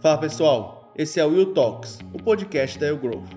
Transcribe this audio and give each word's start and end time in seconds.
Fala 0.00 0.16
pessoal, 0.16 0.92
esse 0.94 1.18
é 1.18 1.26
o 1.26 1.30
Will 1.30 1.52
Talks, 1.52 1.98
o 2.14 2.22
podcast 2.22 2.78
da 2.78 2.86
Eu 2.86 2.96
Growth. 2.96 3.30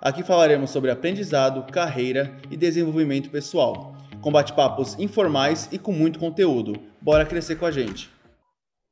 Aqui 0.00 0.24
falaremos 0.24 0.70
sobre 0.70 0.90
aprendizado, 0.90 1.70
carreira 1.70 2.36
e 2.50 2.56
desenvolvimento 2.56 3.30
pessoal, 3.30 3.94
com 4.20 4.32
bate-papos 4.32 4.98
informais 4.98 5.68
e 5.70 5.78
com 5.78 5.92
muito 5.92 6.18
conteúdo. 6.18 6.72
Bora 7.00 7.24
crescer 7.24 7.54
com 7.60 7.64
a 7.64 7.70
gente. 7.70 8.10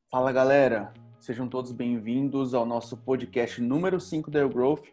Fala 0.08 0.30
galera, 0.30 0.92
sejam 1.18 1.48
todos 1.48 1.72
bem-vindos 1.72 2.54
ao 2.54 2.64
nosso 2.64 2.96
podcast 2.96 3.60
número 3.60 3.98
5 3.98 4.30
da 4.30 4.38
Eu 4.38 4.48
Growth. 4.48 4.84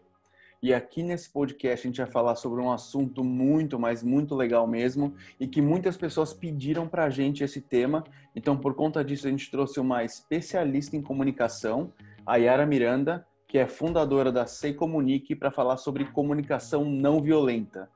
E 0.64 0.74
aqui 0.74 1.04
nesse 1.04 1.30
podcast 1.30 1.86
a 1.86 1.90
gente 1.92 2.02
vai 2.02 2.10
falar 2.10 2.34
sobre 2.34 2.60
um 2.60 2.72
assunto 2.72 3.24
muito, 3.24 3.78
mas 3.78 4.02
muito 4.02 4.34
legal 4.34 4.66
mesmo 4.66 5.14
e 5.40 5.46
que 5.46 5.62
muitas 5.62 5.96
pessoas 5.96 6.34
pediram 6.34 6.88
para 6.88 7.04
a 7.04 7.10
gente 7.12 7.44
esse 7.44 7.62
tema. 7.62 8.04
Então, 8.36 8.58
por 8.58 8.74
conta 8.74 9.06
disso, 9.06 9.28
a 9.28 9.30
gente 9.30 9.52
trouxe 9.52 9.80
uma 9.80 10.04
especialista 10.04 10.98
em 10.98 11.04
comunicação 11.04 11.94
a 12.26 12.38
Yara 12.38 12.66
Miranda, 12.66 13.26
que 13.48 13.58
é 13.58 13.68
fundadora 13.68 14.32
da 14.32 14.46
Sei 14.46 14.74
Comunique, 14.74 15.36
para 15.36 15.52
falar 15.52 15.78
sobre 15.78 16.06
comunicação 16.06 16.84
não 16.84 17.22
violenta. 17.22 17.90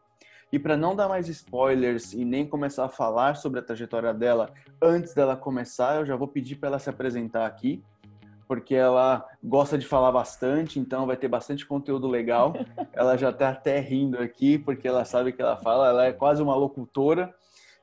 E 0.51 0.57
para 0.57 0.75
não 0.75 0.95
dar 0.95 1.07
mais 1.07 1.27
spoilers 1.27 2.13
e 2.13 2.25
nem 2.25 2.45
começar 2.45 2.85
a 2.85 2.89
falar 2.89 3.35
sobre 3.35 3.59
a 3.59 3.63
trajetória 3.63 4.13
dela 4.13 4.51
antes 4.81 5.13
dela 5.13 5.35
começar, 5.35 5.97
eu 5.97 6.05
já 6.05 6.15
vou 6.15 6.27
pedir 6.27 6.55
para 6.55 6.69
ela 6.69 6.79
se 6.79 6.89
apresentar 6.89 7.45
aqui, 7.45 7.83
porque 8.47 8.73
ela 8.73 9.23
gosta 9.43 9.77
de 9.77 9.85
falar 9.85 10.11
bastante, 10.11 10.79
então 10.79 11.05
vai 11.05 11.15
ter 11.15 11.27
bastante 11.27 11.67
conteúdo 11.67 12.07
legal. 12.07 12.53
Ela 12.93 13.15
já 13.15 13.29
está 13.29 13.49
até 13.49 13.79
rindo 13.79 14.17
aqui, 14.17 14.57
porque 14.57 14.87
ela 14.87 15.05
sabe 15.05 15.31
que 15.31 15.41
ela 15.41 15.55
fala, 15.55 15.87
ela 15.87 16.05
é 16.05 16.11
quase 16.11 16.41
uma 16.41 16.55
locutora. 16.55 17.33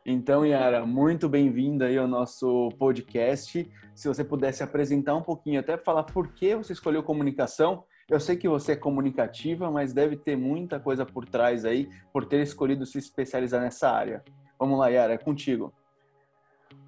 Então, 0.09 0.47
Yara, 0.47 0.87
muito 0.87 1.29
bem-vinda 1.29 1.87
aí 1.87 1.99
ao 1.99 2.07
nosso 2.07 2.69
podcast. 2.79 3.69
Se 3.93 4.07
você 4.07 4.23
pudesse 4.23 4.63
apresentar 4.63 5.17
um 5.17 5.23
pouquinho, 5.23 5.59
até 5.59 5.77
falar 5.77 6.05
por 6.05 6.29
que 6.29 6.55
você 6.55 6.73
escolheu 6.73 7.03
comunicação. 7.03 7.83
Eu 8.09 8.21
sei 8.21 8.37
que 8.37 8.49
você 8.49 8.73
é 8.73 8.77
comunicativa, 8.77 9.69
mas 9.69 9.93
deve 9.93 10.17
ter 10.17 10.37
muita 10.37 10.79
coisa 10.79 11.05
por 11.05 11.27
trás 11.27 11.65
aí, 11.65 11.89
por 12.13 12.25
ter 12.25 12.41
escolhido 12.41 12.87
se 12.87 12.99
especializar 12.99 13.61
nessa 13.61 13.91
área. 13.91 14.23
Vamos 14.57 14.79
lá, 14.79 14.87
Yara, 14.91 15.15
é 15.15 15.19
contigo. 15.19 15.75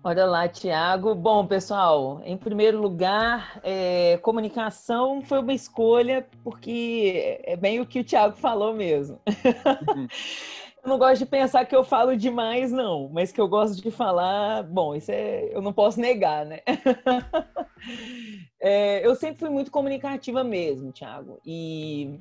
Olha 0.05 0.25
lá, 0.25 0.47
Tiago. 0.47 1.12
Bom, 1.12 1.44
pessoal, 1.44 2.20
em 2.25 2.36
primeiro 2.36 2.80
lugar, 2.80 3.58
é, 3.64 4.16
comunicação 4.19 5.22
foi 5.22 5.41
uma 5.41 5.53
escolha 5.53 6.25
porque 6.44 7.41
é 7.42 7.56
bem 7.56 7.80
o 7.80 7.86
que 7.86 7.98
o 7.98 8.05
Tiago 8.05 8.36
falou 8.36 8.72
mesmo. 8.72 9.19
Uhum. 9.27 10.06
Eu 10.83 10.89
não 10.89 10.98
gosto 10.98 11.19
de 11.19 11.27
pensar 11.27 11.65
que 11.65 11.75
eu 11.75 11.83
falo 11.84 12.17
demais, 12.17 12.71
não, 12.71 13.09
mas 13.09 13.33
que 13.33 13.41
eu 13.41 13.48
gosto 13.48 13.83
de 13.83 13.91
falar, 13.91 14.62
bom, 14.62 14.95
isso 14.95 15.11
é, 15.11 15.48
eu 15.53 15.61
não 15.61 15.73
posso 15.73 16.01
negar, 16.01 16.47
né? 16.47 16.61
é, 18.61 19.05
eu 19.06 19.15
sempre 19.15 19.39
fui 19.39 19.51
muito 19.51 19.71
comunicativa 19.71 20.45
mesmo, 20.45 20.93
Thiago, 20.93 21.41
e 21.45 22.17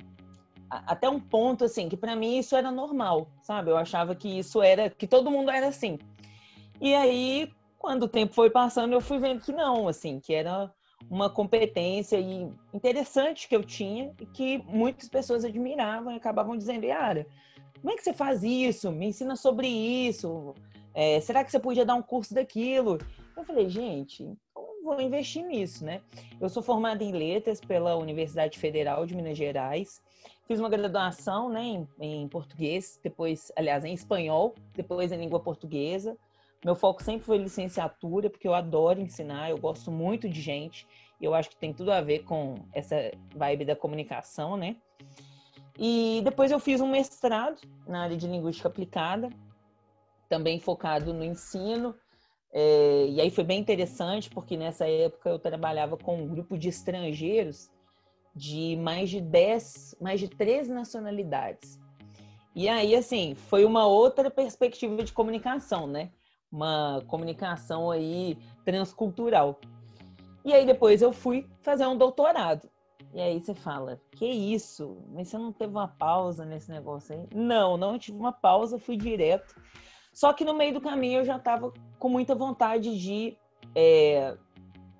até 0.70 1.08
um 1.08 1.20
ponto 1.20 1.64
assim 1.64 1.88
que 1.88 1.96
para 1.96 2.14
mim 2.14 2.38
isso 2.38 2.54
era 2.54 2.70
normal, 2.70 3.28
sabe? 3.42 3.70
Eu 3.70 3.76
achava 3.76 4.14
que 4.14 4.38
isso 4.38 4.60
era 4.60 4.90
que 4.90 5.06
todo 5.06 5.30
mundo 5.30 5.50
era 5.50 5.68
assim. 5.68 5.98
E 6.80 6.94
aí, 6.94 7.50
quando 7.78 8.04
o 8.04 8.08
tempo 8.08 8.34
foi 8.34 8.50
passando, 8.50 8.92
eu 8.92 9.00
fui 9.00 9.18
vendo 9.18 9.40
que 9.40 9.52
não, 9.52 9.88
assim, 9.88 10.20
que 10.20 10.34
era 10.34 10.72
uma 11.10 11.30
competência 11.30 12.18
interessante 12.72 13.48
que 13.48 13.56
eu 13.56 13.64
tinha 13.64 14.12
e 14.20 14.26
que 14.26 14.58
muitas 14.66 15.08
pessoas 15.08 15.44
admiravam 15.44 16.12
e 16.12 16.16
acabavam 16.16 16.56
dizendo, 16.56 16.84
Yara, 16.84 17.26
como 17.80 17.92
é 17.92 17.96
que 17.96 18.02
você 18.02 18.12
faz 18.12 18.42
isso? 18.42 18.90
Me 18.92 19.06
ensina 19.06 19.36
sobre 19.36 19.66
isso. 19.68 20.54
É, 20.94 21.20
será 21.20 21.44
que 21.44 21.50
você 21.50 21.58
podia 21.58 21.84
dar 21.84 21.94
um 21.94 22.02
curso 22.02 22.34
daquilo? 22.34 22.98
Eu 23.36 23.44
falei, 23.44 23.68
gente, 23.68 24.36
vou 24.88 25.00
investir 25.00 25.44
nisso, 25.44 25.84
né? 25.84 26.00
Eu 26.40 26.48
sou 26.48 26.62
formada 26.62 27.04
em 27.04 27.12
letras 27.12 27.60
pela 27.60 27.96
Universidade 27.96 28.58
Federal 28.58 29.04
de 29.04 29.14
Minas 29.14 29.36
Gerais. 29.36 30.02
Fiz 30.46 30.58
uma 30.58 30.70
graduação 30.70 31.50
né, 31.50 31.60
em, 31.60 31.88
em 32.00 32.28
português, 32.28 32.98
depois, 33.02 33.52
aliás, 33.54 33.84
em 33.84 33.92
espanhol, 33.92 34.54
depois 34.74 35.12
em 35.12 35.18
língua 35.18 35.40
portuguesa. 35.40 36.16
Meu 36.64 36.74
foco 36.74 37.02
sempre 37.02 37.26
foi 37.26 37.36
licenciatura, 37.36 38.30
porque 38.30 38.48
eu 38.48 38.54
adoro 38.54 38.98
ensinar, 38.98 39.50
eu 39.50 39.58
gosto 39.58 39.92
muito 39.92 40.26
de 40.28 40.40
gente. 40.40 40.86
E 41.20 41.24
eu 41.24 41.34
acho 41.34 41.50
que 41.50 41.56
tem 41.56 41.72
tudo 41.72 41.92
a 41.92 42.00
ver 42.00 42.20
com 42.20 42.56
essa 42.72 42.96
vibe 43.36 43.66
da 43.66 43.76
comunicação, 43.76 44.56
né? 44.56 44.76
E 45.78 46.20
depois 46.24 46.50
eu 46.50 46.58
fiz 46.58 46.80
um 46.80 46.90
mestrado 46.90 47.60
na 47.86 48.02
área 48.02 48.16
de 48.16 48.26
linguística 48.26 48.68
aplicada, 48.68 49.30
também 50.28 50.58
focado 50.58 51.14
no 51.14 51.24
ensino. 51.24 51.94
É, 52.52 53.06
e 53.08 53.20
aí 53.20 53.30
foi 53.30 53.44
bem 53.44 53.60
interessante, 53.60 54.28
porque 54.28 54.56
nessa 54.56 54.88
época 54.88 55.30
eu 55.30 55.38
trabalhava 55.38 55.96
com 55.96 56.20
um 56.20 56.26
grupo 56.26 56.58
de 56.58 56.68
estrangeiros 56.68 57.70
de 58.34 58.76
mais 58.76 59.08
de 59.10 59.20
10, 59.20 59.96
mais 60.00 60.18
de 60.18 60.28
13 60.28 60.72
nacionalidades. 60.72 61.78
E 62.54 62.68
aí, 62.68 62.94
assim, 62.94 63.36
foi 63.36 63.64
uma 63.64 63.86
outra 63.86 64.30
perspectiva 64.30 65.04
de 65.04 65.12
comunicação, 65.12 65.86
né? 65.86 66.10
Uma 66.50 67.04
comunicação 67.06 67.90
aí 67.90 68.36
transcultural. 68.64 69.60
E 70.44 70.52
aí 70.52 70.66
depois 70.66 71.02
eu 71.02 71.12
fui 71.12 71.46
fazer 71.62 71.86
um 71.86 71.96
doutorado. 71.96 72.68
E 73.14 73.20
aí 73.20 73.40
você 73.40 73.54
fala, 73.54 74.00
que 74.12 74.26
isso? 74.26 74.98
Mas 75.12 75.28
você 75.28 75.38
não 75.38 75.52
teve 75.52 75.72
uma 75.72 75.88
pausa 75.88 76.44
nesse 76.44 76.70
negócio 76.70 77.14
aí? 77.14 77.26
Não, 77.34 77.76
não 77.76 77.98
tive 77.98 78.18
uma 78.18 78.32
pausa, 78.32 78.78
fui 78.78 78.96
direto. 78.96 79.54
Só 80.12 80.32
que 80.32 80.44
no 80.44 80.54
meio 80.54 80.74
do 80.74 80.80
caminho 80.80 81.20
eu 81.20 81.24
já 81.24 81.36
estava 81.36 81.72
com 81.98 82.08
muita 82.08 82.34
vontade 82.34 82.98
de 82.98 83.36
é, 83.74 84.36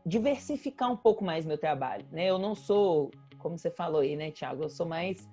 diversificar 0.06 0.90
um 0.90 0.96
pouco 0.96 1.24
mais 1.24 1.44
meu 1.44 1.58
trabalho. 1.58 2.06
Né? 2.10 2.26
Eu 2.26 2.38
não 2.38 2.54
sou, 2.54 3.10
como 3.38 3.58
você 3.58 3.70
falou 3.70 4.00
aí, 4.00 4.16
né, 4.16 4.30
Tiago? 4.30 4.62
Eu 4.62 4.70
sou 4.70 4.86
mais 4.86 5.28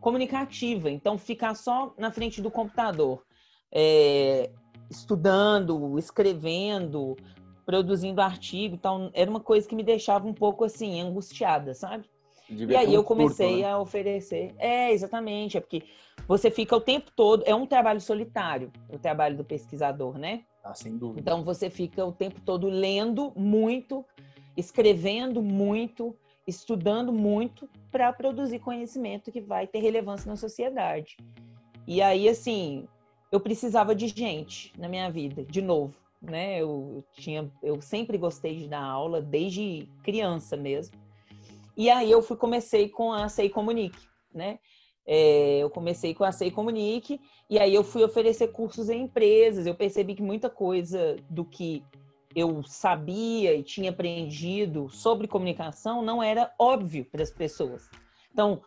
comunicativa. 0.00 0.90
Então, 0.90 1.16
ficar 1.16 1.54
só 1.54 1.94
na 1.96 2.10
frente 2.10 2.42
do 2.42 2.50
computador, 2.50 3.24
é, 3.72 4.50
estudando, 4.90 5.98
escrevendo, 5.98 7.16
produzindo 7.64 8.20
artigo, 8.20 8.76
então 8.76 9.10
era 9.12 9.28
uma 9.28 9.40
coisa 9.40 9.68
que 9.68 9.74
me 9.74 9.82
deixava 9.82 10.26
um 10.26 10.32
pouco 10.32 10.64
assim 10.64 11.00
angustiada, 11.00 11.74
sabe? 11.74 12.08
E 12.48 12.76
aí 12.76 12.94
eu 12.94 13.02
comecei 13.02 13.46
curto, 13.46 13.62
né? 13.62 13.70
a 13.70 13.78
oferecer. 13.78 14.54
É, 14.58 14.92
exatamente. 14.92 15.56
É 15.56 15.60
porque 15.60 15.82
você 16.28 16.50
fica 16.50 16.76
o 16.76 16.80
tempo 16.80 17.10
todo. 17.14 17.42
É 17.46 17.54
um 17.54 17.66
trabalho 17.66 18.00
solitário, 18.00 18.72
o 18.88 18.98
trabalho 18.98 19.36
do 19.36 19.44
pesquisador, 19.44 20.18
né? 20.18 20.42
Ah, 20.62 20.74
sem 20.74 20.96
dúvida. 20.96 21.20
Então 21.20 21.44
você 21.44 21.70
fica 21.70 22.04
o 22.04 22.12
tempo 22.12 22.40
todo 22.40 22.68
lendo 22.68 23.32
muito, 23.36 24.04
escrevendo 24.56 25.42
muito, 25.42 26.16
estudando 26.46 27.12
muito 27.12 27.68
para 27.90 28.12
produzir 28.12 28.58
conhecimento 28.58 29.30
que 29.30 29.40
vai 29.40 29.66
ter 29.66 29.78
relevância 29.78 30.28
na 30.28 30.36
sociedade. 30.36 31.16
E 31.86 32.02
aí, 32.02 32.28
assim, 32.28 32.88
eu 33.30 33.40
precisava 33.40 33.94
de 33.94 34.08
gente 34.08 34.72
na 34.78 34.88
minha 34.88 35.08
vida, 35.10 35.44
de 35.44 35.62
novo, 35.62 35.94
né? 36.20 36.60
Eu, 36.60 36.92
eu 36.96 37.04
tinha, 37.12 37.50
eu 37.62 37.80
sempre 37.80 38.18
gostei 38.18 38.56
de 38.56 38.68
dar 38.68 38.82
aula 38.82 39.20
desde 39.20 39.88
criança 40.02 40.56
mesmo. 40.56 40.96
E 41.76 41.90
aí 41.90 42.10
eu 42.10 42.22
fui 42.22 42.36
comecei 42.36 42.88
com 42.88 43.12
a 43.12 43.28
Sei 43.28 43.50
Comunique, 43.50 44.08
né? 44.34 44.58
É, 45.06 45.58
eu 45.58 45.70
comecei 45.70 46.14
com 46.14 46.24
a 46.24 46.32
Sei 46.32 46.50
Comunique 46.50 47.20
e 47.48 47.58
aí 47.58 47.72
eu 47.72 47.84
fui 47.84 48.02
oferecer 48.02 48.48
cursos 48.48 48.88
em 48.88 49.02
empresas. 49.02 49.66
Eu 49.66 49.74
percebi 49.74 50.14
que 50.14 50.22
muita 50.22 50.48
coisa 50.48 51.16
do 51.28 51.44
que 51.44 51.84
eu 52.34 52.62
sabia 52.64 53.54
e 53.54 53.62
tinha 53.62 53.90
aprendido 53.90 54.88
sobre 54.88 55.28
comunicação 55.28 56.02
não 56.02 56.22
era 56.22 56.52
óbvio 56.58 57.04
para 57.04 57.22
as 57.22 57.30
pessoas. 57.30 57.88
Então, 58.32 58.60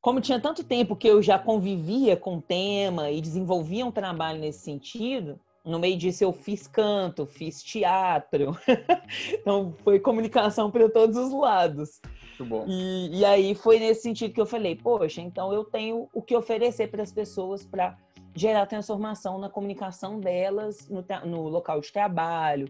como 0.00 0.20
tinha 0.20 0.40
tanto 0.40 0.64
tempo 0.64 0.96
que 0.96 1.06
eu 1.06 1.22
já 1.22 1.38
convivia 1.38 2.16
com 2.16 2.38
o 2.38 2.42
tema 2.42 3.10
e 3.10 3.20
desenvolvia 3.20 3.86
um 3.86 3.92
trabalho 3.92 4.40
nesse 4.40 4.60
sentido, 4.60 5.38
no 5.64 5.78
meio 5.78 5.96
disso 5.96 6.24
eu 6.24 6.32
fiz 6.32 6.66
canto, 6.66 7.26
fiz 7.26 7.62
teatro. 7.62 8.56
então 9.32 9.74
foi 9.84 10.00
comunicação 10.00 10.70
para 10.70 10.88
todos 10.88 11.16
os 11.16 11.32
lados. 11.32 12.00
Muito 12.38 12.44
bom. 12.44 12.64
E, 12.68 13.20
e 13.20 13.24
aí 13.24 13.54
foi 13.54 13.78
nesse 13.78 14.02
sentido 14.02 14.34
que 14.34 14.40
eu 14.40 14.46
falei, 14.46 14.74
poxa, 14.74 15.20
então 15.20 15.52
eu 15.52 15.64
tenho 15.64 16.08
o 16.12 16.22
que 16.22 16.36
oferecer 16.36 16.88
para 16.88 17.02
as 17.02 17.12
pessoas 17.12 17.64
para 17.64 17.96
gerar 18.34 18.66
transformação 18.66 19.38
na 19.38 19.48
comunicação 19.48 20.18
delas, 20.18 20.88
no, 20.88 21.04
no 21.26 21.48
local 21.48 21.80
de 21.80 21.92
trabalho, 21.92 22.68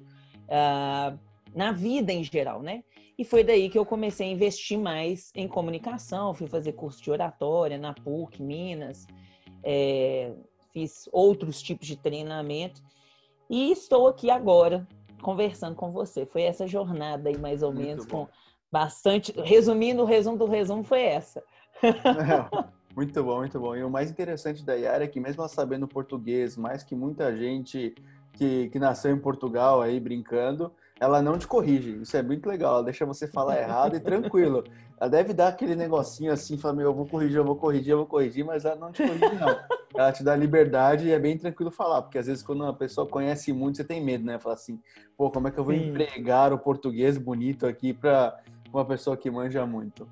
uh, 0.49 1.19
na 1.55 1.73
vida 1.73 2.13
em 2.13 2.25
geral, 2.25 2.63
né? 2.63 2.83
E 3.17 3.25
foi 3.25 3.45
daí 3.45 3.69
que 3.71 3.79
eu 3.79 3.87
comecei 3.87 4.29
a 4.29 4.33
investir 4.33 4.79
mais 4.79 5.31
em 5.35 5.47
comunicação, 5.47 6.35
fui 6.35 6.47
fazer 6.47 6.73
curso 6.73 7.03
de 7.03 7.11
oratória 7.11 7.79
na 7.79 7.95
PUC, 7.95 8.43
Minas, 8.43 9.07
é, 9.63 10.33
fiz 10.73 11.09
outros 11.13 11.61
tipos 11.63 11.87
de 11.87 11.97
treinamento 11.97 12.83
e 13.49 13.71
estou 13.71 14.09
aqui 14.09 14.31
agora 14.31 14.87
conversando 15.23 15.77
com 15.77 15.93
você. 15.93 16.27
Foi 16.27 16.43
essa 16.43 16.67
jornada 16.67 17.29
aí, 17.29 17.39
mais 17.39 17.63
ou 17.63 17.73
Muito 17.73 17.87
menos, 17.87 18.07
bom. 18.07 18.27
com 18.27 18.33
bastante. 18.71 19.33
Resumindo, 19.41 20.03
o 20.03 20.07
resumo 20.07 20.37
do 20.37 20.47
resumo 20.47 20.83
foi 20.83 21.03
essa. 21.03 21.43
muito 22.97 23.23
bom, 23.23 23.39
muito 23.39 23.61
bom. 23.61 23.77
E 23.77 23.85
o 23.85 23.91
mais 23.91 24.11
interessante 24.11 24.65
da 24.65 24.75
Yara 24.75 25.05
é 25.05 25.09
que, 25.09 25.21
mesmo 25.21 25.43
ela 25.43 25.49
sabendo 25.49 25.87
português, 25.87 26.57
mais 26.57 26.83
que 26.83 26.95
muita 26.95 27.37
gente 27.37 27.95
que, 28.33 28.69
que 28.71 28.79
nasceu 28.79 29.15
em 29.15 29.19
Portugal 29.19 29.81
aí 29.83 30.01
brincando, 30.01 30.73
ela 31.03 31.21
não 31.21 31.37
te 31.37 31.49
corrige. 31.49 32.01
Isso 32.01 32.17
é 32.17 32.23
muito 32.23 32.49
legal. 32.49 32.75
Ela 32.77 32.85
deixa 32.85 33.05
você 33.05 33.27
falar 33.27 33.59
errado 33.59 33.97
e 33.97 34.01
tranquilo. 34.01 34.63
Ela 35.01 35.11
deve 35.11 35.33
dar 35.33 35.49
aquele 35.49 35.75
negocinho 35.75 36.33
assim, 36.33 36.57
falar, 36.57 36.75
meu, 36.75 36.87
eu 36.87 36.95
vou 36.95 37.07
corrigir, 37.07 37.39
eu 37.39 37.45
vou 37.45 37.57
corrigir, 37.57 37.91
eu 37.91 37.97
vou 37.97 38.07
corrigir, 38.07 38.45
mas 38.45 38.65
ela 38.65 38.77
não 38.77 38.93
te 38.93 39.03
corrige, 39.03 39.35
não. 39.35 39.59
Ela 39.97 40.13
te 40.13 40.23
dá 40.23 40.37
liberdade 40.37 41.09
e 41.09 41.11
é 41.11 41.19
bem 41.19 41.37
tranquilo 41.37 41.73
falar, 41.73 42.03
porque 42.03 42.19
às 42.19 42.29
vezes 42.29 42.41
quando 42.41 42.63
uma 42.63 42.73
pessoa 42.73 43.05
conhece 43.05 43.53
muito, 43.53 43.79
você 43.79 43.85
tem 43.85 44.01
medo, 44.01 44.25
né? 44.25 44.39
Falar 44.39 44.55
assim, 44.55 44.81
pô, 45.17 45.29
como 45.29 45.49
é 45.49 45.51
que 45.51 45.59
eu 45.59 45.65
vou 45.65 45.75
Sim. 45.75 45.89
empregar 45.89 46.53
o 46.53 46.59
português 46.59 47.19
bonito 47.19 47.67
aqui 47.67 47.93
para 47.93 48.39
uma 48.73 48.85
pessoa 48.85 49.17
que 49.17 49.29
manja 49.29 49.67
muito? 49.67 50.09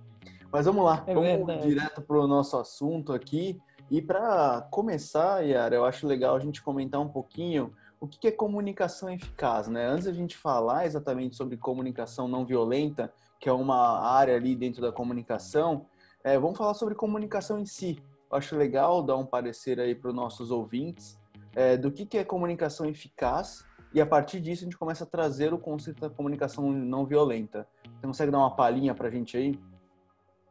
Mas 0.50 0.66
vamos 0.66 0.84
lá, 0.84 1.04
é 1.06 1.14
vamos 1.14 1.46
verdade. 1.46 1.68
direto 1.68 2.02
para 2.02 2.18
o 2.18 2.26
nosso 2.26 2.56
assunto 2.56 3.12
aqui. 3.12 3.60
E 3.88 4.02
para 4.02 4.66
começar, 4.72 5.40
Yara, 5.46 5.76
eu 5.76 5.84
acho 5.84 6.04
legal 6.04 6.34
a 6.34 6.40
gente 6.40 6.60
comentar 6.60 7.00
um 7.00 7.08
pouquinho 7.08 7.72
o 8.00 8.08
que 8.08 8.28
é 8.28 8.32
comunicação 8.32 9.10
eficaz, 9.10 9.68
né? 9.68 9.86
Antes 9.86 10.06
a 10.06 10.12
gente 10.12 10.36
falar 10.36 10.86
exatamente 10.86 11.36
sobre 11.36 11.58
comunicação 11.58 12.26
não 12.26 12.46
violenta, 12.46 13.12
que 13.38 13.48
é 13.48 13.52
uma 13.52 14.00
área 14.00 14.34
ali 14.34 14.56
dentro 14.56 14.80
da 14.80 14.90
comunicação, 14.90 15.86
é, 16.24 16.38
vamos 16.38 16.56
falar 16.56 16.74
sobre 16.74 16.94
comunicação 16.94 17.58
em 17.58 17.66
si. 17.66 18.02
Eu 18.30 18.38
acho 18.38 18.56
legal 18.56 19.02
dar 19.02 19.16
um 19.16 19.26
parecer 19.26 19.78
aí 19.78 19.94
para 19.94 20.08
os 20.08 20.14
nossos 20.14 20.50
ouvintes 20.50 21.18
é, 21.54 21.76
do 21.76 21.90
que, 21.90 22.16
é 22.16 22.24
comunicação 22.24 22.86
eficaz 22.86 23.64
e 23.92 24.00
a 24.00 24.06
partir 24.06 24.40
disso 24.40 24.62
a 24.62 24.64
gente 24.64 24.78
começa 24.78 25.04
a 25.04 25.06
trazer 25.06 25.52
o 25.52 25.58
conceito 25.58 26.00
da 26.00 26.08
comunicação 26.08 26.70
não 26.70 27.04
violenta. 27.04 27.66
Você 27.84 28.06
consegue 28.06 28.32
dar 28.32 28.38
uma 28.38 28.54
palhinha 28.54 28.94
para 28.94 29.08
a 29.08 29.10
gente 29.10 29.36
aí? 29.36 29.58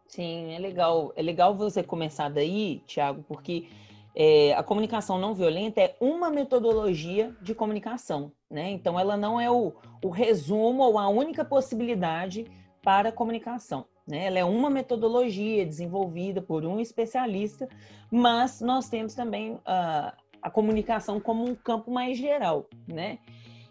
Sim, 0.07 0.53
é 0.53 0.59
legal. 0.59 1.13
É 1.15 1.21
legal 1.21 1.55
você 1.55 1.81
começar 1.81 2.29
daí, 2.29 2.81
Tiago, 2.85 3.23
porque 3.27 3.69
é, 4.15 4.53
a 4.53 4.63
comunicação 4.63 5.17
não 5.17 5.33
violenta 5.33 5.81
é 5.81 5.95
uma 5.99 6.29
metodologia 6.29 7.35
de 7.41 7.53
comunicação, 7.53 8.31
né? 8.49 8.69
Então, 8.71 8.99
ela 8.99 9.15
não 9.15 9.39
é 9.39 9.49
o, 9.49 9.73
o 10.03 10.09
resumo 10.09 10.83
ou 10.83 10.97
a 10.97 11.07
única 11.07 11.45
possibilidade 11.45 12.45
para 12.81 13.09
a 13.09 13.11
comunicação. 13.11 13.85
Né? 14.07 14.25
Ela 14.25 14.39
é 14.39 14.43
uma 14.43 14.69
metodologia 14.69 15.65
desenvolvida 15.65 16.41
por 16.41 16.65
um 16.65 16.79
especialista, 16.79 17.69
mas 18.11 18.59
nós 18.59 18.89
temos 18.89 19.13
também 19.13 19.53
uh, 19.53 20.11
a 20.41 20.49
comunicação 20.49 21.19
como 21.19 21.43
um 21.47 21.53
campo 21.53 21.91
mais 21.91 22.17
geral, 22.17 22.67
né? 22.87 23.19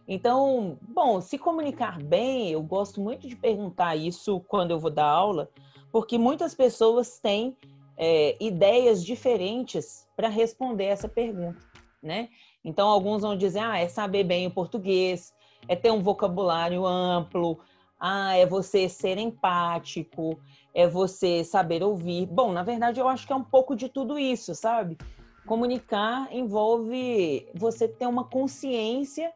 Então, 0.06 0.78
bom, 0.80 1.20
se 1.20 1.36
comunicar 1.36 2.02
bem, 2.02 2.50
eu 2.50 2.62
gosto 2.62 2.98
muito 3.00 3.28
de 3.28 3.36
perguntar 3.36 3.94
isso 3.94 4.40
quando 4.48 4.70
eu 4.70 4.78
vou 4.78 4.90
dar 4.90 5.04
aula, 5.04 5.50
porque 5.92 6.16
muitas 6.16 6.54
pessoas 6.54 7.18
têm 7.18 7.54
é, 7.98 8.36
ideias 8.40 9.04
diferentes 9.04 10.06
para 10.16 10.28
responder 10.28 10.84
essa 10.84 11.08
pergunta, 11.08 11.60
né? 12.00 12.28
Então, 12.64 12.88
alguns 12.88 13.22
vão 13.22 13.36
dizer, 13.36 13.58
ah, 13.58 13.78
é 13.78 13.88
saber 13.88 14.24
bem 14.24 14.46
o 14.46 14.50
português, 14.50 15.34
é 15.66 15.74
ter 15.74 15.90
um 15.90 16.02
vocabulário 16.02 16.86
amplo, 16.86 17.58
ah, 17.98 18.36
é 18.36 18.46
você 18.46 18.88
ser 18.88 19.18
empático, 19.18 20.38
é 20.72 20.86
você 20.86 21.42
saber 21.42 21.82
ouvir. 21.82 22.26
Bom, 22.26 22.52
na 22.52 22.62
verdade, 22.62 23.00
eu 23.00 23.08
acho 23.08 23.26
que 23.26 23.32
é 23.32 23.36
um 23.36 23.44
pouco 23.44 23.74
de 23.74 23.88
tudo 23.88 24.18
isso, 24.18 24.54
sabe? 24.54 24.96
Comunicar 25.46 26.28
envolve 26.30 27.48
você 27.54 27.88
ter 27.88 28.06
uma 28.06 28.24
consciência 28.24 29.32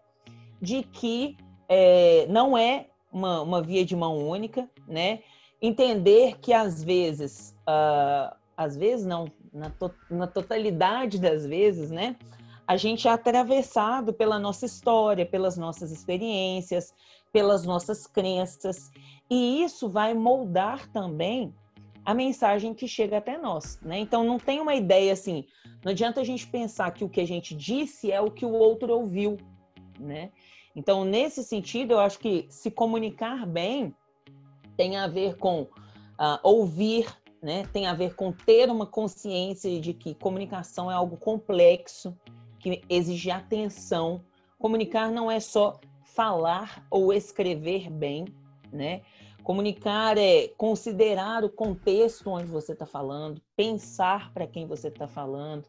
de 0.60 0.84
que 0.84 1.36
é, 1.68 2.26
não 2.28 2.56
é 2.56 2.86
uma, 3.12 3.40
uma 3.42 3.62
via 3.62 3.84
de 3.84 3.96
mão 3.96 4.28
única, 4.28 4.68
né? 4.86 5.20
Entender 5.60 6.38
que 6.40 6.52
às 6.52 6.82
vezes 6.82 7.56
uh, 7.68 8.41
às 8.56 8.76
vezes 8.76 9.06
não, 9.06 9.26
na, 9.52 9.70
to 9.70 9.90
na 10.10 10.26
totalidade 10.26 11.18
das 11.18 11.46
vezes, 11.46 11.90
né? 11.90 12.16
A 12.66 12.76
gente 12.76 13.08
é 13.08 13.10
atravessado 13.10 14.12
pela 14.12 14.38
nossa 14.38 14.64
história, 14.64 15.26
pelas 15.26 15.56
nossas 15.56 15.90
experiências, 15.90 16.94
pelas 17.32 17.64
nossas 17.64 18.06
crenças, 18.06 18.90
e 19.28 19.62
isso 19.62 19.88
vai 19.88 20.14
moldar 20.14 20.86
também 20.88 21.54
a 22.04 22.12
mensagem 22.14 22.74
que 22.74 22.86
chega 22.86 23.18
até 23.18 23.38
nós, 23.38 23.80
né? 23.80 23.98
Então 23.98 24.24
não 24.24 24.38
tem 24.38 24.60
uma 24.60 24.74
ideia 24.74 25.12
assim, 25.12 25.46
não 25.84 25.92
adianta 25.92 26.20
a 26.20 26.24
gente 26.24 26.46
pensar 26.46 26.90
que 26.92 27.04
o 27.04 27.08
que 27.08 27.20
a 27.20 27.26
gente 27.26 27.54
disse 27.54 28.10
é 28.10 28.20
o 28.20 28.30
que 28.30 28.44
o 28.44 28.52
outro 28.52 28.92
ouviu, 28.92 29.36
né? 29.98 30.30
Então 30.74 31.04
nesse 31.04 31.42
sentido 31.42 31.92
eu 31.92 32.00
acho 32.00 32.18
que 32.18 32.46
se 32.50 32.70
comunicar 32.70 33.46
bem 33.46 33.94
tem 34.76 34.96
a 34.96 35.06
ver 35.06 35.36
com 35.36 35.62
uh, 35.62 36.38
ouvir, 36.42 37.06
né? 37.42 37.66
Tem 37.72 37.86
a 37.86 37.94
ver 37.94 38.14
com 38.14 38.30
ter 38.30 38.70
uma 38.70 38.86
consciência 38.86 39.80
de 39.80 39.92
que 39.92 40.14
comunicação 40.14 40.90
é 40.90 40.94
algo 40.94 41.16
complexo, 41.16 42.16
que 42.60 42.80
exige 42.88 43.30
atenção. 43.30 44.22
Comunicar 44.58 45.10
não 45.10 45.28
é 45.28 45.40
só 45.40 45.80
falar 46.04 46.86
ou 46.88 47.12
escrever 47.12 47.90
bem, 47.90 48.26
né? 48.72 49.02
Comunicar 49.42 50.16
é 50.16 50.46
considerar 50.56 51.42
o 51.42 51.50
contexto 51.50 52.30
onde 52.30 52.46
você 52.46 52.72
está 52.72 52.86
falando, 52.86 53.42
pensar 53.56 54.32
para 54.32 54.46
quem 54.46 54.66
você 54.66 54.86
está 54.86 55.08
falando, 55.08 55.64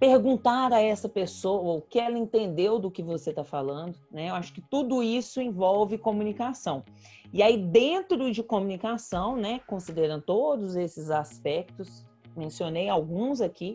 perguntar 0.00 0.72
a 0.72 0.80
essa 0.80 1.08
pessoa 1.08 1.76
o 1.76 1.82
que 1.82 2.00
ela 2.00 2.18
entendeu 2.18 2.80
do 2.80 2.90
que 2.90 3.02
você 3.02 3.30
está 3.30 3.44
falando, 3.44 3.96
né? 4.10 4.30
Eu 4.30 4.34
acho 4.34 4.52
que 4.52 4.60
tudo 4.60 5.04
isso 5.04 5.40
envolve 5.40 5.98
comunicação. 5.98 6.82
E 7.32 7.42
aí, 7.42 7.56
dentro 7.56 8.30
de 8.32 8.42
comunicação, 8.42 9.36
né, 9.36 9.60
considerando 9.66 10.22
todos 10.22 10.74
esses 10.74 11.10
aspectos, 11.10 12.04
mencionei 12.36 12.88
alguns 12.88 13.40
aqui, 13.40 13.74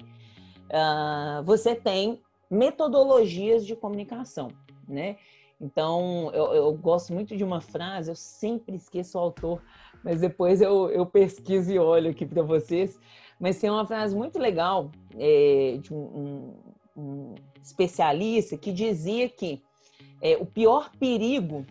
uh, 0.66 1.44
você 1.44 1.74
tem 1.74 2.22
metodologias 2.50 3.66
de 3.66 3.76
comunicação, 3.76 4.50
né? 4.88 5.18
Então, 5.60 6.30
eu, 6.34 6.54
eu, 6.54 6.74
gosto 6.74 7.14
muito 7.14 7.36
de 7.36 7.44
uma 7.44 7.62
frase, 7.62 8.12
eu 8.12 8.16
sempre 8.16 8.76
esqueço 8.76 9.18
o 9.18 9.22
autor, 9.22 9.62
mas 10.04 10.20
depois 10.20 10.62
eu, 10.62 10.90
eu 10.90 11.06
pesquiso 11.06 11.72
e 11.72 11.80
olho 11.80 12.12
aqui 12.12 12.26
para 12.26 12.44
vocês. 12.44 13.00
Mas 13.40 13.60
tem 13.60 13.70
uma 13.70 13.86
frase 13.86 14.16
muito 14.16 14.38
legal 14.38 14.92
é, 15.18 15.78
de 15.82 15.94
um, 15.94 15.98
um, 15.98 17.02
um, 17.02 17.36
especialista 17.62 18.58
que 18.58 18.72
dizia 18.72 19.30
que 19.30 19.64
é, 20.22 20.38
o 20.38 20.46
pior 20.46 20.92
perigo 21.00 21.66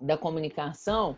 da 0.00 0.16
comunicação 0.16 1.16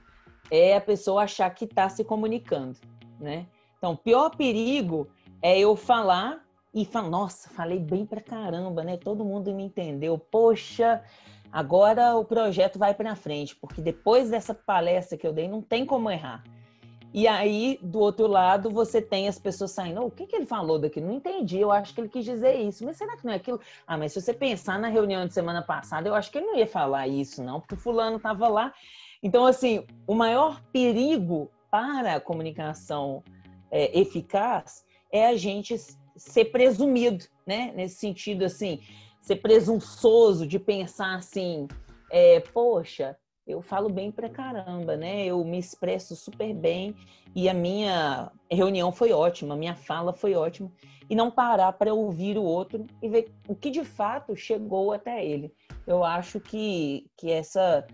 é 0.51 0.77
a 0.77 0.81
pessoa 0.81 1.25
achar 1.25 1.51
que 1.51 1.65
está 1.65 1.89
se 1.89 2.05
comunicando, 2.05 2.79
né? 3.21 3.47
Então, 3.77 3.93
o 3.93 3.97
pior 3.97 4.35
perigo 4.37 5.09
é 5.43 5.59
eu 5.59 5.77
falar 5.77 6.43
e 6.75 6.85
falar, 6.85 7.09
nossa, 7.09 7.49
falei 7.51 7.79
bem 7.79 8.05
pra 8.05 8.21
caramba, 8.21 8.83
né? 8.83 8.97
Todo 8.97 9.25
mundo 9.25 9.55
me 9.55 9.65
entendeu. 9.65 10.19
Poxa, 10.19 11.03
agora 11.51 12.17
o 12.17 12.25
projeto 12.25 12.79
vai 12.79 12.95
para 12.95 13.15
frente, 13.15 13.55
porque 13.57 13.81
depois 13.81 14.31
dessa 14.31 14.55
palestra 14.55 15.17
que 15.17 15.27
eu 15.27 15.33
dei, 15.33 15.49
não 15.49 15.63
tem 15.63 15.87
como 15.87 16.11
errar. 16.11 16.43
E 17.13 17.27
aí, 17.27 17.79
do 17.83 18.01
outro 18.01 18.27
lado, 18.27 18.71
você 18.71 19.01
tem 19.01 19.29
as 19.29 19.39
pessoas 19.39 19.71
saindo, 19.71 20.03
oh, 20.03 20.07
o 20.07 20.11
que, 20.11 20.27
que 20.27 20.37
ele 20.37 20.45
falou 20.45 20.79
daqui? 20.79 21.01
Não 21.01 21.15
entendi, 21.15 21.59
eu 21.59 21.73
acho 21.73 21.95
que 21.95 22.01
ele 22.01 22.09
quis 22.09 22.25
dizer 22.25 22.57
isso. 22.57 22.85
Mas 22.85 22.97
será 22.97 23.17
que 23.17 23.25
não 23.25 23.33
é 23.33 23.37
aquilo? 23.37 23.61
Ah, 23.87 23.97
mas 23.97 24.13
se 24.13 24.21
você 24.21 24.35
pensar 24.35 24.79
na 24.79 24.89
reunião 24.89 25.27
de 25.27 25.33
semana 25.33 25.63
passada, 25.63 26.09
eu 26.09 26.15
acho 26.15 26.31
que 26.31 26.39
ele 26.39 26.47
não 26.47 26.57
ia 26.57 26.67
falar 26.67 27.09
isso, 27.09 27.43
não, 27.43 27.61
porque 27.61 27.75
o 27.75 27.79
fulano 27.79 28.19
estava 28.19 28.47
lá. 28.49 28.75
Então, 29.23 29.47
assim, 29.47 29.87
o 30.07 30.15
maior 30.15 30.63
perigo 30.71 31.51
para 31.71 32.17
a 32.17 32.21
comunicação 32.21 33.23
é, 33.71 33.99
eficaz 33.99 34.85
é 35.11 35.27
a 35.27 35.37
gente 35.37 35.77
ser 36.17 36.47
presumido, 36.47 37.25
né? 37.47 37.73
Nesse 37.75 37.97
sentido, 37.97 38.45
assim, 38.45 38.81
ser 39.21 39.37
presunçoso 39.37 40.47
de 40.47 40.59
pensar 40.59 41.17
assim, 41.17 41.67
é, 42.11 42.41
poxa, 42.41 43.17
eu 43.49 43.63
falo 43.63 43.89
bem 43.89 44.13
pra 44.13 44.29
caramba, 44.29 44.95
né? 44.95 45.25
Eu 45.25 45.43
me 45.43 45.59
expresso 45.59 46.15
super 46.15 46.53
bem 46.53 46.95
e 47.35 47.49
a 47.49 47.55
minha 47.55 48.31
reunião 48.51 48.93
foi 48.93 49.11
ótima, 49.11 49.55
a 49.55 49.57
minha 49.57 49.75
fala 49.75 50.13
foi 50.13 50.35
ótima. 50.35 50.71
E 51.09 51.15
não 51.15 51.31
parar 51.31 51.73
para 51.73 51.95
ouvir 51.95 52.37
o 52.37 52.43
outro 52.43 52.87
e 53.03 53.09
ver 53.09 53.33
o 53.49 53.55
que 53.55 53.71
de 53.71 53.83
fato 53.83 54.37
chegou 54.37 54.93
até 54.93 55.25
ele. 55.25 55.51
Eu 55.87 56.05
acho 56.05 56.39
que, 56.39 57.07
que 57.17 57.31
essa, 57.31 57.87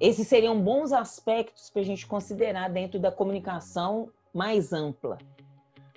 esses 0.00 0.26
seriam 0.26 0.60
bons 0.60 0.92
aspectos 0.92 1.70
para 1.70 1.82
a 1.82 1.84
gente 1.84 2.04
considerar 2.04 2.68
dentro 2.68 2.98
da 2.98 3.12
comunicação 3.12 4.10
mais 4.34 4.72
ampla. 4.72 5.18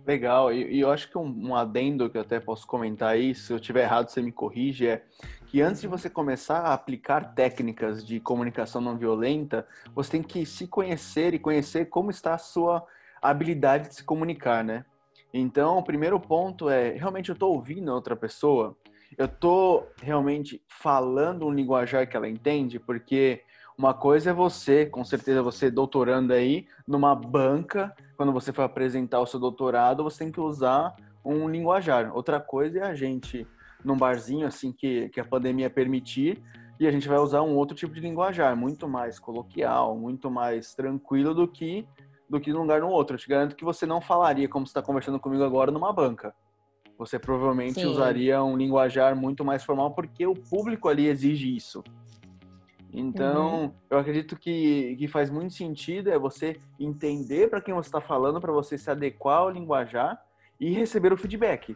Legal, 0.06 0.54
e, 0.54 0.80
eu 0.80 0.92
acho 0.92 1.10
que 1.10 1.18
um, 1.18 1.50
um, 1.50 1.56
adendo 1.56 2.10
que 2.10 2.18
eu 2.18 2.22
até 2.22 2.40
posso 2.40 2.68
comentar 2.68 3.10
aí, 3.10 3.34
se 3.34 3.52
eu 3.52 3.60
tiver 3.60 3.84
errado, 3.84 4.10
você 4.10 4.22
me 4.22 4.32
corrige, 4.32 4.88
é 4.88 5.04
que 5.52 5.62
antes 5.62 5.82
de 5.82 5.88
você 5.88 6.10
começar 6.10 6.60
a 6.60 6.74
aplicar 6.74 7.34
técnicas 7.36 8.06
de 8.06 8.22
comunicação 8.22 8.80
não 8.80 8.96
violenta, 8.96 9.68
você 9.94 10.12
tem 10.12 10.24
que 10.24 10.46
se 10.46 10.66
conhecer 10.66 11.34
e 11.34 11.40
conhecer 11.40 11.90
como 11.90 12.10
está 12.10 12.36
a 12.36 12.38
sua 12.38 12.88
habilidade 13.22 13.90
de 13.90 13.96
se 13.96 14.04
comunicar, 14.06 14.64
né? 14.64 14.86
Então, 15.34 15.78
o 15.78 15.84
primeiro 15.84 16.18
ponto 16.22 16.70
é, 16.70 16.92
realmente 16.92 17.28
eu 17.28 17.34
estou 17.34 17.54
ouvindo 17.54 17.94
outra 17.94 18.16
pessoa? 18.16 18.78
Eu 19.18 19.26
estou 19.26 19.92
realmente 20.02 20.64
falando 20.70 21.46
um 21.46 21.52
linguajar 21.52 22.08
que 22.08 22.16
ela 22.16 22.30
entende? 22.30 22.80
Porque 22.80 23.42
uma 23.78 23.94
coisa 23.94 24.30
é 24.30 24.34
você, 24.34 24.86
com 24.86 25.04
certeza 25.04 25.44
você 25.44 25.70
doutorando 25.70 26.32
aí, 26.32 26.66
numa 26.88 27.14
banca, 27.14 27.94
quando 28.16 28.32
você 28.32 28.54
for 28.54 28.62
apresentar 28.62 29.20
o 29.20 29.26
seu 29.26 29.38
doutorado, 29.38 30.02
você 30.02 30.20
tem 30.20 30.32
que 30.32 30.40
usar 30.40 30.96
um 31.26 31.50
linguajar. 31.50 32.16
Outra 32.16 32.40
coisa 32.40 32.80
é 32.80 32.84
a 32.84 32.96
gente, 32.96 33.46
num 33.84 33.98
barzinho, 33.98 34.48
assim 34.48 34.72
que, 34.72 35.10
que 35.10 35.20
a 35.20 35.26
pandemia 35.26 35.70
permitir, 35.70 36.42
e 36.80 36.88
a 36.88 36.92
gente 36.92 37.08
vai 37.08 37.18
usar 37.20 37.42
um 37.42 37.56
outro 37.56 37.76
tipo 37.76 37.94
de 37.94 38.00
linguajar, 38.00 38.56
muito 38.56 38.88
mais 38.88 39.20
coloquial, 39.20 39.98
muito 39.98 40.32
mais 40.32 40.74
tranquilo 40.74 41.34
do 41.34 41.48
que 41.48 41.88
do 42.28 42.40
que 42.40 42.54
num 42.54 42.62
lugar 42.62 42.80
no 42.80 42.88
outro. 42.88 43.16
Eu 43.16 43.20
te 43.20 43.28
garanto 43.28 43.58
que 43.58 43.66
você 43.66 43.86
não 43.86 44.00
falaria 44.00 44.48
como 44.48 44.66
você 44.66 44.72
está 44.72 44.82
conversando 44.82 45.20
comigo 45.20 45.44
agora 45.44 45.70
numa 45.70 45.92
banca. 45.92 46.34
Você 46.98 47.20
provavelmente 47.20 47.82
Sim. 47.82 47.88
usaria 47.88 48.42
um 48.42 48.56
linguajar 48.56 49.16
muito 49.16 49.44
mais 49.44 49.66
formal 49.66 49.92
porque 49.92 50.26
o 50.26 50.34
público 50.34 50.88
ali 50.88 51.08
exige 51.08 51.54
isso. 51.54 51.84
Então, 52.94 53.64
uhum. 53.64 53.72
eu 53.90 53.98
acredito 53.98 54.38
que, 54.38 54.96
que 54.98 55.08
faz 55.08 55.30
muito 55.30 55.54
sentido 55.54 56.10
é 56.10 56.18
você 56.18 56.58
entender 56.80 57.50
para 57.50 57.62
quem 57.62 57.74
você 57.74 57.88
está 57.88 58.02
falando, 58.02 58.40
para 58.40 58.52
você 58.52 58.78
se 58.78 58.90
adequar 58.90 59.40
ao 59.40 59.50
linguajar 59.50 60.22
e 60.60 60.72
receber 60.72 61.12
o 61.12 61.18
feedback. 61.18 61.76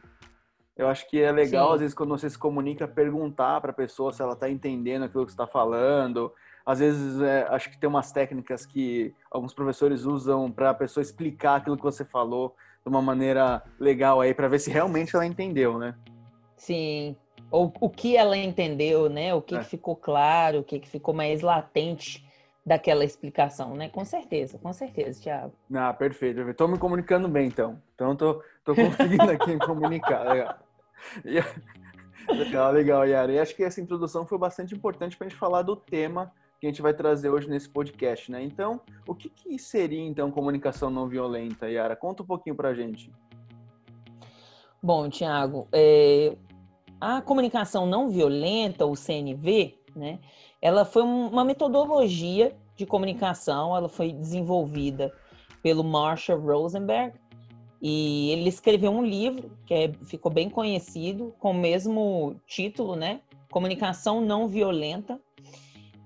Eu 0.78 0.90
acho 0.90 1.08
que 1.10 1.22
é 1.22 1.32
legal, 1.32 1.70
Sim. 1.70 1.74
às 1.74 1.80
vezes, 1.80 1.96
quando 1.96 2.10
você 2.10 2.30
se 2.30 2.38
comunica, 2.38 2.88
perguntar 2.88 3.62
para 3.62 3.72
a 3.72 3.74
pessoa 3.74 4.12
se 4.12 4.22
ela 4.22 4.34
está 4.34 4.50
entendendo 4.50 5.04
aquilo 5.04 5.26
que 5.26 5.32
você 5.32 5.36
está 5.36 5.48
falando. 5.48 6.34
Às 6.66 6.80
vezes, 6.80 7.22
é, 7.22 7.48
acho 7.50 7.70
que 7.70 7.78
tem 7.78 7.88
umas 7.88 8.12
técnicas 8.12 8.66
que 8.66 9.14
alguns 9.32 9.54
professores 9.54 10.04
usam 10.04 10.52
para 10.52 10.72
a 10.72 10.74
pessoa 10.74 11.02
explicar 11.02 11.58
aquilo 11.58 11.78
que 11.78 11.84
você 11.84 12.04
falou 12.04 12.56
de 12.84 12.90
uma 12.90 13.02
maneira 13.02 13.64
legal 13.80 14.20
aí, 14.20 14.34
para 14.34 14.48
ver 14.48 14.60
se 14.60 14.70
realmente 14.70 15.16
ela 15.16 15.26
entendeu, 15.26 15.78
né? 15.78 15.96
Sim. 16.58 17.16
Ou 17.50 17.72
o 17.80 17.90
que 17.90 18.18
ela 18.18 18.36
entendeu, 18.36 19.10
né? 19.10 19.34
O 19.34 19.42
que, 19.42 19.56
é. 19.56 19.60
que 19.60 19.66
ficou 19.66 19.96
claro, 19.96 20.60
o 20.60 20.64
que, 20.64 20.80
que 20.80 20.90
ficou 20.90 21.14
mais 21.14 21.42
latente 21.42 22.26
daquela 22.66 23.06
explicação, 23.06 23.76
né? 23.76 23.88
Com 23.90 24.04
certeza, 24.04 24.58
com 24.58 24.74
certeza, 24.74 25.22
Thiago. 25.22 25.54
Ah, 25.74 25.94
perfeito. 25.94 26.42
Estou 26.42 26.68
me 26.68 26.78
comunicando 26.78 27.28
bem, 27.28 27.48
então. 27.48 27.80
Então, 27.94 28.14
estou 28.14 28.44
tô, 28.64 28.74
tô 28.74 28.76
conseguindo 28.76 29.30
aqui 29.30 29.54
me 29.54 29.60
comunicar. 29.60 30.26
Legal. 30.34 30.65
Legal, 32.28 32.72
legal, 32.72 33.08
Yara. 33.08 33.32
E 33.32 33.40
acho 33.40 33.56
que 33.56 33.64
essa 33.64 33.80
introdução 33.80 34.26
foi 34.26 34.38
bastante 34.38 34.74
importante 34.74 35.16
para 35.16 35.28
a 35.28 35.30
gente 35.30 35.38
falar 35.38 35.62
do 35.62 35.76
tema 35.76 36.32
que 36.60 36.66
a 36.66 36.70
gente 36.70 36.82
vai 36.82 36.94
trazer 36.94 37.30
hoje 37.30 37.48
nesse 37.48 37.70
podcast, 37.70 38.32
né? 38.32 38.42
Então, 38.42 38.82
o 39.08 39.14
que, 39.14 39.30
que 39.30 39.60
seria, 39.60 40.02
então, 40.02 40.32
comunicação 40.32 40.90
não 40.90 41.08
violenta, 41.08 41.70
Yara? 41.70 41.96
Conta 41.96 42.24
um 42.24 42.26
pouquinho 42.26 42.56
para 42.56 42.70
a 42.70 42.74
gente. 42.74 43.12
Bom, 44.82 45.10
Tiago, 45.10 45.68
é, 45.72 46.36
a 47.00 47.22
comunicação 47.22 47.86
não 47.86 48.10
violenta, 48.10 48.86
o 48.86 48.96
CNV, 48.96 49.78
né? 49.96 50.20
Ela 50.62 50.86
foi 50.86 51.04
uma 51.04 51.46
metodologia 51.46 52.56
de 52.76 52.86
comunicação, 52.86 53.76
ela 53.76 53.90
foi 53.90 54.12
desenvolvida 54.12 55.14
pelo 55.62 55.84
Marshall 55.84 56.40
Rosenberg, 56.40 57.18
e 57.88 58.32
ele 58.32 58.50
escreveu 58.50 58.90
um 58.90 59.06
livro 59.06 59.52
que 59.64 59.72
é, 59.72 59.94
ficou 60.06 60.32
bem 60.32 60.50
conhecido, 60.50 61.36
com 61.38 61.52
o 61.52 61.54
mesmo 61.54 62.36
título, 62.48 62.96
né? 62.96 63.22
Comunicação 63.52 64.22
Não 64.22 64.48
Violenta. 64.48 65.22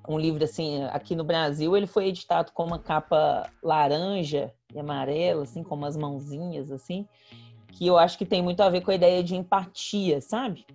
Um 0.05 0.19
livro 0.19 0.43
assim, 0.43 0.83
aqui 0.91 1.15
no 1.15 1.23
Brasil, 1.23 1.77
ele 1.77 1.87
foi 1.87 2.07
editado 2.07 2.51
com 2.51 2.65
uma 2.65 2.79
capa 2.79 3.49
laranja 3.63 4.53
e 4.75 4.77
amarela, 4.77 5.43
assim, 5.43 5.63
com 5.63 5.73
umas 5.73 5.95
mãozinhas, 5.95 6.69
assim, 6.69 7.07
que 7.71 7.87
eu 7.87 7.97
acho 7.97 8.17
que 8.17 8.25
tem 8.25 8.41
muito 8.41 8.59
a 8.59 8.69
ver 8.69 8.81
com 8.81 8.91
a 8.91 8.95
ideia 8.95 9.23
de 9.23 9.37
empatia, 9.37 10.19
sabe? 10.19 10.65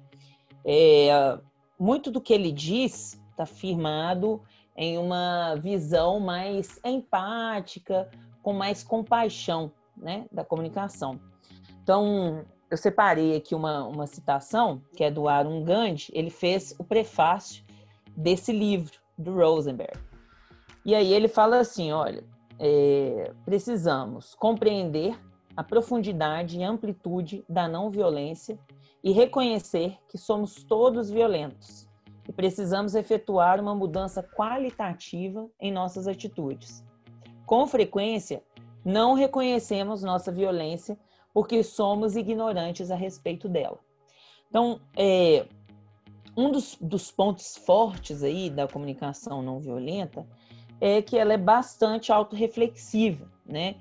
É, 0.64 1.38
muito 1.78 2.10
do 2.10 2.18
que 2.18 2.32
ele 2.32 2.50
diz 2.50 3.20
está 3.30 3.44
firmado 3.44 4.40
em 4.74 4.96
uma 4.96 5.54
visão 5.56 6.18
mais 6.18 6.80
empática, 6.82 8.10
com 8.42 8.54
mais 8.54 8.82
compaixão 8.82 9.70
né, 9.96 10.26
da 10.30 10.44
comunicação. 10.44 11.20
Então, 11.82 12.44
eu 12.70 12.76
separei 12.76 13.36
aqui 13.36 13.54
uma, 13.54 13.86
uma 13.86 14.06
citação, 14.06 14.82
que 14.96 15.04
é 15.04 15.10
do 15.10 15.28
Arun 15.28 15.62
Gandhi, 15.64 16.10
ele 16.12 16.30
fez 16.30 16.74
o 16.78 16.84
prefácio 16.84 17.64
desse 18.16 18.52
livro, 18.52 18.98
do 19.16 19.34
Rosenberg. 19.34 19.98
E 20.84 20.94
aí 20.94 21.12
ele 21.12 21.28
fala 21.28 21.58
assim, 21.58 21.92
olha, 21.92 22.24
é, 22.58 23.32
precisamos 23.44 24.34
compreender 24.34 25.18
a 25.56 25.62
profundidade 25.62 26.58
e 26.58 26.64
amplitude 26.64 27.44
da 27.48 27.68
não 27.68 27.90
violência 27.90 28.58
e 29.02 29.12
reconhecer 29.12 29.96
que 30.08 30.18
somos 30.18 30.64
todos 30.64 31.10
violentos 31.10 31.88
e 32.28 32.32
precisamos 32.32 32.94
efetuar 32.94 33.60
uma 33.60 33.74
mudança 33.74 34.22
qualitativa 34.22 35.48
em 35.60 35.70
nossas 35.70 36.08
atitudes. 36.08 36.84
Com 37.46 37.66
frequência, 37.66 38.42
não 38.84 39.14
reconhecemos 39.14 40.02
nossa 40.02 40.30
violência 40.30 40.98
porque 41.32 41.64
somos 41.64 42.16
ignorantes 42.16 42.90
a 42.90 42.94
respeito 42.94 43.48
dela. 43.48 43.78
Então, 44.48 44.80
é, 44.96 45.46
um 46.36 46.50
dos, 46.50 46.76
dos 46.80 47.10
pontos 47.10 47.56
fortes 47.56 48.22
aí 48.22 48.50
da 48.50 48.68
comunicação 48.68 49.42
não 49.42 49.58
violenta 49.58 50.26
é 50.80 51.00
que 51.00 51.18
ela 51.18 51.32
é 51.32 51.38
bastante 51.38 52.12
autorreflexiva, 52.12 53.30
né? 53.44 53.76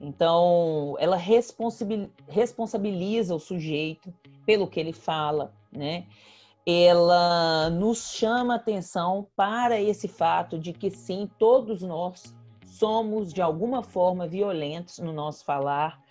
Então, 0.00 0.94
ela 0.98 1.16
responsabiliza 1.16 3.34
o 3.34 3.38
sujeito 3.38 4.12
pelo 4.44 4.66
que 4.66 4.80
ele 4.80 4.92
fala, 4.92 5.54
né? 5.70 6.06
Ela 6.66 7.70
nos 7.70 8.10
chama 8.12 8.56
atenção 8.56 9.28
para 9.36 9.80
esse 9.80 10.08
fato 10.08 10.58
de 10.58 10.72
que 10.72 10.90
sim, 10.90 11.30
todos 11.38 11.82
nós 11.82 12.34
somos 12.82 13.32
de 13.32 13.40
alguma 13.40 13.80
forma 13.80 14.26
violentos 14.26 14.98
no 14.98 15.12
nosso 15.12 15.44
falar. 15.44 16.02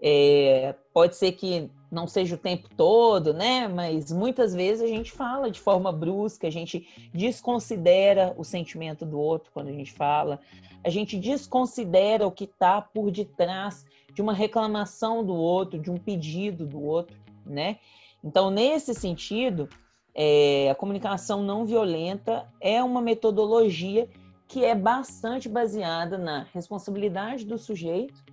É, 0.00 0.74
pode 0.94 1.14
ser 1.14 1.32
que 1.32 1.70
não 1.92 2.06
seja 2.06 2.36
o 2.36 2.38
tempo 2.38 2.70
todo, 2.74 3.34
né? 3.34 3.68
Mas 3.68 4.10
muitas 4.10 4.54
vezes 4.54 4.82
a 4.82 4.86
gente 4.86 5.12
fala 5.12 5.50
de 5.50 5.60
forma 5.60 5.92
brusca, 5.92 6.46
a 6.46 6.50
gente 6.50 6.88
desconsidera 7.12 8.34
o 8.38 8.44
sentimento 8.44 9.04
do 9.04 9.20
outro 9.20 9.50
quando 9.52 9.68
a 9.68 9.72
gente 9.72 9.92
fala, 9.92 10.40
a 10.82 10.88
gente 10.88 11.18
desconsidera 11.18 12.26
o 12.26 12.32
que 12.32 12.44
está 12.44 12.80
por 12.80 13.10
detrás 13.10 13.84
de 14.14 14.22
uma 14.22 14.32
reclamação 14.32 15.22
do 15.22 15.34
outro, 15.34 15.78
de 15.78 15.90
um 15.90 15.98
pedido 15.98 16.64
do 16.64 16.82
outro, 16.82 17.14
né? 17.44 17.76
Então, 18.24 18.50
nesse 18.50 18.94
sentido, 18.94 19.68
é, 20.14 20.70
a 20.70 20.74
comunicação 20.74 21.42
não 21.42 21.66
violenta 21.66 22.50
é 22.58 22.82
uma 22.82 23.02
metodologia 23.02 24.08
que 24.48 24.64
é 24.64 24.74
bastante 24.74 25.48
baseada 25.48 26.16
na 26.16 26.46
responsabilidade 26.52 27.44
do 27.44 27.58
sujeito 27.58 28.24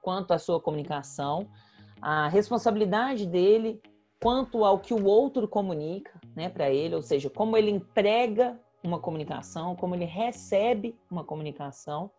quanto 0.00 0.32
à 0.32 0.38
sua 0.38 0.60
comunicação, 0.60 1.48
a 2.00 2.28
responsabilidade 2.28 3.26
dele 3.26 3.80
quanto 4.20 4.64
ao 4.64 4.78
que 4.78 4.92
o 4.92 5.04
outro 5.04 5.48
comunica, 5.48 6.20
né, 6.34 6.48
para 6.48 6.70
ele, 6.70 6.94
ou 6.94 7.02
seja, 7.02 7.30
como 7.30 7.56
ele 7.56 7.70
entrega 7.70 8.58
uma 8.82 8.98
comunicação, 8.98 9.76
como 9.76 9.94
ele 9.94 10.04
recebe 10.04 10.96
uma 11.10 11.24
comunicação, 11.24 12.10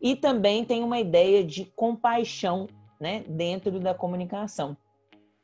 e 0.00 0.16
também 0.16 0.64
tem 0.64 0.82
uma 0.82 0.98
ideia 0.98 1.44
de 1.44 1.64
compaixão, 1.64 2.66
né, 3.00 3.24
dentro 3.28 3.78
da 3.80 3.94
comunicação. 3.94 4.76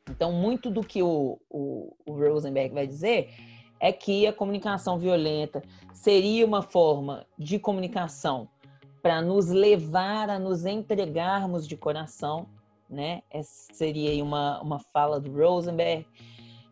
Então, 0.09 0.31
muito 0.31 0.69
do 0.69 0.81
que 0.81 1.01
o, 1.01 1.39
o, 1.49 1.93
o 2.05 2.13
Rosenberg 2.13 2.73
vai 2.73 2.87
dizer 2.87 3.29
é 3.79 3.91
que 3.91 4.25
a 4.25 4.33
comunicação 4.33 4.97
violenta 4.97 5.61
seria 5.93 6.45
uma 6.45 6.61
forma 6.61 7.25
de 7.37 7.59
comunicação 7.59 8.47
para 9.01 9.21
nos 9.21 9.47
levar 9.49 10.29
a 10.29 10.39
nos 10.39 10.65
entregarmos 10.65 11.67
de 11.67 11.77
coração, 11.77 12.47
né? 12.89 13.21
Essa 13.29 13.73
seria 13.73 14.23
uma, 14.23 14.61
uma 14.61 14.79
fala 14.79 15.19
do 15.19 15.31
Rosenberg. 15.31 16.05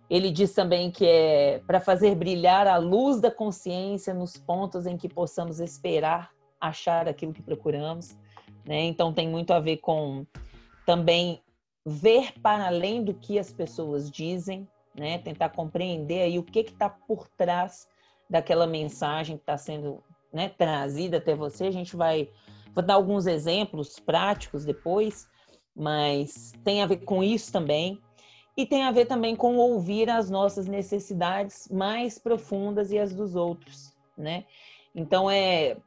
Ele 0.10 0.32
diz 0.32 0.54
também 0.54 0.92
que 0.92 1.06
é 1.06 1.62
para 1.66 1.80
fazer 1.80 2.16
brilhar 2.16 2.68
a 2.68 2.78
luz 2.78 3.20
da 3.20 3.32
consciência 3.32 4.14
nos 4.14 4.38
pontos 4.38 4.86
em 4.86 4.98
que 4.98 5.10
possamos 5.10 5.60
esperar 5.60 6.32
achar 6.60 7.08
aquilo 7.08 7.34
que 7.34 7.42
procuramos, 7.42 8.16
né? 8.66 8.84
Então 8.84 9.14
tem 9.14 9.28
muito 9.28 9.52
a 9.52 9.60
ver 9.60 9.78
com 9.78 10.26
também 10.86 11.42
ver 11.86 12.34
para 12.42 12.68
além 12.68 13.04
do 13.04 13.14
que 13.14 13.38
as 13.38 13.52
pessoas 13.52 14.10
dizem, 14.10 14.68
né? 14.98 15.18
Tentar 15.20 15.50
compreender 15.50 16.22
aí 16.22 16.40
o 16.40 16.44
que 16.44 16.60
está 16.60 16.90
por 16.90 17.28
trás 17.30 17.88
daquela 18.30 18.66
mensagem 18.66 19.38
que 19.38 19.44
está 19.44 19.58
sendo 19.58 20.04
né, 20.34 20.50
trazida 20.50 21.18
até 21.18 21.36
você. 21.36 21.66
A 21.66 21.72
gente 21.72 21.96
vai 21.96 22.30
vou 22.74 22.84
dar 22.84 22.96
alguns 22.96 23.26
exemplos 23.26 24.00
práticos 24.00 24.66
depois, 24.66 25.30
mas 25.76 26.52
tem 26.64 26.82
a 26.82 26.86
ver 26.86 26.98
com 26.98 27.24
isso 27.24 27.52
também. 27.52 28.02
E 28.58 28.66
tem 28.66 28.84
a 28.84 28.92
ver 28.92 29.06
também 29.06 29.36
com 29.36 29.58
ouvir 29.58 30.10
as 30.10 30.30
nossas 30.30 30.66
necessidades 30.66 31.68
mais 31.70 32.18
profundas 32.18 32.92
e 32.92 32.98
as 32.98 33.14
dos 33.14 33.36
outros, 33.36 33.94
né? 34.18 34.46
Então 34.94 35.30
é 35.30 35.78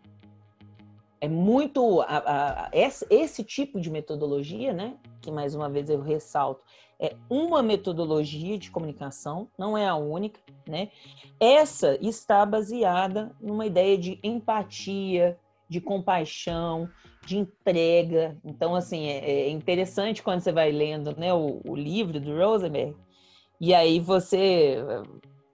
é 1.20 1.28
muito 1.28 2.00
a, 2.02 2.66
a, 2.66 2.70
esse, 2.72 3.06
esse 3.10 3.42
tipo 3.42 3.80
de 3.80 3.90
metodologia, 3.90 4.72
né? 4.72 4.96
Que 5.20 5.30
mais 5.30 5.54
uma 5.54 5.68
vez 5.68 5.90
eu 5.90 6.00
ressalto, 6.00 6.62
é 7.00 7.14
uma 7.30 7.62
metodologia 7.62 8.58
de 8.58 8.70
comunicação, 8.70 9.48
não 9.56 9.78
é 9.78 9.86
a 9.86 9.94
única, 9.94 10.40
né? 10.66 10.90
Essa 11.38 11.96
está 12.00 12.44
baseada 12.44 13.30
numa 13.40 13.66
ideia 13.66 13.96
de 13.96 14.18
empatia, 14.22 15.38
de 15.68 15.80
compaixão, 15.80 16.88
de 17.24 17.38
entrega. 17.38 18.36
Então, 18.44 18.74
assim, 18.74 19.06
é, 19.06 19.18
é 19.18 19.50
interessante 19.50 20.22
quando 20.22 20.40
você 20.40 20.50
vai 20.50 20.72
lendo 20.72 21.14
né, 21.16 21.32
o, 21.32 21.60
o 21.64 21.76
livro 21.76 22.18
do 22.18 22.36
Rosenberg, 22.36 22.96
e 23.60 23.74
aí 23.74 24.00
você 24.00 24.76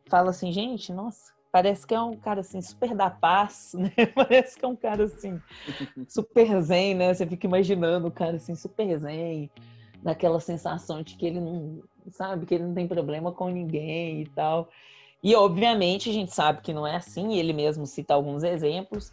fala 0.09 0.31
assim, 0.31 0.53
gente, 0.53 0.93
nossa, 0.93 1.33
parece 1.51 1.87
que 1.87 1.95
é 1.95 2.01
um 2.01 2.17
cara 2.17 2.41
assim 2.41 2.61
super 2.61 2.95
da 2.95 3.11
paz, 3.11 3.75
né? 3.79 3.93
Parece 4.15 4.59
que 4.59 4.65
é 4.65 4.69
um 4.69 4.77
cara 4.77 5.05
assim 5.05 5.41
super 6.09 6.61
zen, 6.63 6.95
né? 6.95 7.15
Você 7.15 7.27
fica 7.27 7.47
imaginando 7.47 8.09
o 8.09 8.11
cara 8.11 8.37
assim 8.37 8.55
super 8.55 8.99
zen, 8.99 9.51
naquela 10.05 10.39
sensação 10.39 11.03
de 11.03 11.17
que 11.17 11.25
ele 11.25 11.41
não, 11.41 11.83
sabe, 12.11 12.45
que 12.45 12.55
ele 12.55 12.65
não 12.65 12.75
tem 12.75 12.87
problema 12.87 13.33
com 13.33 13.49
ninguém 13.49 14.21
e 14.21 14.27
tal. 14.27 14.69
E 15.23 15.35
obviamente 15.35 16.11
a 16.11 16.13
gente 16.13 16.35
sabe 16.35 16.61
que 16.61 16.75
não 16.75 16.87
é 16.87 16.97
assim, 16.97 17.35
ele 17.35 17.55
mesmo 17.55 17.87
cita 17.87 18.13
alguns 18.13 18.43
exemplos, 18.43 19.11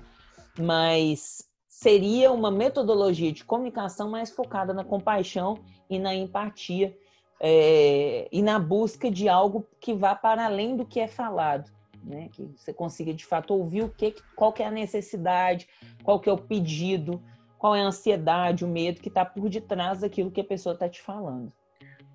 mas 0.59 1.49
seria 1.69 2.33
uma 2.33 2.51
metodologia 2.51 3.31
de 3.31 3.45
comunicação 3.45 4.09
mais 4.09 4.29
focada 4.29 4.73
na 4.73 4.83
compaixão 4.83 5.59
e 5.89 5.97
na 5.97 6.13
empatia 6.13 6.95
é, 7.39 8.27
e 8.29 8.41
na 8.41 8.59
busca 8.59 9.09
de 9.09 9.29
algo 9.29 9.65
que 9.79 9.93
vá 9.93 10.13
para 10.13 10.45
além 10.45 10.75
do 10.75 10.85
que 10.85 10.99
é 10.99 11.07
falado, 11.07 11.71
né? 12.03 12.29
Que 12.33 12.43
você 12.57 12.73
consiga 12.73 13.13
de 13.13 13.25
fato 13.25 13.53
ouvir 13.53 13.83
o 13.83 13.89
que, 13.89 14.13
qual 14.35 14.51
que 14.51 14.61
é 14.61 14.67
a 14.67 14.71
necessidade, 14.71 15.67
qual 16.03 16.19
que 16.19 16.29
é 16.29 16.33
o 16.33 16.37
pedido, 16.37 17.23
qual 17.61 17.75
é 17.75 17.81
a 17.83 17.85
ansiedade, 17.85 18.65
o 18.65 18.67
medo 18.67 18.99
que 18.99 19.07
está 19.07 19.23
por 19.23 19.47
detrás 19.47 19.99
daquilo 19.99 20.31
que 20.31 20.41
a 20.41 20.43
pessoa 20.43 20.73
está 20.73 20.89
te 20.89 20.99
falando. 20.99 21.53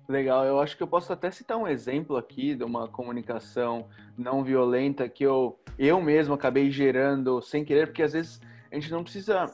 Legal, 0.05 0.43
eu 0.43 0.59
acho 0.59 0.75
que 0.75 0.83
eu 0.83 0.87
posso 0.87 1.13
até 1.13 1.31
citar 1.31 1.55
um 1.55 1.65
exemplo 1.65 2.17
aqui 2.17 2.53
de 2.53 2.65
uma 2.65 2.89
comunicação 2.89 3.87
não 4.17 4.43
violenta 4.43 5.07
que 5.07 5.23
eu, 5.23 5.57
eu 5.79 6.01
mesmo 6.01 6.33
acabei 6.33 6.69
gerando 6.69 7.41
sem 7.41 7.63
querer, 7.63 7.87
porque 7.87 8.03
às 8.03 8.11
vezes 8.11 8.41
a 8.69 8.75
gente 8.75 8.91
não 8.91 9.03
precisa 9.03 9.49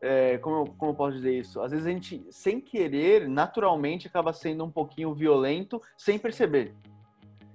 é, 0.00 0.36
como, 0.38 0.56
eu, 0.56 0.74
como 0.76 0.90
eu 0.90 0.96
posso 0.96 1.16
dizer 1.16 1.38
isso? 1.38 1.60
Às 1.60 1.70
vezes 1.70 1.86
a 1.86 1.90
gente, 1.90 2.26
sem 2.28 2.60
querer, 2.60 3.28
naturalmente 3.28 4.08
acaba 4.08 4.32
sendo 4.32 4.64
um 4.64 4.70
pouquinho 4.70 5.14
violento 5.14 5.80
sem 5.96 6.18
perceber. 6.18 6.74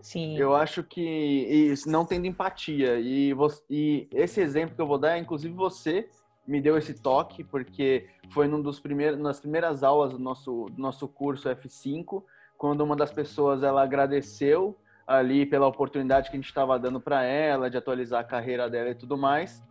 Sim. 0.01 0.37
Eu 0.37 0.55
acho 0.55 0.81
que 0.81 1.01
isso, 1.01 1.89
não 1.89 2.05
tendo 2.05 2.25
empatia. 2.25 3.01
E, 3.01 3.33
você, 3.33 3.61
e 3.69 4.07
esse 4.13 4.39
exemplo 4.39 4.75
que 4.75 4.81
eu 4.81 4.87
vou 4.87 4.97
dar, 4.97 5.19
inclusive 5.19 5.53
você 5.53 6.07
me 6.47 6.61
deu 6.61 6.77
esse 6.77 6.93
toque, 6.93 7.43
porque 7.43 8.07
foi 8.31 8.47
num 8.47 8.61
dos 8.61 8.79
primeiros, 8.79 9.19
nas 9.19 9.39
primeiras 9.39 9.83
aulas 9.83 10.11
do 10.11 10.19
nosso, 10.19 10.67
do 10.71 10.81
nosso 10.81 11.07
curso 11.07 11.49
F5, 11.49 12.23
quando 12.57 12.81
uma 12.81 12.95
das 12.95 13.11
pessoas 13.11 13.63
ela 13.63 13.83
agradeceu 13.83 14.77
ali 15.05 15.45
pela 15.45 15.67
oportunidade 15.67 16.29
que 16.29 16.35
a 16.35 16.39
gente 16.39 16.47
estava 16.47 16.77
dando 16.79 16.99
para 16.99 17.23
ela, 17.23 17.69
de 17.69 17.77
atualizar 17.77 18.21
a 18.21 18.23
carreira 18.23 18.69
dela 18.69 18.89
e 18.89 18.95
tudo 18.95 19.17
mais. 19.17 19.63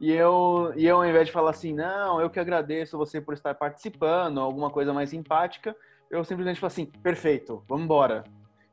E 0.00 0.12
eu, 0.12 0.72
e 0.76 0.86
eu, 0.86 0.96
ao 0.96 1.06
invés 1.06 1.26
de 1.26 1.32
falar 1.32 1.50
assim, 1.50 1.72
não, 1.72 2.20
eu 2.20 2.28
que 2.28 2.40
agradeço 2.40 2.98
você 2.98 3.20
por 3.20 3.34
estar 3.34 3.54
participando, 3.54 4.40
alguma 4.40 4.70
coisa 4.70 4.92
mais 4.92 5.12
empática, 5.12 5.74
eu 6.10 6.24
simplesmente 6.24 6.60
falo 6.60 6.68
assim, 6.68 6.86
perfeito, 6.86 7.64
vamos 7.68 7.84
embora. 7.84 8.24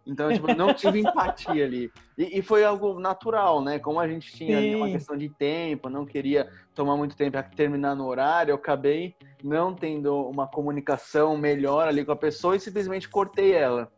Então, 0.05 0.33
tipo, 0.33 0.47
não 0.55 0.73
tive 0.73 0.99
empatia 0.99 1.63
ali. 1.63 1.91
E, 2.17 2.39
e, 2.39 2.41
foi 2.41 2.63
algo 2.63 2.99
natural, 2.99 3.61
né? 3.61 3.77
Como 3.77 3.99
a 3.99 4.07
gente 4.07 4.35
tinha 4.35 4.57
ali 4.57 4.75
uma 4.75 4.89
questão 4.89 5.15
de 5.15 5.29
tempo, 5.29 5.89
não 5.89 6.05
queria 6.05 6.49
tomar 6.73 6.97
muito 6.97 7.15
tempo 7.15 7.31
para 7.31 7.43
terminar 7.43 7.95
no 7.95 8.07
horário, 8.07 8.51
eu 8.51 8.55
acabei 8.55 9.15
não 9.43 9.73
tendo 9.73 10.27
uma 10.27 10.47
comunicação 10.47 11.37
melhor 11.37 11.87
ali 11.87 12.03
com 12.03 12.11
a 12.11 12.15
pessoa 12.15 12.55
e 12.55 12.59
simplesmente 12.59 13.07
cortei 13.07 13.53
ela. 13.53 13.91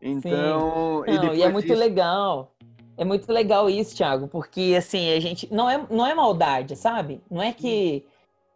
Então, 0.00 1.02
Sim. 1.06 1.12
Não, 1.14 1.34
e, 1.34 1.38
e 1.38 1.42
é 1.42 1.48
muito 1.48 1.66
disso... 1.66 1.78
legal 1.78 2.52
é 3.00 3.04
muito 3.04 3.32
legal 3.32 3.70
isso, 3.70 3.96
Thiago, 3.96 4.28
porque 4.28 4.74
assim, 4.76 5.10
a 5.14 5.18
gente 5.18 5.50
não 5.50 5.70
é, 5.70 5.86
não 5.88 6.06
é 6.06 6.14
maldade, 6.14 6.76
sabe? 6.76 7.22
Não 7.30 7.40
é 7.40 7.50
que 7.50 8.04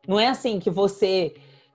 não 0.07 0.21
é 0.21 0.29
assim 0.29 0.61
que 0.61 0.69
você 0.69 1.35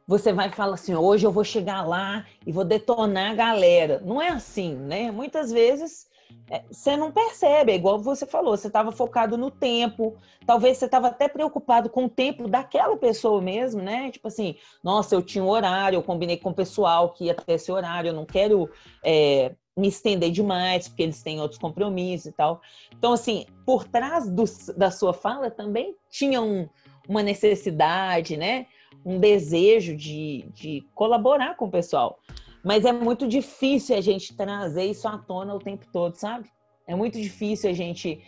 você 0.10 0.34
vai 0.34 0.50
falar 0.50 0.74
assim, 0.74 0.96
hoje 0.96 1.28
eu 1.28 1.32
vou 1.32 1.44
chegar 1.44 1.88
lá 1.88 2.26
e 2.44 2.52
vou 2.52 2.66
detonar 2.66 3.30
a 3.30 3.36
galera. 3.36 4.02
Não 4.04 4.20
é 4.20 4.30
assim, 4.30 4.74
né? 4.74 5.12
Muitas 5.12 5.52
vezes 5.52 6.10
é, 6.50 6.64
você 6.68 6.98
não 6.98 7.12
percebe, 7.12 7.72
é 7.72 7.76
igual 7.76 8.00
você 8.00 8.26
falou, 8.26 8.58
você 8.58 8.66
estava 8.66 8.92
focado 8.92 9.38
no 9.38 9.52
tempo, 9.52 10.16
talvez 10.48 10.80
você 10.80 10.86
estava 10.86 11.10
até 11.10 11.28
preocupado 11.28 11.92
com 11.92 12.06
o 12.06 12.10
tempo 12.10 12.48
daquela 12.48 12.98
pessoa 12.98 13.40
mesmo, 13.40 13.84
né? 13.84 14.10
Tipo 14.10 14.30
assim, 14.30 14.56
nossa, 14.84 15.14
eu 15.14 15.22
tinha 15.22 15.44
um 15.44 15.48
horário, 15.48 15.98
eu 15.98 16.02
combinei 16.02 16.38
com 16.38 16.50
o 16.50 16.56
pessoal 16.56 17.14
que 17.14 17.26
ia 17.26 17.36
ter 17.36 17.54
esse 17.54 17.72
horário, 17.72 18.10
eu 18.10 18.14
não 18.14 18.26
quero 18.26 18.68
é, 19.06 19.54
me 19.78 19.90
estender 19.90 20.32
demais, 20.32 20.88
porque 20.88 21.04
eles 21.04 21.22
têm 21.22 21.40
outros 21.40 21.60
compromissos 21.60 22.26
e 22.26 22.32
tal. 22.32 22.62
Então, 22.98 23.14
assim, 23.14 23.46
por 23.64 23.88
trás 23.88 24.28
do, 24.28 24.46
da 24.76 24.90
sua 24.90 25.14
fala 25.14 25.52
também 25.52 25.96
tinha 26.10 26.42
um, 26.42 26.68
uma 27.08 27.22
necessidade, 27.22 28.36
né? 28.36 28.66
Um 29.06 29.20
desejo 29.20 29.96
de, 29.96 30.46
de 30.54 30.84
colaborar 30.94 31.56
com 31.56 31.66
o 31.66 31.72
pessoal. 31.72 32.20
Mas 32.64 32.86
é 32.86 32.92
muito 32.92 33.28
difícil 33.28 33.96
a 33.96 34.02
gente 34.02 34.36
trazer 34.36 34.86
isso 34.86 35.08
à 35.08 35.18
tona 35.18 35.56
o 35.56 35.60
tempo 35.60 35.86
todo, 35.92 36.16
sabe? 36.16 36.50
É 36.86 36.96
muito 36.96 37.20
difícil 37.20 37.70
a 37.70 37.74
gente 37.74 38.22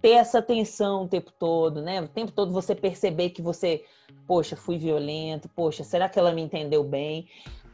ter 0.00 0.12
essa 0.12 0.38
atenção 0.38 1.04
o 1.04 1.08
tempo 1.08 1.32
todo, 1.38 1.82
né? 1.82 2.00
O 2.00 2.08
tempo 2.08 2.32
todo 2.32 2.52
você 2.52 2.74
perceber 2.74 3.30
que 3.30 3.42
você, 3.42 3.84
poxa, 4.26 4.56
fui 4.56 4.78
violento, 4.78 5.48
poxa, 5.48 5.82
será 5.84 6.08
que 6.08 6.18
ela 6.18 6.32
me 6.32 6.42
entendeu 6.42 6.84
bem? 6.84 7.28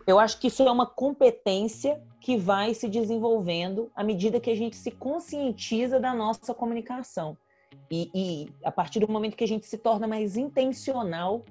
Eu 0.06 0.18
acho 0.18 0.40
que 0.40 0.48
isso 0.48 0.62
é 0.62 0.70
uma 0.70 0.86
competência 0.86 2.02
que 2.20 2.36
vai 2.36 2.74
se 2.74 2.88
desenvolvendo 2.88 3.90
à 3.94 4.02
medida 4.02 4.40
que 4.40 4.50
a 4.50 4.54
gente 4.54 4.76
se 4.76 4.90
conscientiza 4.90 6.00
da 6.00 6.14
nossa 6.14 6.54
comunicação. 6.54 7.36
E, 7.90 8.10
e, 8.14 8.48
a 8.64 8.72
partir 8.72 9.00
do 9.00 9.10
momento 9.10 9.36
que 9.36 9.44
a 9.44 9.48
gente 9.48 9.66
se 9.66 9.78
torna 9.78 10.06
mais 10.06 10.36
intencional 10.36 11.44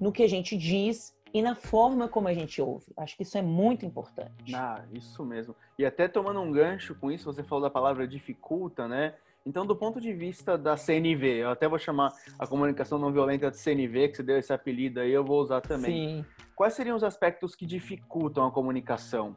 no 0.00 0.12
que 0.12 0.22
a 0.22 0.28
gente 0.28 0.56
diz 0.56 1.14
e 1.32 1.42
na 1.42 1.54
forma 1.56 2.08
como 2.08 2.28
a 2.28 2.34
gente 2.34 2.62
ouve. 2.62 2.86
Acho 2.96 3.16
que 3.16 3.24
isso 3.24 3.36
é 3.36 3.42
muito 3.42 3.84
importante. 3.84 4.54
Ah, 4.54 4.84
isso 4.92 5.24
mesmo. 5.24 5.54
E 5.78 5.84
até 5.84 6.06
tomando 6.06 6.40
um 6.40 6.52
gancho 6.52 6.94
com 6.94 7.10
isso, 7.10 7.24
você 7.24 7.42
falou 7.42 7.64
da 7.64 7.70
palavra 7.70 8.06
dificulta, 8.06 8.86
né? 8.86 9.14
Então, 9.46 9.66
do 9.66 9.76
ponto 9.76 10.00
de 10.00 10.12
vista 10.12 10.56
da 10.56 10.76
CNV, 10.76 11.42
eu 11.42 11.50
até 11.50 11.68
vou 11.68 11.78
chamar 11.78 12.12
a 12.38 12.46
comunicação 12.46 12.98
não 12.98 13.12
violenta 13.12 13.50
de 13.50 13.58
CNV, 13.58 14.08
que 14.08 14.16
você 14.16 14.22
deu 14.22 14.38
esse 14.38 14.52
apelido 14.52 15.00
aí, 15.00 15.10
eu 15.10 15.24
vou 15.24 15.40
usar 15.42 15.60
também. 15.60 16.22
Sim. 16.22 16.24
Quais 16.56 16.72
seriam 16.72 16.96
os 16.96 17.04
aspectos 17.04 17.54
que 17.54 17.66
dificultam 17.66 18.46
a 18.46 18.50
comunicação? 18.50 19.36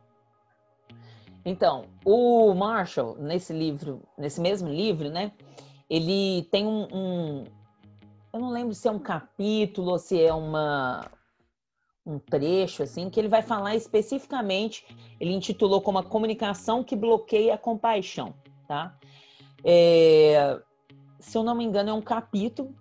Então, 1.44 1.86
o 2.06 2.54
Marshall, 2.54 3.18
nesse 3.18 3.52
livro, 3.52 4.02
nesse 4.18 4.40
mesmo 4.40 4.70
livro, 4.70 5.10
né, 5.10 5.34
ele 5.90 6.48
tem 6.52 6.66
um, 6.66 6.88
um 6.92 7.44
eu 8.34 8.40
não 8.40 8.50
lembro 8.50 8.74
se 8.74 8.88
é 8.88 8.92
um 8.92 9.00
capítulo 9.00 9.92
ou 9.92 10.00
se 10.00 10.22
é 10.22 10.34
uma, 10.34 11.10
um 12.06 12.20
trecho, 12.20 12.84
assim, 12.84 13.10
que 13.10 13.20
ele 13.20 13.28
vai 13.28 13.42
falar 13.42 13.76
especificamente, 13.76 14.86
ele 15.20 15.34
intitulou 15.34 15.82
como 15.82 15.98
a 15.98 16.04
comunicação 16.04 16.84
que 16.84 16.96
bloqueia 16.96 17.56
a 17.56 17.58
compaixão, 17.58 18.34
tá? 18.68 18.98
É, 19.64 20.60
se 21.20 21.38
eu 21.38 21.44
não 21.44 21.56
me 21.56 21.64
engano, 21.64 21.90
é 21.90 21.94
um 21.94 22.02
capítulo. 22.02 22.74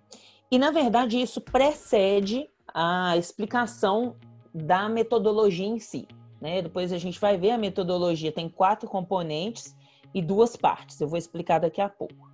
E, 0.49 0.57
na 0.57 0.71
verdade, 0.71 1.19
isso 1.19 1.41
precede 1.41 2.49
a 2.73 3.17
explicação 3.17 4.15
da 4.53 4.87
metodologia 4.87 5.67
em 5.67 5.79
si. 5.79 6.07
Né? 6.39 6.61
Depois 6.61 6.93
a 6.93 6.97
gente 6.97 7.19
vai 7.19 7.37
ver 7.37 7.51
a 7.51 7.57
metodologia, 7.57 8.31
tem 8.31 8.47
quatro 8.47 8.87
componentes 8.87 9.75
e 10.13 10.21
duas 10.21 10.55
partes. 10.55 11.01
Eu 11.01 11.07
vou 11.07 11.17
explicar 11.17 11.59
daqui 11.59 11.81
a 11.81 11.89
pouco. 11.89 12.26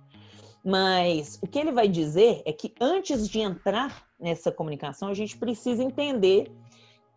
Mas 0.64 1.38
o 1.42 1.46
que 1.46 1.58
ele 1.58 1.72
vai 1.72 1.88
dizer 1.88 2.42
é 2.46 2.52
que 2.52 2.72
antes 2.80 3.28
de 3.28 3.40
entrar 3.40 4.06
nessa 4.18 4.50
comunicação, 4.50 5.08
a 5.08 5.14
gente 5.14 5.36
precisa 5.36 5.82
entender 5.82 6.50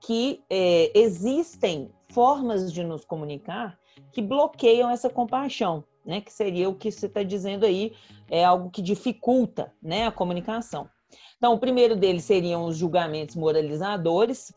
que 0.01 0.41
é, 0.49 0.91
existem 0.93 1.89
formas 2.09 2.71
de 2.71 2.83
nos 2.83 3.05
comunicar 3.05 3.79
que 4.11 4.21
bloqueiam 4.21 4.89
essa 4.89 5.09
compaixão 5.09 5.83
né? 6.07 6.21
Que 6.21 6.31
seria 6.31 6.69
o 6.69 6.73
que 6.73 6.89
você 6.89 7.05
está 7.05 7.21
dizendo 7.21 7.65
aí, 7.65 7.91
é 8.29 8.43
algo 8.43 8.71
que 8.71 8.81
dificulta, 8.81 9.73
né, 9.83 10.07
a 10.07 10.11
comunicação. 10.11 10.89
Então, 11.37 11.53
o 11.53 11.59
primeiro 11.59 11.95
deles 11.95 12.23
seriam 12.23 12.65
os 12.65 12.77
julgamentos 12.77 13.35
moralizadores. 13.35 14.53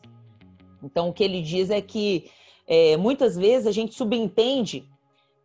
Então, 0.81 1.09
o 1.09 1.13
que 1.13 1.23
ele 1.23 1.41
diz 1.41 1.69
é 1.69 1.81
que 1.81 2.31
é, 2.65 2.95
muitas 2.95 3.35
vezes 3.35 3.67
a 3.67 3.71
gente 3.71 3.93
subentende 3.93 4.87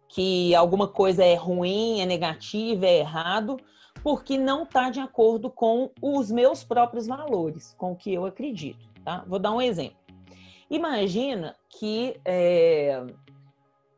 que 0.09 0.55
alguma 0.55 0.88
coisa 0.88 1.25
é 1.25 1.35
ruim, 1.35 2.01
é 2.01 2.07
negativa, 2.07 2.87
é 2.87 2.99
errado, 2.99 3.59
porque 4.03 4.38
não 4.38 4.62
está 4.62 4.90
de 4.90 5.01
acordo 5.01 5.51
com 5.51 5.90
os 6.01 6.31
meus 6.31 6.62
próprios 6.62 7.07
valores, 7.07 7.75
com 7.77 7.92
o 7.92 7.97
que 7.97 8.14
eu 8.14 8.25
acredito. 8.25 8.88
Tá? 9.05 9.25
Vou 9.27 9.38
dar 9.38 9.53
um 9.53 9.61
exemplo. 9.61 9.99
Imagina 10.71 11.55
que 11.69 12.19
é, 12.25 13.05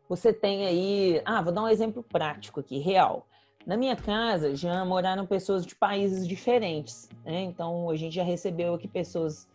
você 0.09 0.33
tem 0.33 0.67
aí. 0.67 1.23
Ah, 1.25 1.43
vou 1.43 1.53
dar 1.53 1.63
um 1.63 1.69
exemplo 1.69 2.03
prático 2.03 2.61
aqui, 2.61 2.79
real. 2.79 3.27
Na 3.67 3.77
minha 3.77 3.97
casa 3.97 4.55
já 4.55 4.85
moraram 4.85 5.27
pessoas 5.27 5.67
de 5.67 5.75
países 5.75 6.27
diferentes, 6.27 7.09
né? 7.25 7.43
Então 7.43 7.91
a 7.91 7.97
gente 7.97 8.15
já 8.15 8.23
recebeu 8.23 8.75
aqui 8.75 8.89
pessoas 8.89 9.47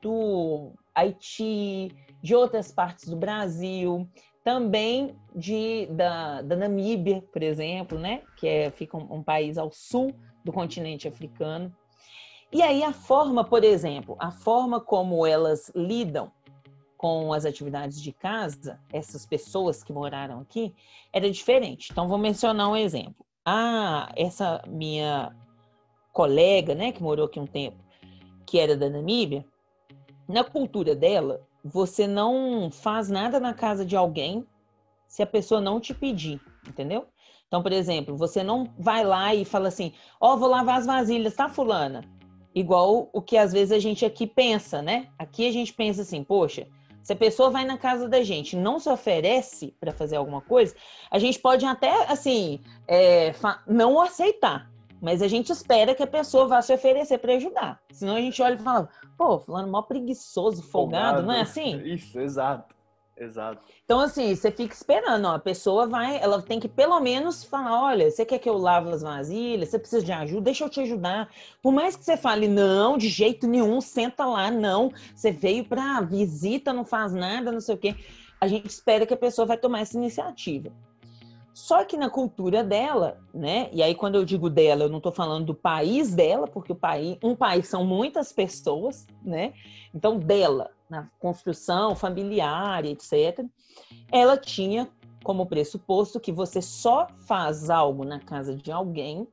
do 0.00 0.72
Haiti, 0.94 1.94
de 2.22 2.34
outras 2.34 2.72
partes 2.72 3.08
do 3.08 3.16
Brasil, 3.16 4.08
também 4.44 5.14
de 5.34 5.86
da, 5.86 6.42
da 6.42 6.56
Namíbia, 6.56 7.22
por 7.32 7.42
exemplo, 7.42 7.98
né? 7.98 8.22
Que 8.36 8.48
é, 8.48 8.70
fica 8.70 8.96
um, 8.96 9.16
um 9.16 9.22
país 9.22 9.58
ao 9.58 9.70
sul 9.70 10.14
do 10.44 10.52
continente 10.52 11.06
africano. 11.06 11.74
E 12.52 12.62
aí 12.62 12.82
a 12.82 12.92
forma, 12.92 13.44
por 13.44 13.62
exemplo, 13.62 14.16
a 14.18 14.30
forma 14.30 14.80
como 14.80 15.24
elas 15.24 15.70
lidam 15.74 16.32
com 17.00 17.32
as 17.32 17.46
atividades 17.46 18.02
de 18.02 18.12
casa, 18.12 18.78
essas 18.92 19.24
pessoas 19.24 19.82
que 19.82 19.90
moraram 19.90 20.40
aqui, 20.40 20.74
era 21.10 21.30
diferente. 21.30 21.88
Então, 21.90 22.06
vou 22.06 22.18
mencionar 22.18 22.68
um 22.68 22.76
exemplo. 22.76 23.24
a 23.42 24.12
essa 24.14 24.62
minha 24.68 25.34
colega, 26.12 26.74
né, 26.74 26.92
que 26.92 27.02
morou 27.02 27.24
aqui 27.24 27.40
um 27.40 27.46
tempo, 27.46 27.82
que 28.46 28.58
era 28.58 28.76
da 28.76 28.90
Namíbia, 28.90 29.46
na 30.28 30.44
cultura 30.44 30.94
dela, 30.94 31.40
você 31.64 32.06
não 32.06 32.70
faz 32.70 33.08
nada 33.08 33.38
na 33.38 33.54
casa 33.54 33.84
de 33.84 33.96
alguém 33.96 34.46
se 35.06 35.22
a 35.22 35.26
pessoa 35.26 35.60
não 35.60 35.80
te 35.80 35.92
pedir, 35.92 36.40
entendeu? 36.66 37.06
Então, 37.46 37.62
por 37.62 37.72
exemplo, 37.72 38.16
você 38.16 38.44
não 38.44 38.72
vai 38.78 39.04
lá 39.04 39.34
e 39.34 39.44
fala 39.44 39.68
assim: 39.68 39.92
Ó, 40.20 40.34
oh, 40.34 40.36
vou 40.36 40.48
lavar 40.48 40.78
as 40.78 40.86
vasilhas, 40.86 41.34
tá, 41.34 41.48
Fulana? 41.48 42.04
Igual 42.54 43.10
o 43.12 43.20
que 43.20 43.36
às 43.36 43.52
vezes 43.52 43.72
a 43.72 43.78
gente 43.78 44.04
aqui 44.04 44.26
pensa, 44.26 44.80
né? 44.80 45.08
Aqui 45.18 45.48
a 45.48 45.52
gente 45.52 45.72
pensa 45.72 46.02
assim: 46.02 46.22
poxa, 46.22 46.68
se 47.02 47.12
a 47.12 47.16
pessoa 47.16 47.50
vai 47.50 47.64
na 47.64 47.76
casa 47.76 48.08
da 48.08 48.22
gente 48.22 48.54
não 48.54 48.78
se 48.78 48.88
oferece 48.88 49.74
para 49.80 49.92
fazer 49.92 50.16
alguma 50.16 50.40
coisa, 50.40 50.74
a 51.10 51.18
gente 51.18 51.40
pode 51.40 51.66
até, 51.66 52.06
assim, 52.06 52.60
é, 52.86 53.32
não 53.66 54.00
aceitar. 54.00 54.69
Mas 55.00 55.22
a 55.22 55.28
gente 55.28 55.50
espera 55.50 55.94
que 55.94 56.02
a 56.02 56.06
pessoa 56.06 56.46
vá 56.46 56.60
se 56.60 56.72
oferecer 56.72 57.18
para 57.18 57.34
ajudar. 57.34 57.80
Senão 57.90 58.16
a 58.16 58.20
gente 58.20 58.40
olha 58.42 58.54
e 58.54 58.58
fala, 58.58 58.88
pô, 59.16 59.38
fulano 59.38 59.70
mó 59.70 59.82
preguiçoso, 59.82 60.62
folgado, 60.62 61.22
folgado, 61.22 61.26
não 61.26 61.32
é 61.32 61.40
assim? 61.40 61.80
Isso, 61.84 62.20
exato. 62.20 62.74
Exato. 63.20 63.60
Então, 63.84 64.00
assim, 64.00 64.34
você 64.34 64.50
fica 64.50 64.72
esperando, 64.72 65.26
ó, 65.26 65.34
a 65.34 65.38
pessoa 65.38 65.86
vai, 65.86 66.18
ela 66.22 66.40
tem 66.40 66.58
que 66.58 66.68
pelo 66.68 66.98
menos 67.00 67.44
falar, 67.44 67.82
olha, 67.82 68.10
você 68.10 68.24
quer 68.24 68.38
que 68.38 68.48
eu 68.48 68.56
lave 68.56 68.88
as 68.90 69.02
vasilhas? 69.02 69.68
Você 69.68 69.78
precisa 69.78 70.02
de 70.02 70.10
ajuda? 70.10 70.40
Deixa 70.40 70.64
eu 70.64 70.70
te 70.70 70.80
ajudar. 70.80 71.28
Por 71.62 71.70
mais 71.70 71.94
que 71.96 72.02
você 72.02 72.16
fale, 72.16 72.48
não, 72.48 72.96
de 72.96 73.08
jeito 73.08 73.46
nenhum, 73.46 73.78
senta 73.82 74.24
lá, 74.24 74.50
não. 74.50 74.90
Você 75.14 75.30
veio 75.30 75.66
para 75.66 76.00
visita, 76.00 76.72
não 76.72 76.84
faz 76.84 77.12
nada, 77.12 77.52
não 77.52 77.60
sei 77.60 77.74
o 77.74 77.78
quê. 77.78 77.94
A 78.40 78.48
gente 78.48 78.70
espera 78.70 79.04
que 79.04 79.12
a 79.12 79.18
pessoa 79.18 79.44
vai 79.44 79.58
tomar 79.58 79.80
essa 79.80 79.98
iniciativa. 79.98 80.72
Só 81.60 81.84
que 81.84 81.94
na 81.94 82.08
cultura 82.08 82.64
dela, 82.64 83.18
né? 83.34 83.68
E 83.70 83.82
aí 83.82 83.94
quando 83.94 84.14
eu 84.14 84.24
digo 84.24 84.48
dela, 84.48 84.84
eu 84.84 84.88
não 84.88 84.96
estou 84.96 85.12
falando 85.12 85.44
do 85.44 85.54
país 85.54 86.14
dela, 86.14 86.48
porque 86.48 86.72
o 86.72 86.74
país, 86.74 87.18
um 87.22 87.36
país 87.36 87.68
são 87.68 87.84
muitas 87.84 88.32
pessoas, 88.32 89.06
né? 89.22 89.52
Então 89.94 90.18
dela, 90.18 90.70
na 90.88 91.10
construção 91.18 91.94
familiar, 91.94 92.86
etc. 92.86 93.44
Ela 94.10 94.38
tinha 94.38 94.88
como 95.22 95.44
pressuposto 95.44 96.18
que 96.18 96.32
você 96.32 96.62
só 96.62 97.06
faz 97.26 97.68
algo 97.68 98.06
na 98.06 98.18
casa 98.18 98.56
de 98.56 98.72
alguém 98.72 99.28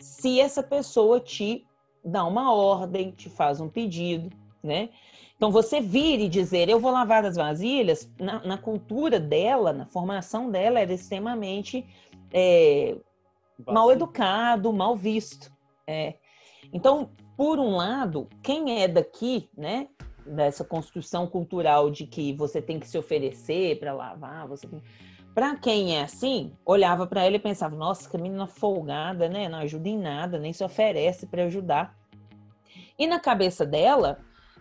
se 0.00 0.40
essa 0.40 0.64
pessoa 0.64 1.20
te 1.20 1.64
dá 2.04 2.24
uma 2.24 2.52
ordem, 2.52 3.12
te 3.12 3.30
faz 3.30 3.60
um 3.60 3.68
pedido, 3.68 4.28
né? 4.60 4.88
Então, 5.40 5.50
você 5.50 5.80
vir 5.80 6.20
e 6.20 6.28
dizer, 6.28 6.68
eu 6.68 6.78
vou 6.78 6.92
lavar 6.92 7.24
as 7.24 7.34
vasilhas, 7.34 8.12
na, 8.20 8.44
na 8.44 8.58
cultura 8.58 9.18
dela, 9.18 9.72
na 9.72 9.86
formação 9.86 10.50
dela, 10.50 10.78
era 10.78 10.92
extremamente 10.92 11.82
é, 12.30 12.94
mal 13.66 13.90
educado, 13.90 14.70
mal 14.70 14.94
visto. 14.94 15.50
É. 15.86 16.16
Então, 16.70 17.08
por 17.38 17.58
um 17.58 17.74
lado, 17.74 18.28
quem 18.42 18.82
é 18.82 18.86
daqui, 18.86 19.48
né, 19.56 19.88
dessa 20.26 20.62
construção 20.62 21.26
cultural 21.26 21.90
de 21.90 22.06
que 22.06 22.34
você 22.34 22.60
tem 22.60 22.78
que 22.78 22.86
se 22.86 22.98
oferecer 22.98 23.78
para 23.78 23.94
lavar, 23.94 24.46
você 24.46 24.68
tem... 24.68 24.82
Para 25.34 25.56
quem 25.56 25.96
é 25.96 26.02
assim, 26.02 26.52
olhava 26.66 27.06
para 27.06 27.24
ela 27.24 27.36
e 27.36 27.40
pensava: 27.40 27.74
nossa, 27.74 28.10
que 28.10 28.18
menina 28.18 28.46
folgada, 28.46 29.26
né? 29.26 29.48
Não 29.48 29.60
ajuda 29.60 29.88
em 29.88 29.96
nada, 29.96 30.38
nem 30.38 30.52
se 30.52 30.62
oferece 30.62 31.24
para 31.24 31.44
ajudar. 31.44 31.96
E 32.98 33.06
na 33.06 33.18
cabeça 33.18 33.64
dela, 33.64 34.18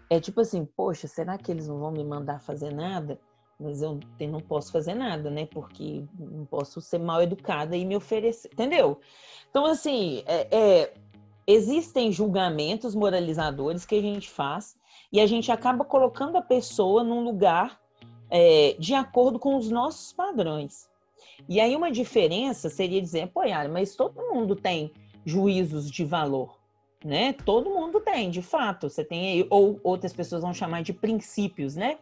é 0.09 0.19
tipo 0.19 0.41
assim, 0.41 0.65
poxa, 0.65 1.07
será 1.07 1.37
que 1.37 1.51
eles 1.51 1.67
não 1.67 1.79
vão 1.79 1.91
me 1.91 2.03
mandar 2.03 2.39
fazer 2.39 2.71
nada? 2.71 3.19
Mas 3.59 3.81
eu 3.81 3.99
não 4.21 4.39
posso 4.39 4.71
fazer 4.71 4.95
nada, 4.95 5.29
né? 5.29 5.45
Porque 5.45 6.05
não 6.17 6.45
posso 6.45 6.79
ser 6.81 6.97
mal 6.97 7.21
educada 7.21 7.75
e 7.75 7.85
me 7.85 7.95
oferecer, 7.95 8.49
entendeu? 8.51 8.99
Então, 9.49 9.65
assim, 9.65 10.23
é, 10.25 10.47
é, 10.49 10.93
existem 11.45 12.11
julgamentos 12.11 12.95
moralizadores 12.95 13.85
que 13.85 13.95
a 13.95 14.01
gente 14.01 14.29
faz 14.29 14.77
e 15.11 15.19
a 15.19 15.27
gente 15.27 15.51
acaba 15.51 15.83
colocando 15.83 16.37
a 16.37 16.41
pessoa 16.41 17.03
num 17.03 17.23
lugar 17.23 17.79
é, 18.29 18.75
de 18.79 18.93
acordo 18.93 19.37
com 19.37 19.57
os 19.57 19.69
nossos 19.69 20.13
padrões. 20.13 20.89
E 21.47 21.59
aí 21.59 21.75
uma 21.75 21.91
diferença 21.91 22.69
seria 22.69 23.01
dizer, 23.01 23.27
pô, 23.27 23.43
Yara, 23.43 23.67
mas 23.69 23.95
todo 23.95 24.33
mundo 24.33 24.55
tem 24.55 24.93
juízos 25.25 25.89
de 25.91 26.05
valor 26.05 26.58
né? 27.03 27.33
Todo 27.33 27.69
mundo 27.69 27.99
tem, 27.99 28.29
de 28.29 28.41
fato. 28.41 28.89
Você 28.89 29.03
tem 29.03 29.31
aí, 29.31 29.47
ou 29.49 29.79
outras 29.83 30.13
pessoas 30.13 30.41
vão 30.41 30.53
chamar 30.53 30.83
de 30.83 30.93
princípios, 30.93 31.75
né? 31.75 31.97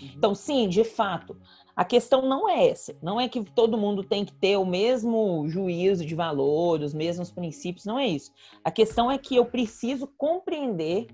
Uhum. 0.00 0.10
Então, 0.16 0.34
sim, 0.34 0.68
de 0.68 0.84
fato. 0.84 1.36
A 1.76 1.84
questão 1.84 2.22
não 2.22 2.48
é 2.48 2.68
essa. 2.68 2.94
Não 3.02 3.20
é 3.20 3.28
que 3.28 3.42
todo 3.42 3.78
mundo 3.78 4.02
tem 4.02 4.24
que 4.24 4.32
ter 4.32 4.56
o 4.56 4.66
mesmo 4.66 5.48
juízo 5.48 6.04
de 6.04 6.14
valor, 6.14 6.80
os 6.80 6.92
mesmos 6.92 7.30
princípios, 7.30 7.86
não 7.86 7.98
é 7.98 8.06
isso. 8.06 8.32
A 8.64 8.70
questão 8.70 9.10
é 9.10 9.16
que 9.16 9.36
eu 9.36 9.44
preciso 9.46 10.06
compreender 10.18 11.06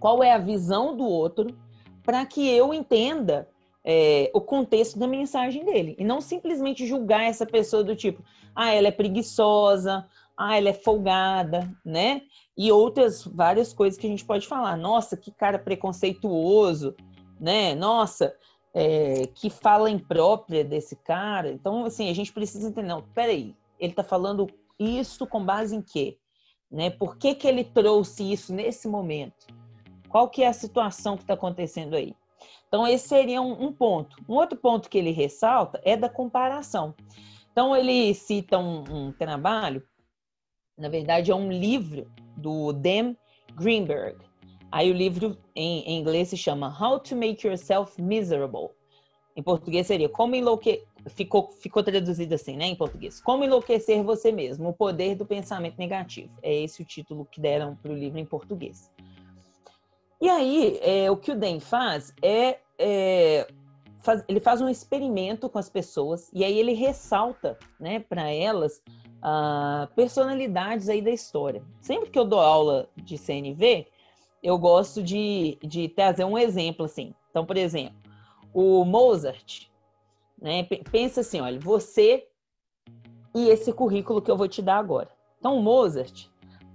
qual 0.00 0.22
é 0.22 0.32
a 0.32 0.38
visão 0.38 0.96
do 0.96 1.04
outro 1.04 1.56
para 2.02 2.24
que 2.24 2.48
eu 2.48 2.72
entenda 2.72 3.48
é, 3.84 4.30
o 4.32 4.40
contexto 4.40 4.98
da 4.98 5.06
mensagem 5.06 5.64
dele. 5.64 5.96
E 5.98 6.04
não 6.04 6.20
simplesmente 6.20 6.86
julgar 6.86 7.24
essa 7.24 7.44
pessoa 7.44 7.82
do 7.82 7.94
tipo, 7.94 8.22
ah, 8.54 8.72
ela 8.72 8.88
é 8.88 8.92
preguiçosa, 8.92 10.06
ah, 10.36 10.56
ela 10.56 10.68
é 10.68 10.74
folgada, 10.74 11.72
né? 11.84 12.22
E 12.56 12.70
outras 12.70 13.24
várias 13.24 13.72
coisas 13.72 13.98
que 13.98 14.06
a 14.06 14.10
gente 14.10 14.24
pode 14.24 14.46
falar. 14.46 14.76
Nossa, 14.76 15.16
que 15.16 15.30
cara 15.30 15.58
preconceituoso, 15.58 16.94
né? 17.40 17.74
Nossa, 17.74 18.34
é, 18.74 19.26
que 19.34 19.48
fala 19.48 19.88
imprópria 19.88 20.62
desse 20.62 20.96
cara. 20.96 21.50
Então, 21.50 21.86
assim, 21.86 22.10
a 22.10 22.14
gente 22.14 22.32
precisa 22.32 22.68
entender, 22.68 22.86
não, 22.86 23.02
peraí, 23.14 23.56
ele 23.80 23.92
está 23.92 24.04
falando 24.04 24.46
isso 24.78 25.26
com 25.26 25.42
base 25.42 25.74
em 25.74 25.80
quê? 25.80 26.18
Né? 26.70 26.90
Por 26.90 27.16
que, 27.16 27.34
que 27.34 27.48
ele 27.48 27.64
trouxe 27.64 28.30
isso 28.30 28.52
nesse 28.52 28.86
momento? 28.86 29.46
Qual 30.10 30.28
que 30.28 30.42
é 30.42 30.48
a 30.48 30.52
situação 30.52 31.16
que 31.16 31.22
está 31.22 31.34
acontecendo 31.34 31.94
aí? 31.94 32.14
Então, 32.68 32.86
esse 32.86 33.08
seria 33.08 33.40
um, 33.40 33.66
um, 33.66 33.72
ponto. 33.72 34.16
Um 34.28 34.34
outro 34.34 34.58
ponto 34.58 34.90
que 34.90 34.98
ele 34.98 35.10
ressalta 35.10 35.80
é 35.84 35.96
da 35.96 36.08
comparação. 36.08 36.94
Então, 37.50 37.74
ele 37.74 38.12
cita 38.12 38.58
um, 38.58 38.84
um 38.90 39.12
trabalho 39.12 39.82
na 40.76 40.88
verdade, 40.88 41.30
é 41.30 41.34
um 41.34 41.50
livro 41.50 42.10
do 42.36 42.72
Dan 42.72 43.14
Greenberg. 43.54 44.18
Aí 44.70 44.90
o 44.90 44.94
livro 44.94 45.38
em, 45.54 45.80
em 45.82 45.98
inglês 45.98 46.28
se 46.28 46.36
chama 46.36 46.68
How 46.68 47.00
to 47.00 47.16
Make 47.16 47.46
Yourself 47.46 48.00
Miserable. 48.00 48.70
Em 49.34 49.42
português 49.42 49.86
seria 49.86 50.08
Como 50.08 50.34
enlouquecer. 50.34 50.86
Ficou, 51.08 51.52
ficou 51.52 51.84
traduzido 51.84 52.34
assim, 52.34 52.56
né, 52.56 52.66
em 52.66 52.74
português. 52.74 53.20
Como 53.20 53.44
enlouquecer 53.44 54.02
você 54.02 54.32
mesmo, 54.32 54.70
o 54.70 54.72
poder 54.72 55.14
do 55.14 55.24
pensamento 55.24 55.78
negativo. 55.78 56.36
É 56.42 56.52
esse 56.52 56.82
o 56.82 56.84
título 56.84 57.24
que 57.30 57.40
deram 57.40 57.76
para 57.76 57.92
o 57.92 57.94
livro 57.94 58.18
em 58.18 58.26
português. 58.26 58.90
E 60.20 60.28
aí, 60.28 60.80
é, 60.82 61.08
o 61.10 61.16
que 61.16 61.30
o 61.30 61.38
Dan 61.38 61.60
faz 61.60 62.12
é, 62.20 62.58
é 62.76 63.46
faz, 64.00 64.24
ele 64.28 64.40
faz 64.40 64.60
um 64.60 64.68
experimento 64.68 65.48
com 65.48 65.58
as 65.58 65.68
pessoas 65.68 66.30
e 66.32 66.44
aí 66.44 66.58
ele 66.58 66.72
ressalta, 66.72 67.58
né, 67.78 67.98
para 67.98 68.30
elas 68.30 68.80
uh, 69.18 69.92
personalidades 69.94 70.88
aí 70.88 71.02
da 71.02 71.10
história. 71.10 71.62
Sempre 71.80 72.10
que 72.10 72.18
eu 72.18 72.24
dou 72.24 72.40
aula 72.40 72.88
de 72.96 73.16
CNV, 73.16 73.86
eu 74.42 74.58
gosto 74.58 75.02
de, 75.02 75.58
de 75.62 75.88
trazer 75.88 76.24
um 76.24 76.38
exemplo 76.38 76.86
assim. 76.86 77.14
Então, 77.30 77.44
por 77.44 77.56
exemplo, 77.56 77.96
o 78.52 78.84
Mozart, 78.84 79.68
né? 80.40 80.62
Pensa 80.90 81.20
assim, 81.20 81.40
olha, 81.40 81.58
você 81.58 82.26
e 83.34 83.48
esse 83.48 83.72
currículo 83.72 84.22
que 84.22 84.30
eu 84.30 84.36
vou 84.36 84.48
te 84.48 84.62
dar 84.62 84.78
agora. 84.78 85.10
Então, 85.38 85.58
o 85.58 85.62
Mozart, 85.62 86.28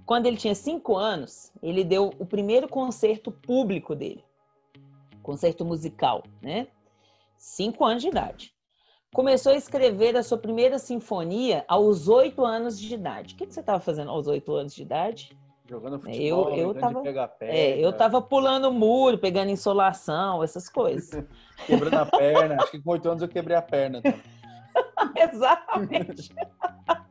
quando 0.06 0.26
ele 0.26 0.36
tinha 0.36 0.54
cinco 0.54 0.96
anos, 0.96 1.52
ele 1.62 1.82
deu 1.82 2.12
o 2.18 2.26
primeiro 2.26 2.68
concerto 2.68 3.32
público 3.32 3.94
dele, 3.94 4.24
concerto 5.22 5.64
musical, 5.64 6.22
né? 6.40 6.68
Cinco 7.36 7.84
anos 7.84 8.02
de 8.02 8.08
idade. 8.08 8.54
Começou 9.14 9.52
a 9.52 9.56
escrever 9.56 10.16
a 10.16 10.22
sua 10.22 10.38
primeira 10.38 10.78
sinfonia 10.78 11.66
aos 11.68 12.08
oito 12.08 12.46
anos 12.46 12.80
de 12.80 12.94
idade. 12.94 13.34
O 13.34 13.36
que, 13.36 13.44
você 13.44 13.60
estava 13.60 13.78
fazendo 13.78 14.10
aos 14.10 14.26
oito 14.26 14.54
anos 14.54 14.74
de 14.74 14.80
idade? 14.80 15.36
Jogando 15.68 16.00
futebol, 16.00 16.56
eu, 16.56 16.68
eu 16.68 16.74
tava, 16.74 17.02
é, 17.42 17.78
eu 17.78 17.92
tava 17.92 18.22
pulando 18.22 18.72
muro, 18.72 19.18
pegando 19.18 19.50
insolação, 19.50 20.42
essas 20.42 20.66
coisas. 20.68 21.24
Quebrando 21.66 21.94
a 21.94 22.06
perna. 22.06 22.56
Acho 22.56 22.70
que 22.70 22.80
com 22.80 22.90
oito 22.90 23.08
anos 23.08 23.22
eu 23.22 23.28
quebrei 23.28 23.56
a 23.56 23.62
perna. 23.62 24.02
Exatamente. 25.14 26.34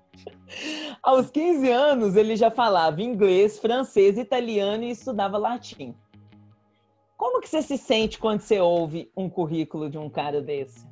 Aos 1.03 1.29
15 1.29 1.71
anos, 1.71 2.15
ele 2.15 2.35
já 2.35 2.49
falava 2.49 3.01
inglês, 3.01 3.59
francês, 3.59 4.17
italiano 4.17 4.83
e 4.83 4.91
estudava 4.91 5.37
latim. 5.37 5.95
Como 7.15 7.39
que 7.39 7.47
você 7.47 7.61
se 7.61 7.77
sente 7.77 8.17
quando 8.17 8.41
você 8.41 8.59
ouve 8.59 9.11
um 9.15 9.29
currículo 9.29 9.89
de 9.89 9.97
um 9.97 10.09
cara 10.09 10.41
desse? 10.41 10.90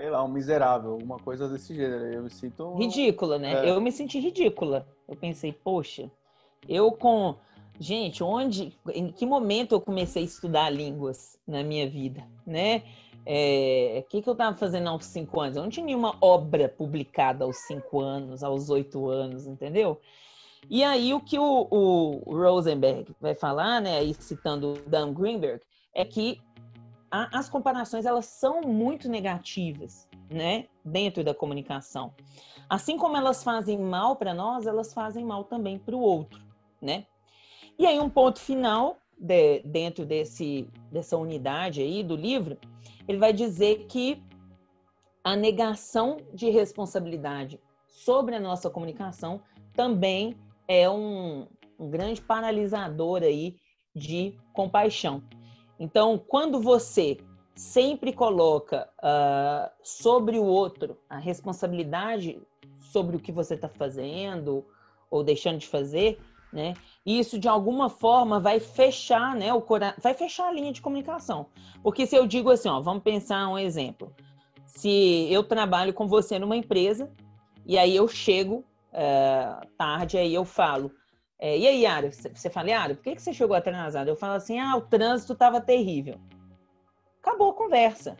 Sei 0.00 0.08
lá, 0.08 0.24
um 0.24 0.28
miserável, 0.28 0.96
uma 0.96 1.18
coisa 1.18 1.46
desse 1.46 1.74
gênero. 1.74 2.06
Eu 2.06 2.22
me 2.22 2.30
sinto. 2.30 2.74
Ridícula, 2.74 3.38
né? 3.38 3.66
É. 3.66 3.70
Eu 3.70 3.80
me 3.82 3.92
senti 3.92 4.18
ridícula. 4.18 4.86
Eu 5.06 5.14
pensei, 5.14 5.52
poxa, 5.52 6.10
eu 6.66 6.90
com. 6.90 7.36
Gente, 7.78 8.22
onde, 8.22 8.76
em 8.92 9.10
que 9.10 9.24
momento 9.24 9.74
eu 9.74 9.80
comecei 9.80 10.22
a 10.22 10.26
estudar 10.26 10.68
línguas 10.68 11.38
na 11.46 11.62
minha 11.62 11.88
vida, 11.88 12.22
né? 12.46 12.82
É, 13.24 14.02
o 14.04 14.10
que, 14.10 14.20
que 14.20 14.28
eu 14.28 14.32
estava 14.32 14.54
fazendo 14.54 14.88
aos 14.88 15.06
cinco 15.06 15.40
anos? 15.40 15.56
Eu 15.56 15.62
não 15.62 15.70
tinha 15.70 15.86
nenhuma 15.86 16.14
obra 16.20 16.68
publicada 16.68 17.44
aos 17.44 17.56
cinco 17.56 18.00
anos, 18.00 18.42
aos 18.42 18.68
oito 18.68 19.08
anos, 19.08 19.46
entendeu? 19.46 19.98
E 20.68 20.84
aí 20.84 21.14
o 21.14 21.20
que 21.20 21.38
o, 21.38 21.68
o 21.70 22.36
Rosenberg 22.36 23.16
vai 23.18 23.34
falar, 23.34 23.80
né, 23.80 23.96
aí 23.96 24.12
citando 24.12 24.74
Dan 24.86 25.14
Greenberg, 25.14 25.62
é 25.94 26.04
que 26.04 26.38
a, 27.10 27.38
as 27.38 27.48
comparações 27.48 28.06
elas 28.06 28.26
são 28.26 28.60
muito 28.62 29.08
negativas, 29.08 30.08
né, 30.30 30.66
dentro 30.84 31.24
da 31.24 31.34
comunicação. 31.34 32.14
Assim 32.68 32.96
como 32.96 33.16
elas 33.16 33.42
fazem 33.42 33.78
mal 33.78 34.16
para 34.16 34.32
nós, 34.32 34.66
elas 34.66 34.94
fazem 34.94 35.24
mal 35.24 35.44
também 35.44 35.78
para 35.78 35.96
o 35.96 36.00
outro, 36.00 36.40
né? 36.80 37.06
E 37.78 37.86
aí 37.86 37.98
um 37.98 38.10
ponto 38.10 38.38
final 38.38 38.98
de, 39.18 39.60
dentro 39.60 40.06
desse 40.06 40.68
dessa 40.90 41.16
unidade 41.16 41.80
aí 41.82 42.02
do 42.02 42.16
livro 42.16 42.58
ele 43.08 43.18
vai 43.18 43.32
dizer 43.32 43.86
que 43.86 44.22
a 45.22 45.36
negação 45.36 46.18
de 46.32 46.48
responsabilidade 46.48 47.60
sobre 47.86 48.34
a 48.34 48.40
nossa 48.40 48.70
comunicação 48.70 49.42
também 49.74 50.36
é 50.66 50.88
um, 50.88 51.46
um 51.78 51.90
grande 51.90 52.22
paralisador 52.22 53.22
aí 53.22 53.56
de 53.94 54.38
compaixão. 54.52 55.22
Então, 55.80 56.18
quando 56.18 56.60
você 56.60 57.16
sempre 57.56 58.12
coloca 58.12 58.86
uh, 58.98 59.70
sobre 59.82 60.38
o 60.38 60.44
outro 60.44 60.98
a 61.08 61.16
responsabilidade 61.16 62.38
sobre 62.78 63.16
o 63.16 63.20
que 63.20 63.32
você 63.32 63.54
está 63.54 63.68
fazendo 63.68 64.64
ou 65.10 65.24
deixando 65.24 65.58
de 65.58 65.66
fazer, 65.66 66.20
né? 66.52 66.74
Isso 67.04 67.38
de 67.38 67.48
alguma 67.48 67.88
forma 67.88 68.38
vai 68.38 68.60
fechar, 68.60 69.34
né, 69.34 69.54
o 69.54 69.62
cora... 69.62 69.94
vai 70.02 70.12
fechar 70.12 70.48
a 70.48 70.52
linha 70.52 70.72
de 70.72 70.82
comunicação. 70.82 71.46
Porque 71.82 72.06
se 72.06 72.14
eu 72.14 72.26
digo 72.26 72.50
assim, 72.50 72.68
ó, 72.68 72.80
vamos 72.80 73.02
pensar 73.02 73.48
um 73.48 73.58
exemplo. 73.58 74.12
Se 74.66 75.32
eu 75.32 75.42
trabalho 75.42 75.94
com 75.94 76.06
você 76.06 76.38
numa 76.38 76.56
empresa 76.56 77.10
e 77.64 77.78
aí 77.78 77.96
eu 77.96 78.06
chego 78.06 78.64
é, 78.92 79.60
tarde, 79.78 80.18
aí 80.18 80.34
eu 80.34 80.44
falo, 80.44 80.90
é, 81.42 81.58
e 81.58 81.66
aí, 81.66 81.80
Yara, 81.82 82.12
você 82.12 82.50
fala, 82.50 82.68
Yara, 82.68 82.94
por 82.94 83.02
que, 83.02 83.14
que 83.14 83.22
você 83.22 83.32
chegou 83.32 83.56
atrasado? 83.56 84.08
Eu 84.08 84.16
falo 84.16 84.34
assim, 84.34 84.58
ah, 84.58 84.76
o 84.76 84.82
trânsito 84.82 85.32
estava 85.32 85.58
terrível. 85.58 86.20
Acabou 87.22 87.50
a 87.50 87.54
conversa, 87.54 88.14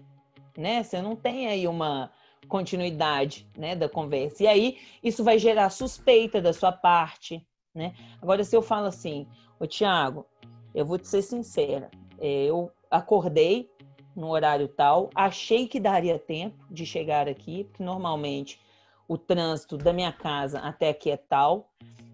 né? 0.57 0.83
Você 0.83 1.03
não 1.03 1.15
tem 1.15 1.47
aí 1.47 1.69
uma 1.69 2.11
continuidade, 2.49 3.47
né, 3.57 3.77
da 3.77 3.91
conversa. 3.91 4.43
E 4.43 4.47
aí 4.47 4.79
isso 5.03 5.23
vai 5.23 5.39
gerar 5.39 5.69
suspeita 5.69 6.41
da 6.41 6.55
sua 6.55 6.73
parte, 6.73 7.47
né? 7.75 7.95
Agora, 8.23 8.43
se 8.43 8.57
eu 8.57 8.63
falo 8.63 8.87
assim, 8.87 9.27
ô 9.59 9.67
Tiago, 9.67 10.27
eu 10.75 10.87
vou 10.87 10.99
te 10.99 11.07
ser 11.07 11.21
sincera, 11.21 11.91
é, 12.19 12.45
eu 12.45 12.73
acordei 12.91 13.71
no 14.17 14.31
horário 14.31 14.67
tal, 14.67 15.11
achei 15.15 15.69
que 15.69 15.79
daria 15.79 16.19
tempo 16.19 16.65
de 16.71 16.87
chegar 16.87 17.29
aqui, 17.29 17.65
porque 17.65 17.83
normalmente 17.83 18.59
o 19.07 19.19
trânsito 19.19 19.77
da 19.77 19.93
minha 19.93 20.13
casa 20.13 20.59
até 20.61 20.89
aqui 20.89 21.11
é 21.11 21.17
tal, 21.17 21.71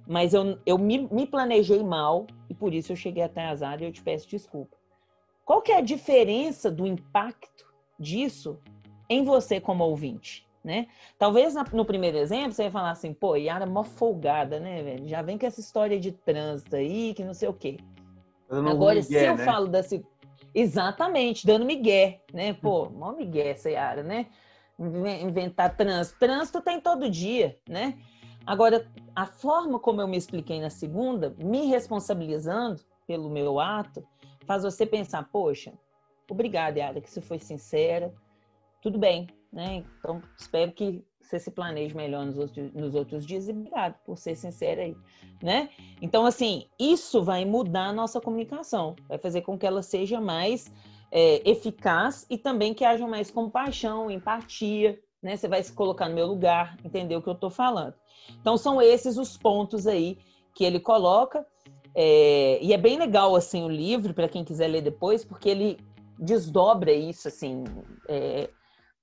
mas 0.07 0.35
eu, 0.35 0.59
eu 0.65 0.79
me, 0.79 1.07
me 1.09 1.27
planejei 1.27 1.83
mal 1.83 2.27
e 2.49 2.55
por 2.55 2.73
isso 2.73 2.93
eu 2.93 2.97
cheguei 2.97 3.23
atrasado 3.23 3.83
e 3.83 3.87
eu 3.87 3.93
te 3.93 4.03
peço 4.03 4.29
desculpa. 4.29 4.77
Qual 5.45 5.63
que 5.63 5.73
é 5.73 5.79
a 5.79 5.83
diferença 5.83 6.71
do 6.71 6.87
impacto 6.87 7.67
disso 7.99 8.59
em 9.09 9.25
você 9.25 9.61
como 9.61 9.85
ouvinte? 9.85 10.47
né? 10.67 10.89
Talvez 11.17 11.55
no 11.73 11.85
primeiro 11.85 12.19
exemplo 12.19 12.53
você 12.53 12.65
ia 12.65 12.71
falar 12.73 12.91
assim, 12.91 13.15
pô, 13.15 13.37
Yara 13.37 13.63
é 13.63 13.69
mó 13.69 13.85
folgada, 13.85 14.59
né, 14.59 14.83
velho? 14.83 15.09
Já 15.09 15.23
vem 15.23 15.39
com 15.39 15.47
essa 15.47 15.61
história 15.61 15.99
de 15.99 16.11
trânsito 16.11 16.75
aí, 16.75 17.15
que 17.15 17.23
não 17.23 17.33
sei 17.33 17.49
o 17.49 17.55
quê. 17.55 17.79
Agora, 18.51 18.97
migué, 18.97 19.03
se 19.03 19.25
eu 19.25 19.37
né? 19.37 19.45
falo 19.45 19.69
desse... 19.69 20.05
Exatamente, 20.53 21.47
dando 21.47 21.65
migué, 21.65 22.21
né? 22.33 22.53
Pô, 22.53 22.91
mó 22.91 23.13
migué 23.13 23.51
essa 23.51 23.71
Yara, 23.71 24.03
né? 24.03 24.27
Inventar 25.23 25.77
trânsito. 25.77 26.19
Trânsito 26.19 26.61
tem 26.61 26.81
todo 26.81 27.09
dia, 27.09 27.57
né? 27.69 27.97
Agora, 28.47 28.87
a 29.15 29.27
forma 29.27 29.79
como 29.79 30.01
eu 30.01 30.07
me 30.07 30.17
expliquei 30.17 30.61
na 30.61 30.71
segunda, 30.71 31.35
me 31.39 31.67
responsabilizando 31.67 32.81
pelo 33.07 33.29
meu 33.29 33.59
ato, 33.59 34.07
faz 34.47 34.63
você 34.63 34.87
pensar, 34.87 35.29
poxa, 35.33 35.73
obrigada, 36.31 36.79
Yara, 36.79 37.01
que 37.01 37.11
você 37.11 37.21
foi 37.21 37.39
sincera, 37.39 38.15
tudo 38.81 38.99
bem, 38.99 39.27
né? 39.53 39.85
Então, 39.99 40.23
espero 40.39 40.71
que 40.73 41.05
você 41.21 41.41
se 41.41 41.51
planeje 41.51 41.97
melhor 41.97 42.25
nos 42.25 42.39
outros, 42.39 42.73
nos 42.73 42.95
outros 42.95 43.27
dias 43.27 43.49
e 43.49 43.51
obrigado 43.51 43.99
por 44.05 44.17
ser 44.17 44.37
sincera 44.37 44.83
aí, 44.83 44.97
né? 45.43 45.71
Então, 46.01 46.25
assim, 46.25 46.67
isso 46.79 47.25
vai 47.25 47.45
mudar 47.45 47.89
a 47.89 47.93
nossa 47.93 48.21
comunicação, 48.21 48.95
vai 49.09 49.19
fazer 49.19 49.43
com 49.43 49.59
que 49.59 49.67
ela 49.67 49.83
seja 49.83 50.21
mais 50.21 50.73
é, 51.11 51.49
eficaz 51.49 52.27
e 52.31 52.39
também 52.39 52.75
que 52.75 52.85
haja 52.85 53.07
mais 53.07 53.31
compaixão, 53.31 54.11
empatia, 54.11 55.01
né? 55.27 55.37
Você 55.37 55.49
vai 55.49 55.63
se 55.63 55.73
colocar 55.73 56.09
no 56.09 56.15
meu 56.15 56.27
lugar, 56.27 56.79
entender 56.85 57.17
o 57.17 57.23
que 57.23 57.29
eu 57.29 57.35
estou 57.35 57.51
falando. 57.51 57.95
Então, 58.41 58.57
são 58.57 58.81
esses 58.81 59.19
os 59.19 59.37
pontos 59.37 59.87
aí 59.87 60.19
que 60.55 60.65
ele 60.65 60.81
coloca. 60.81 61.45
É, 61.95 62.59
e 62.63 62.73
é 62.73 62.79
bem 62.79 62.99
legal, 62.99 63.35
assim, 63.35 63.65
o 63.65 63.69
livro, 63.69 64.15
para 64.15 64.29
quem 64.29 64.45
quiser 64.45 64.69
ler 64.69 64.83
depois, 64.83 65.25
porque 65.25 65.49
ele 65.49 65.79
desdobra 66.19 66.93
isso, 66.93 67.29
assim, 67.29 67.65
é, 68.09 68.49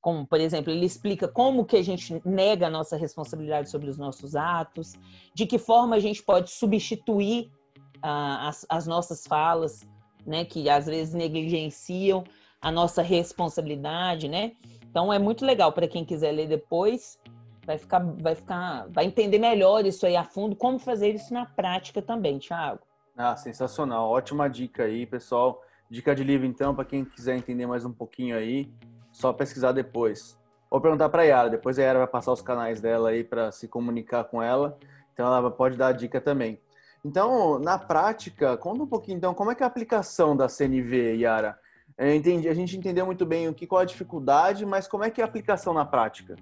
como, 0.01 0.25
por 0.25 0.39
exemplo, 0.39 0.71
ele 0.71 0.85
explica 0.85 1.27
como 1.27 1.65
que 1.65 1.77
a 1.77 1.83
gente 1.83 2.21
nega 2.25 2.67
a 2.67 2.69
nossa 2.69 2.95
responsabilidade 2.95 3.69
sobre 3.69 3.89
os 3.89 3.97
nossos 3.97 4.35
atos, 4.35 4.93
de 5.33 5.45
que 5.45 5.57
forma 5.57 5.95
a 5.95 5.99
gente 5.99 6.23
pode 6.23 6.51
substituir 6.51 7.51
uh, 7.97 8.47
as, 8.47 8.65
as, 8.69 8.87
nossas 8.87 9.25
falas, 9.25 9.87
né, 10.25 10.45
que 10.45 10.69
às 10.69 10.85
vezes 10.85 11.13
negligenciam 11.13 12.23
a 12.61 12.71
nossa 12.71 13.01
responsabilidade, 13.01 14.27
né? 14.27 14.53
Então 14.93 15.11
é 15.11 15.17
muito 15.17 15.43
legal 15.43 15.71
para 15.71 15.87
quem 15.87 16.05
quiser 16.05 16.31
ler 16.31 16.47
depois, 16.47 17.17
vai 17.65 17.79
ficar, 17.79 17.97
vai 17.97 18.35
ficar, 18.35 18.85
vai 18.89 19.05
entender 19.05 19.39
melhor 19.39 19.83
isso 19.87 20.05
aí 20.05 20.15
a 20.15 20.23
fundo, 20.23 20.55
como 20.55 20.77
fazer 20.77 21.15
isso 21.15 21.33
na 21.33 21.47
prática 21.47 21.99
também, 21.99 22.37
Thiago. 22.37 22.81
Ah, 23.17 23.35
sensacional, 23.35 24.07
ótima 24.07 24.47
dica 24.47 24.83
aí, 24.83 25.07
pessoal. 25.07 25.63
Dica 25.89 26.13
de 26.13 26.23
livro 26.23 26.45
então 26.45 26.75
para 26.75 26.85
quem 26.85 27.03
quiser 27.03 27.35
entender 27.35 27.65
mais 27.65 27.83
um 27.83 27.91
pouquinho 27.91 28.37
aí 28.37 28.71
só 29.11 29.33
pesquisar 29.33 29.71
depois. 29.71 30.39
Ou 30.69 30.79
perguntar 30.79 31.09
para 31.09 31.23
a 31.23 31.25
Yara, 31.25 31.49
depois 31.49 31.79
a 31.79 31.81
Yara 31.81 31.97
vai 31.97 32.07
passar 32.07 32.31
os 32.31 32.43
canais 32.43 32.79
dela 32.79 33.09
aí 33.09 33.23
para 33.23 33.51
se 33.51 33.67
comunicar 33.67 34.25
com 34.25 34.43
ela, 34.43 34.77
então 35.11 35.25
ela 35.25 35.49
pode 35.49 35.75
dar 35.75 35.87
a 35.87 35.91
dica 35.91 36.21
também. 36.21 36.61
Então, 37.03 37.57
na 37.57 37.79
prática, 37.79 38.55
conta 38.57 38.83
um 38.83 38.87
pouquinho 38.87 39.17
então, 39.17 39.33
como 39.33 39.49
é 39.49 39.55
que 39.55 39.63
é 39.63 39.65
a 39.65 39.67
aplicação 39.67 40.37
da 40.37 40.47
CNV, 40.47 41.15
Yara? 41.15 41.57
Eu 41.97 42.15
entendi, 42.15 42.49
a 42.49 42.53
gente 42.53 42.75
entendeu 42.77 43.05
muito 43.05 43.25
bem 43.25 43.47
o 43.47 43.53
que 43.53 43.67
qual 43.67 43.81
a 43.81 43.85
dificuldade, 43.85 44.65
mas 44.65 44.87
como 44.87 45.03
é 45.03 45.11
que 45.11 45.21
é 45.21 45.23
a 45.23 45.27
aplicação 45.27 45.73
na 45.73 45.85
prática? 45.85 46.35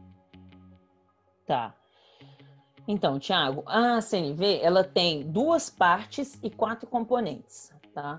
Tá. 1.46 1.76
Então, 2.88 3.20
Thiago, 3.20 3.64
a 3.68 4.02
CNV 4.02 4.60
ela 4.62 4.84
tem 4.84 5.30
duas 5.30 5.70
partes 5.70 6.40
e 6.42 6.50
quatro 6.50 6.88
componentes, 6.88 7.72
tá? 7.94 8.18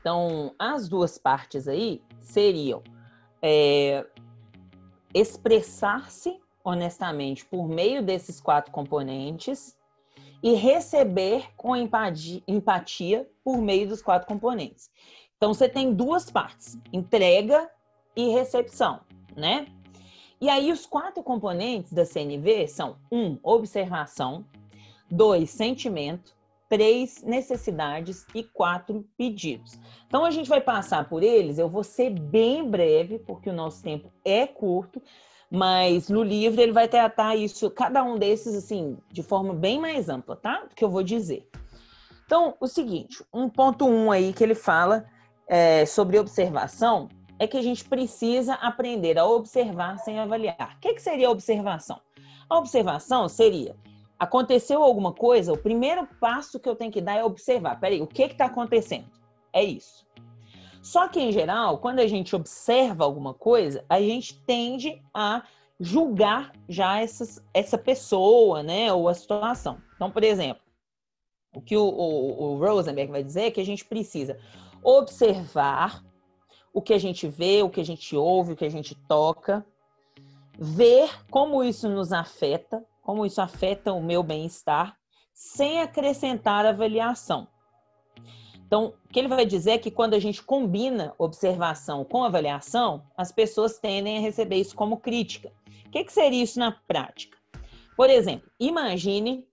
Então, 0.00 0.54
as 0.58 0.88
duas 0.88 1.18
partes 1.18 1.66
aí 1.66 2.02
seriam 2.20 2.82
é, 3.42 4.06
expressar-se 5.14 6.38
honestamente 6.62 7.44
por 7.44 7.68
meio 7.68 8.02
desses 8.02 8.40
quatro 8.40 8.72
componentes 8.72 9.76
e 10.42 10.54
receber 10.54 11.48
com 11.56 11.74
empatia 11.74 13.28
por 13.42 13.58
meio 13.58 13.88
dos 13.88 14.02
quatro 14.02 14.28
componentes. 14.28 14.90
Então 15.36 15.52
você 15.52 15.68
tem 15.68 15.92
duas 15.92 16.30
partes: 16.30 16.78
entrega 16.92 17.70
e 18.16 18.28
recepção, 18.30 19.00
né? 19.36 19.66
E 20.40 20.48
aí 20.48 20.70
os 20.70 20.84
quatro 20.84 21.22
componentes 21.22 21.92
da 21.92 22.04
CNV 22.04 22.68
são 22.68 22.96
um, 23.10 23.38
observação, 23.42 24.44
dois, 25.10 25.50
sentimento, 25.50 26.34
três 26.68 27.22
necessidades 27.22 28.26
e 28.34 28.42
quatro 28.42 29.08
pedidos. 29.16 29.78
Então 30.06 30.24
a 30.24 30.30
gente 30.30 30.48
vai 30.48 30.60
passar 30.60 31.08
por 31.08 31.22
eles, 31.22 31.58
eu 31.58 31.68
vou 31.68 31.84
ser 31.84 32.10
bem 32.10 32.68
breve, 32.68 33.18
porque 33.18 33.48
o 33.48 33.54
nosso 33.54 33.82
tempo 33.82 34.10
é 34.24 34.46
curto, 34.46 35.00
mas 35.50 36.08
no 36.08 36.22
livro 36.22 36.60
ele 36.60 36.72
vai 36.72 36.88
tratar 36.88 37.36
isso, 37.36 37.70
cada 37.70 38.02
um 38.02 38.18
desses, 38.18 38.54
assim, 38.54 38.98
de 39.10 39.22
forma 39.22 39.54
bem 39.54 39.80
mais 39.80 40.08
ampla, 40.08 40.34
tá? 40.36 40.64
Do 40.64 40.74
que 40.74 40.84
eu 40.84 40.90
vou 40.90 41.02
dizer. 41.02 41.48
Então, 42.26 42.56
o 42.58 42.66
seguinte, 42.66 43.22
um 43.32 43.48
ponto 43.48 43.86
um 43.86 44.10
aí 44.10 44.32
que 44.32 44.42
ele 44.42 44.54
fala 44.54 45.06
é, 45.48 45.86
sobre 45.86 46.18
observação 46.18 47.08
é 47.38 47.46
que 47.46 47.56
a 47.56 47.62
gente 47.62 47.84
precisa 47.84 48.54
aprender 48.54 49.18
a 49.18 49.26
observar 49.26 49.98
sem 49.98 50.18
avaliar. 50.18 50.76
O 50.76 50.80
que, 50.80 50.94
que 50.94 51.02
seria 51.02 51.30
observação? 51.30 52.00
A 52.48 52.58
observação 52.58 53.28
seria 53.28 53.76
aconteceu 54.18 54.82
alguma 54.82 55.12
coisa, 55.12 55.52
o 55.52 55.58
primeiro 55.58 56.06
passo 56.20 56.58
que 56.58 56.68
eu 56.68 56.76
tenho 56.76 56.90
que 56.90 57.00
dar 57.00 57.14
é 57.14 57.24
observar. 57.24 57.78
Peraí, 57.78 58.00
o 58.00 58.06
que 58.06 58.22
está 58.22 58.46
acontecendo? 58.46 59.06
É 59.52 59.62
isso. 59.62 60.04
Só 60.82 61.08
que, 61.08 61.20
em 61.20 61.32
geral, 61.32 61.78
quando 61.78 62.00
a 62.00 62.06
gente 62.06 62.36
observa 62.36 63.04
alguma 63.04 63.32
coisa, 63.32 63.84
a 63.88 64.00
gente 64.00 64.38
tende 64.42 65.00
a 65.12 65.42
julgar 65.80 66.52
já 66.68 67.00
essas, 67.00 67.42
essa 67.52 67.78
pessoa, 67.78 68.62
né, 68.62 68.92
ou 68.92 69.08
a 69.08 69.14
situação. 69.14 69.78
Então, 69.96 70.10
por 70.10 70.22
exemplo, 70.22 70.62
o 71.54 71.60
que 71.60 71.76
o, 71.76 71.84
o, 71.84 72.42
o 72.42 72.58
Rosenberg 72.58 73.10
vai 73.10 73.22
dizer 73.22 73.44
é 73.44 73.50
que 73.50 73.60
a 73.60 73.64
gente 73.64 73.84
precisa 73.84 74.38
observar 74.82 76.04
o 76.72 76.82
que 76.82 76.92
a 76.92 76.98
gente 76.98 77.28
vê, 77.28 77.62
o 77.62 77.70
que 77.70 77.80
a 77.80 77.84
gente 77.84 78.16
ouve, 78.16 78.52
o 78.52 78.56
que 78.56 78.64
a 78.64 78.70
gente 78.70 78.94
toca, 78.94 79.64
ver 80.58 81.08
como 81.30 81.62
isso 81.62 81.88
nos 81.88 82.12
afeta, 82.12 82.84
como 83.00 83.24
isso 83.24 83.40
afeta 83.40 83.92
o 83.92 84.02
meu 84.02 84.22
bem-estar, 84.22 84.96
sem 85.32 85.80
acrescentar 85.80 86.66
avaliação. 86.66 87.46
Então, 88.66 88.94
o 89.04 89.08
que 89.12 89.18
ele 89.18 89.28
vai 89.28 89.46
dizer 89.46 89.72
é 89.72 89.78
que 89.78 89.90
quando 89.90 90.14
a 90.14 90.18
gente 90.18 90.42
combina 90.42 91.14
observação 91.18 92.04
com 92.04 92.24
avaliação, 92.24 93.04
as 93.16 93.30
pessoas 93.30 93.78
tendem 93.78 94.18
a 94.18 94.20
receber 94.20 94.56
isso 94.56 94.74
como 94.74 94.96
crítica. 94.96 95.52
O 95.86 95.90
que, 95.90 96.02
que 96.02 96.12
seria 96.12 96.42
isso 96.42 96.58
na 96.58 96.72
prática? 96.72 97.38
Por 97.96 98.10
exemplo, 98.10 98.50
imagine 98.58 99.46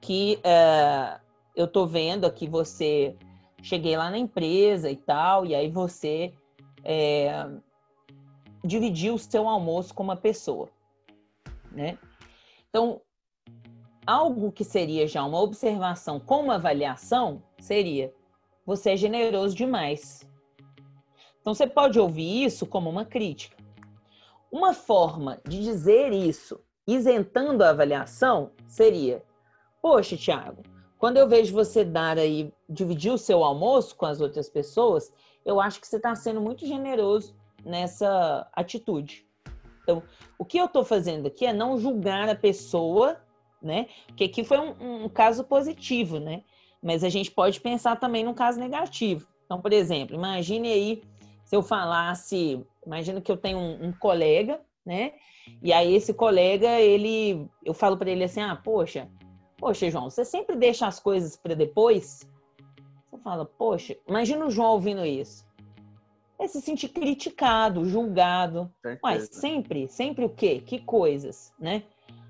que 0.00 0.38
uh, 0.38 1.20
eu 1.56 1.64
estou 1.64 1.86
vendo 1.86 2.26
aqui 2.26 2.46
você 2.46 3.16
cheguei 3.62 3.96
lá 3.96 4.10
na 4.10 4.18
empresa 4.18 4.90
e 4.90 4.96
tal, 4.96 5.46
e 5.46 5.54
aí 5.54 5.70
você 5.70 6.32
é, 6.84 7.48
dividiu 8.62 9.14
o 9.14 9.18
seu 9.18 9.48
almoço 9.48 9.94
com 9.94 10.02
uma 10.02 10.16
pessoa, 10.16 10.68
né? 11.72 11.98
Então, 12.68 13.00
algo 14.06 14.52
que 14.52 14.62
seria 14.62 15.08
já 15.08 15.24
uma 15.24 15.40
observação 15.40 16.20
com 16.20 16.42
uma 16.42 16.56
avaliação 16.56 17.42
seria 17.58 18.12
você 18.64 18.90
é 18.90 18.96
generoso 18.96 19.56
demais. 19.56 20.28
Então 21.40 21.54
você 21.54 21.66
pode 21.66 21.98
ouvir 21.98 22.44
isso 22.44 22.66
como 22.66 22.90
uma 22.90 23.04
crítica. 23.04 23.56
Uma 24.50 24.74
forma 24.74 25.40
de 25.46 25.62
dizer 25.62 26.12
isso, 26.12 26.60
isentando 26.86 27.62
a 27.62 27.70
avaliação, 27.70 28.50
seria: 28.66 29.24
Poxa, 29.80 30.16
Tiago, 30.16 30.62
quando 30.98 31.18
eu 31.18 31.28
vejo 31.28 31.54
você 31.54 31.84
dar 31.84 32.18
aí, 32.18 32.52
dividir 32.68 33.12
o 33.12 33.18
seu 33.18 33.44
almoço 33.44 33.94
com 33.96 34.06
as 34.06 34.20
outras 34.20 34.48
pessoas, 34.48 35.12
eu 35.44 35.60
acho 35.60 35.80
que 35.80 35.86
você 35.86 35.96
está 35.96 36.14
sendo 36.14 36.40
muito 36.40 36.66
generoso 36.66 37.34
nessa 37.64 38.48
atitude. 38.52 39.26
Então, 39.82 40.02
o 40.38 40.44
que 40.44 40.58
eu 40.58 40.66
estou 40.66 40.84
fazendo 40.84 41.26
aqui 41.28 41.46
é 41.46 41.52
não 41.52 41.78
julgar 41.78 42.28
a 42.28 42.34
pessoa, 42.34 43.20
né? 43.62 43.86
Porque 44.06 44.24
aqui 44.24 44.42
foi 44.42 44.58
um, 44.58 45.04
um 45.04 45.08
caso 45.08 45.44
positivo, 45.44 46.18
né? 46.18 46.42
Mas 46.82 47.04
a 47.04 47.08
gente 47.08 47.30
pode 47.30 47.60
pensar 47.60 47.96
também 47.96 48.24
num 48.24 48.34
caso 48.34 48.58
negativo. 48.58 49.28
Então, 49.44 49.60
por 49.60 49.72
exemplo, 49.72 50.16
imagine 50.16 50.68
aí 50.72 51.02
se 51.44 51.54
eu 51.54 51.62
falasse, 51.62 52.60
imagina 52.84 53.20
que 53.20 53.30
eu 53.30 53.36
tenho 53.36 53.58
um, 53.58 53.86
um 53.86 53.92
colega, 53.92 54.60
né? 54.84 55.12
E 55.62 55.72
aí 55.72 55.94
esse 55.94 56.12
colega, 56.12 56.80
ele, 56.80 57.48
eu 57.64 57.72
falo 57.72 57.96
para 57.96 58.10
ele 58.10 58.24
assim, 58.24 58.40
ah, 58.40 58.56
poxa, 58.56 59.08
poxa, 59.56 59.90
João, 59.90 60.10
você 60.10 60.24
sempre 60.24 60.56
deixa 60.56 60.86
as 60.86 61.00
coisas 61.00 61.36
para 61.36 61.54
depois? 61.54 62.28
Você 63.10 63.18
fala, 63.22 63.44
poxa, 63.44 63.96
imagina 64.06 64.46
o 64.46 64.50
João 64.50 64.72
ouvindo 64.72 65.04
isso. 65.04 65.44
É 66.38 66.46
se 66.46 66.60
sentir 66.60 66.88
criticado, 66.88 67.84
julgado. 67.86 68.70
Mas 69.02 69.28
sempre, 69.32 69.88
sempre 69.88 70.24
o 70.24 70.28
quê? 70.28 70.60
Que 70.60 70.78
coisas, 70.78 71.52
né? 71.58 71.82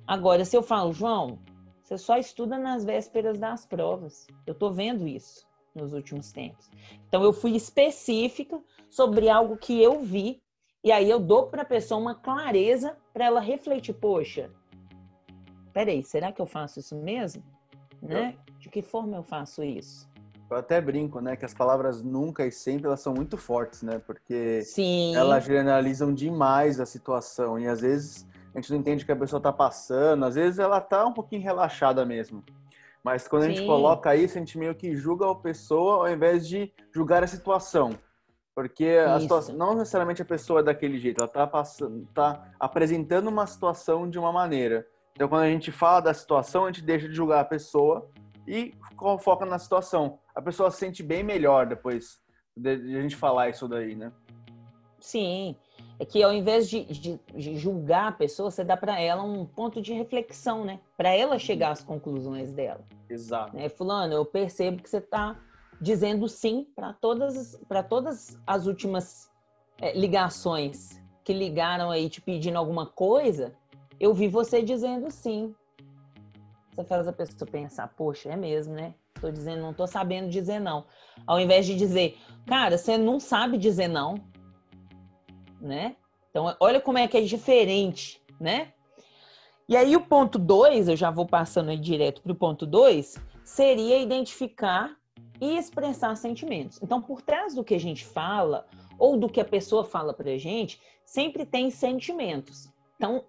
Agora, 0.07 0.45
se 0.45 0.57
eu 0.57 0.62
falo, 0.62 0.93
João, 0.93 1.39
você 1.83 1.99
só 1.99 2.17
estuda 2.17 2.57
nas 2.59 2.85
vésperas 2.85 3.39
das 3.39 3.67
provas. 3.67 4.27
Eu 4.47 4.53
estou 4.53 4.73
vendo 4.73 5.07
isso 5.07 5.47
nos 5.75 5.93
últimos 5.93 6.33
tempos. 6.33 6.71
Então, 7.09 7.23
eu 7.23 7.33
fui 7.33 7.57
específica 7.57 8.61
sobre 8.89 9.29
algo 9.29 9.57
que 9.57 9.83
eu 9.83 10.01
vi, 10.01 10.41
e 10.83 10.93
aí 10.93 11.11
eu 11.11 11.19
dou 11.19 11.49
para 11.49 11.62
a 11.62 11.67
pessoa 11.67 12.01
uma 12.01 12.15
clareza 12.15 12.97
para 13.12 13.25
ela 13.25 13.41
refletir: 13.41 13.95
poxa, 13.95 14.51
peraí, 15.77 16.03
será 16.03 16.33
que 16.33 16.41
eu 16.41 16.47
faço 16.47 16.81
isso 16.81 16.97
mesmo? 16.97 17.43
Né? 18.01 18.35
De 18.59 18.71
que 18.71 18.81
forma 18.81 19.15
eu 19.15 19.23
faço 19.23 19.62
isso? 19.62 20.09
Eu 20.49 20.57
até 20.57 20.81
brinco, 20.81 21.21
né, 21.21 21.37
que 21.37 21.45
as 21.45 21.53
palavras 21.53 22.03
nunca 22.03 22.47
e 22.47 22.51
sempre 22.51 22.87
elas 22.87 23.01
são 23.01 23.12
muito 23.12 23.37
fortes, 23.37 23.83
né? 23.83 24.01
Porque 24.07 24.62
Sim. 24.62 25.15
elas 25.15 25.45
generalizam 25.45 26.15
demais 26.15 26.81
a 26.81 26.87
situação 26.87 27.59
e 27.59 27.69
às 27.69 27.83
vezes 27.83 28.27
a 28.55 28.59
gente 28.59 28.71
não 28.71 28.79
entende 28.79 29.03
o 29.03 29.07
que 29.07 29.12
a 29.12 29.17
pessoa 29.17 29.39
está 29.39 29.53
passando, 29.53 30.25
às 30.25 30.35
vezes 30.35 30.59
ela 30.59 30.79
está 30.79 31.05
um 31.05 31.12
pouquinho 31.12 31.43
relaxada 31.43 32.07
mesmo. 32.07 32.43
Mas 33.05 33.29
quando 33.29 33.43
a 33.43 33.49
gente 33.49 33.67
coloca 33.67 34.17
isso, 34.17 34.39
a 34.39 34.41
gente 34.41 34.57
meio 34.57 34.75
que 34.75 34.97
julga 34.97 35.31
a 35.31 35.35
pessoa 35.35 36.09
ao 36.09 36.11
invés 36.11 36.49
de 36.49 36.73
julgar 36.91 37.23
a 37.23 37.27
situação. 37.27 37.91
Porque 38.55 38.87
a 38.87 39.21
situação, 39.21 39.55
não 39.55 39.75
necessariamente 39.75 40.23
a 40.23 40.25
pessoa 40.25 40.61
é 40.61 40.62
daquele 40.62 40.99
jeito, 40.99 41.19
ela 41.19 41.29
está 41.29 41.47
passando, 41.47 42.09
tá 42.15 42.51
apresentando 42.59 43.29
uma 43.29 43.47
situação 43.47 44.09
de 44.09 44.19
uma 44.19 44.33
maneira. 44.33 44.87
Então, 45.16 45.29
quando 45.29 45.42
a 45.42 45.50
gente 45.50 45.72
fala 45.72 46.00
da 46.00 46.14
situação, 46.14 46.64
a 46.64 46.70
gente 46.70 46.83
deixa 46.83 47.09
de 47.09 47.14
julgar 47.14 47.40
a 47.40 47.44
pessoa 47.44 48.09
e 48.46 48.72
foca 49.20 49.44
na 49.44 49.59
situação. 49.59 50.20
A 50.33 50.40
pessoa 50.40 50.70
se 50.70 50.76
sente 50.76 51.02
bem 51.02 51.24
melhor 51.24 51.66
depois 51.66 52.20
de 52.57 52.70
a 52.70 53.02
gente 53.02 53.16
falar 53.16 53.48
isso 53.48 53.66
daí, 53.66 53.96
né? 53.96 54.12
Sim 55.00 55.57
é 55.98 56.05
que 56.05 56.22
ao 56.22 56.33
invés 56.33 56.68
de, 56.68 56.85
de, 56.85 57.20
de 57.35 57.57
julgar 57.57 58.09
a 58.09 58.12
pessoa, 58.12 58.50
você 58.50 58.62
dá 58.62 58.76
para 58.76 59.00
ela 59.00 59.22
um 59.22 59.46
ponto 59.46 59.81
de 59.81 59.92
reflexão, 59.92 60.64
né? 60.64 60.81
Para 60.96 61.11
ela 61.11 61.38
chegar 61.38 61.70
às 61.70 61.83
conclusões 61.83 62.52
dela. 62.52 62.85
Exato. 63.09 63.57
Né? 63.57 63.68
Fulano, 63.68 64.12
eu 64.12 64.24
percebo 64.24 64.83
que 64.83 64.90
você 64.90 64.98
está 64.98 65.38
dizendo 65.81 66.29
sim 66.29 66.66
para 66.74 66.92
todas, 66.92 67.59
para 67.68 67.83
todas 67.83 68.38
as 68.46 68.66
últimas 68.66 69.31
é, 69.81 69.98
ligações 69.98 71.02
que 71.24 71.33
ligaram 71.33 71.90
aí 71.90 72.09
te 72.09 72.20
pedindo 72.20 72.57
alguma 72.57 72.87
coisa. 72.87 73.55
Eu 73.99 74.15
vi 74.15 74.29
você 74.29 74.63
dizendo 74.63 75.11
sim. 75.11 75.55
Você 76.73 76.85
faz 76.85 77.09
a 77.09 77.13
pessoa 77.13 77.51
pensar, 77.51 77.89
poxa, 77.89 78.31
é 78.31 78.37
mesmo, 78.37 78.75
né? 78.75 78.95
Tô 79.21 79.31
dizendo, 79.31 79.63
não 79.63 79.73
tô 79.73 79.87
sabendo 79.87 80.29
dizer 80.29 80.61
não. 80.61 80.85
Ao 81.27 81.41
invés 81.41 81.65
de 81.65 81.75
dizer, 81.75 82.19
cara, 82.47 82.77
você 82.77 82.99
não 82.99 83.19
sabe 83.19 83.57
dizer 83.57 83.89
não 83.89 84.21
né? 85.61 85.97
Então, 86.31 86.55
olha 86.61 86.81
como 86.81 86.99
é 86.99 87.09
que 87.09 87.17
é 87.17 87.23
diferente, 87.23 88.23
né? 88.41 88.73
E 89.69 89.77
aí, 89.77 89.97
o 89.97 90.01
ponto 90.01 90.39
2, 90.39 90.89
eu 90.89 90.97
já 90.97 91.11
vou 91.11 91.27
passando 91.27 91.71
aí 91.71 91.79
direto 91.79 92.23
para 92.23 92.33
o 92.33 92.37
ponto 92.37 92.65
2, 92.65 93.17
seria 93.43 93.99
identificar 93.99 94.97
e 95.41 95.57
expressar 95.57 96.17
sentimentos. 96.17 96.81
Então, 96.83 97.03
por 97.03 97.21
trás 97.21 97.55
do 97.55 97.65
que 97.65 97.75
a 97.75 97.81
gente 97.81 98.05
fala, 98.05 98.67
ou 98.99 99.17
do 99.17 99.29
que 99.29 99.41
a 99.41 99.45
pessoa 99.45 99.85
fala 99.85 100.15
para 100.15 100.31
a 100.31 100.39
gente, 100.39 100.81
sempre 101.05 101.45
tem 101.45 101.71
sentimentos. 101.71 102.71
Então, 102.97 103.25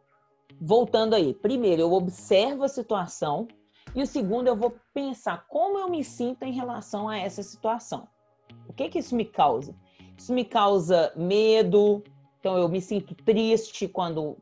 voltando 0.59 1.13
aí, 1.13 1.33
primeiro 1.33 1.81
eu 1.81 1.93
observo 1.93 2.63
a 2.63 2.69
situação, 2.69 3.47
e 3.95 4.01
o 4.01 4.07
segundo 4.07 4.47
eu 4.47 4.55
vou 4.55 4.75
pensar 4.93 5.45
como 5.47 5.77
eu 5.77 5.89
me 5.89 6.03
sinto 6.03 6.43
em 6.43 6.51
relação 6.51 7.07
a 7.07 7.17
essa 7.17 7.41
situação. 7.41 8.07
O 8.67 8.73
que 8.73 8.89
que 8.89 8.99
isso 8.99 9.15
me 9.15 9.25
causa? 9.25 9.75
Isso 10.17 10.33
me 10.33 10.45
causa 10.45 11.11
medo, 11.15 12.03
então 12.39 12.57
eu 12.57 12.67
me 12.67 12.81
sinto 12.81 13.15
triste 13.15 13.87
quando 13.87 14.37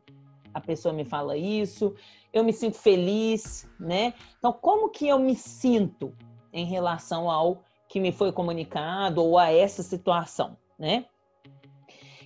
a 0.54 0.62
pessoa 0.62 0.94
me 0.94 1.06
fala 1.06 1.36
isso, 1.36 1.94
eu 2.32 2.44
me 2.44 2.54
sinto 2.54 2.78
feliz, 2.78 3.70
né? 3.80 4.14
Então 4.38 4.54
como 4.54 4.90
que 4.90 5.08
eu 5.08 5.20
me 5.20 5.36
sinto 5.36 6.14
em 6.52 6.66
relação 6.66 7.30
ao 7.30 7.62
que 7.88 8.00
me 8.00 8.12
foi 8.12 8.32
comunicado 8.32 9.24
ou 9.24 9.38
a 9.38 9.52
essa 9.52 9.84
situação, 9.84 10.58
né? 10.78 11.06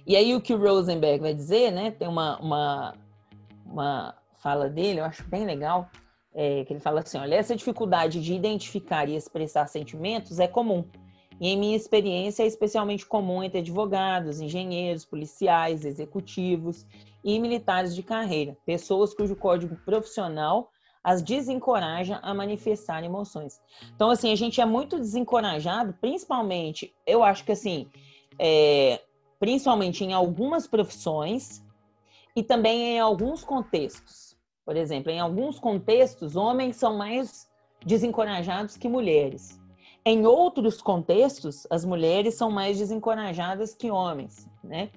E 0.06 0.15
aí 0.15 0.34
o 0.36 0.42
que 0.42 0.54
o 0.54 0.60
Rosenberg 0.60 1.22
vai 1.22 1.34
dizer, 1.34 1.72
né? 1.72 1.92
Tem 1.92 2.08
uma, 2.08 2.39
uma, 2.39 2.96
uma 3.71 4.15
fala 4.41 4.69
dele, 4.69 4.99
eu 4.99 5.05
acho 5.05 5.23
bem 5.27 5.45
legal, 5.45 5.89
é, 6.34 6.63
que 6.63 6.73
ele 6.73 6.79
fala 6.79 7.01
assim, 7.01 7.17
olha, 7.17 7.36
essa 7.36 7.55
dificuldade 7.55 8.21
de 8.21 8.34
identificar 8.34 9.10
e 9.10 9.15
expressar 9.15 9.67
sentimentos 9.67 10.39
é 10.39 10.47
comum 10.47 10.86
e 11.39 11.49
em 11.49 11.58
minha 11.58 11.75
experiência 11.75 12.43
é 12.43 12.47
especialmente 12.47 13.05
comum 13.05 13.41
entre 13.41 13.60
advogados, 13.60 14.41
engenheiros, 14.41 15.05
policiais, 15.05 15.86
executivos 15.86 16.86
e 17.23 17.39
militares 17.39 17.95
de 17.95 18.03
carreira, 18.03 18.58
pessoas 18.65 19.13
cujo 19.13 19.36
código 19.36 19.75
profissional 19.86 20.69
as 21.01 21.21
desencoraja 21.21 22.19
a 22.21 22.34
manifestar 22.34 23.01
emoções. 23.05 23.62
Então, 23.95 24.10
assim, 24.10 24.34
a 24.34 24.36
gente 24.36 24.60
é 24.60 24.65
muito 24.65 24.99
desencorajado, 24.99 25.93
principalmente, 26.01 26.93
eu 27.08 27.23
acho 27.23 27.45
que 27.45 27.53
assim, 27.53 27.88
é, 28.38 29.01
principalmente 29.39 30.03
em 30.03 30.12
algumas 30.12 30.67
profissões 30.67 31.63
e 32.36 32.44
também 32.44 32.96
em 32.96 33.00
alguns 33.00 33.44
contextos. 33.44 34.36
Por 34.65 34.76
exemplo, 34.76 35.12
em 35.12 35.20
alguns 35.20 35.60
contextos, 35.60 36.36
homens 36.36 36.76
são 36.76 36.95
mais 36.95 37.49
desencorajados 37.86 38.78
que 38.78 38.88
mulheres. 38.88 39.60
Em 40.06 40.26
outros 40.26 40.82
contextos, 40.82 41.68
as 41.70 41.84
mulheres 41.84 42.36
são 42.36 42.49
mais 42.51 42.78
desencorajadas 42.78 43.76
que 43.76 43.91
homens, 43.91 44.47
né? 44.64 44.89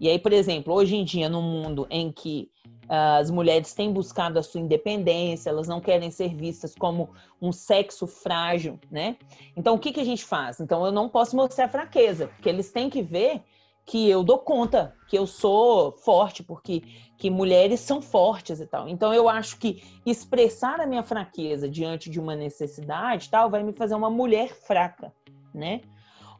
E 0.00 0.08
aí, 0.08 0.18
por 0.18 0.32
exemplo, 0.32 0.74
hoje 0.74 0.96
em 0.96 1.04
dia, 1.04 1.28
no 1.28 1.40
mundo 1.40 1.86
em 1.88 2.10
que 2.10 2.50
uh, 2.84 3.20
as 3.20 3.30
mulheres 3.30 3.72
têm 3.72 3.92
buscado 3.92 4.38
a 4.38 4.42
sua 4.42 4.60
independência, 4.60 5.50
elas 5.50 5.68
não 5.68 5.80
querem 5.80 6.10
ser 6.10 6.34
vistas 6.34 6.74
como 6.74 7.10
um 7.40 7.52
sexo 7.52 8.06
frágil, 8.06 8.78
né? 8.90 9.16
Então, 9.56 9.74
o 9.74 9.78
que, 9.78 9.92
que 9.92 10.00
a 10.00 10.04
gente 10.04 10.24
faz? 10.24 10.60
Então, 10.60 10.84
eu 10.84 10.92
não 10.92 11.08
posso 11.08 11.36
mostrar 11.36 11.68
fraqueza, 11.68 12.26
porque 12.26 12.48
eles 12.48 12.70
têm 12.72 12.90
que 12.90 13.02
ver 13.02 13.42
que 13.86 14.08
eu 14.08 14.22
dou 14.22 14.38
conta, 14.38 14.94
que 15.08 15.16
eu 15.18 15.26
sou 15.26 15.92
forte, 15.92 16.42
porque 16.42 16.82
que 17.18 17.30
mulheres 17.30 17.80
são 17.80 18.00
fortes 18.00 18.60
e 18.60 18.66
tal. 18.66 18.88
Então 18.88 19.12
eu 19.12 19.28
acho 19.28 19.58
que 19.58 19.82
expressar 20.06 20.80
a 20.80 20.86
minha 20.86 21.02
fraqueza 21.02 21.68
diante 21.68 22.08
de 22.08 22.18
uma 22.18 22.34
necessidade, 22.34 23.30
tal, 23.30 23.50
vai 23.50 23.62
me 23.62 23.72
fazer 23.72 23.94
uma 23.94 24.10
mulher 24.10 24.54
fraca, 24.54 25.12
né? 25.54 25.80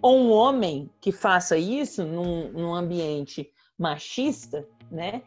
ou 0.04 0.18
um 0.18 0.30
homem 0.30 0.90
que 1.00 1.10
faça 1.10 1.56
isso 1.56 2.04
num, 2.04 2.52
num 2.52 2.74
ambiente 2.74 3.50
machista, 3.78 4.68
né? 4.90 5.22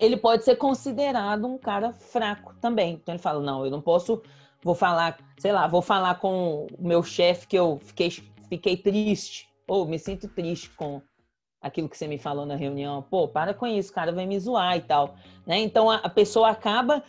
Ele 0.00 0.16
pode 0.16 0.42
ser 0.42 0.56
considerado 0.56 1.46
um 1.46 1.56
cara 1.56 1.92
fraco 1.92 2.52
também. 2.60 2.94
Então 2.94 3.14
ele 3.14 3.22
fala: 3.22 3.40
não, 3.40 3.64
eu 3.64 3.70
não 3.70 3.80
posso, 3.80 4.20
vou 4.60 4.74
falar, 4.74 5.16
sei 5.38 5.52
lá, 5.52 5.68
vou 5.68 5.80
falar 5.80 6.16
com 6.16 6.66
o 6.76 6.84
meu 6.84 7.00
chefe 7.04 7.46
que 7.46 7.56
eu 7.56 7.78
fiquei, 7.80 8.10
fiquei 8.48 8.76
triste, 8.76 9.48
ou 9.68 9.86
me 9.86 10.00
sinto 10.00 10.26
triste 10.26 10.68
com 10.70 11.00
aquilo 11.60 11.88
que 11.88 11.96
você 11.96 12.06
me 12.06 12.18
falou 12.18 12.46
na 12.46 12.56
reunião. 12.56 13.02
Pô, 13.02 13.26
para 13.28 13.54
com 13.54 13.66
isso, 13.66 13.90
o 13.90 13.94
cara 13.94 14.12
vai 14.12 14.26
me 14.26 14.38
zoar 14.38 14.76
e 14.76 14.82
tal. 14.82 15.14
Né? 15.46 15.58
Então 15.60 15.90
a, 15.90 15.96
a 15.96 16.08
pessoa 16.08 16.50
acaba 16.50 17.02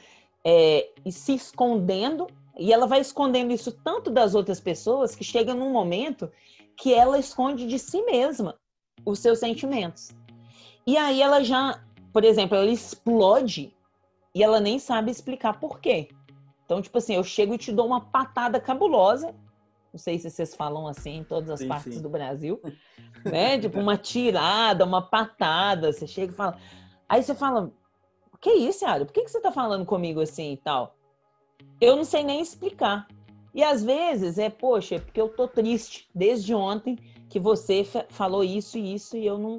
é, 0.43 0.89
se 1.09 1.35
escondendo 1.35 2.27
e 2.57 2.73
ela 2.73 2.87
vai 2.87 2.99
escondendo 2.99 3.53
isso 3.53 3.71
tanto 3.71 4.09
das 4.09 4.33
outras 4.33 4.59
pessoas 4.59 5.15
que 5.15 5.23
chega 5.23 5.53
num 5.53 5.71
momento 5.71 6.31
que 6.75 6.93
ela 6.93 7.19
esconde 7.19 7.67
de 7.67 7.77
si 7.77 8.01
mesma 8.03 8.55
os 9.05 9.19
seus 9.19 9.39
sentimentos. 9.39 10.11
E 10.85 10.97
aí 10.97 11.21
ela 11.21 11.43
já, 11.43 11.83
por 12.13 12.23
exemplo, 12.23 12.57
ela 12.57 12.69
explode 12.69 13.73
e 14.33 14.43
ela 14.43 14.59
nem 14.59 14.79
sabe 14.79 15.11
explicar 15.11 15.59
por 15.59 15.79
quê. 15.79 16.09
Então, 16.65 16.81
tipo 16.81 16.97
assim, 16.97 17.15
eu 17.15 17.23
chego 17.23 17.53
e 17.53 17.57
te 17.57 17.71
dou 17.71 17.87
uma 17.87 18.01
patada 18.01 18.59
cabulosa. 18.59 19.33
Não 19.97 19.99
sei 19.99 20.19
se 20.19 20.29
vocês 20.29 20.53
falam 20.53 20.85
assim 20.87 21.17
em 21.17 21.23
todas 21.23 21.49
as 21.49 21.59
sim, 21.61 21.67
partes 21.67 21.95
sim. 21.95 22.01
do 22.01 22.09
Brasil. 22.09 22.61
Né? 23.25 23.59
tipo, 23.59 23.79
uma 23.79 23.97
tirada, 23.97 24.85
uma 24.85 25.01
patada. 25.01 25.91
Você 25.91 26.05
chega 26.05 26.31
e 26.31 26.35
fala. 26.35 26.55
Aí 27.09 27.21
você 27.21 27.33
fala: 27.33 27.73
O 28.31 28.37
que 28.37 28.47
é 28.47 28.55
isso, 28.57 28.85
Yara? 28.85 29.05
Por 29.05 29.11
que, 29.11 29.23
que 29.23 29.31
você 29.31 29.41
tá 29.41 29.51
falando 29.51 29.85
comigo 29.85 30.21
assim 30.21 30.53
e 30.53 30.57
tal? 30.57 30.95
Eu 31.81 31.95
não 31.95 32.05
sei 32.05 32.23
nem 32.23 32.39
explicar. 32.39 33.07
E 33.55 33.63
às 33.63 33.83
vezes 33.83 34.37
é, 34.37 34.51
poxa, 34.51 34.95
é 34.95 34.99
porque 34.99 35.19
eu 35.19 35.29
tô 35.29 35.47
triste 35.47 36.07
desde 36.13 36.53
ontem 36.53 36.95
que 37.27 37.39
você 37.39 37.83
falou 38.09 38.43
isso 38.43 38.77
e 38.77 38.93
isso 38.93 39.17
e 39.17 39.25
eu 39.25 39.39
não, 39.39 39.57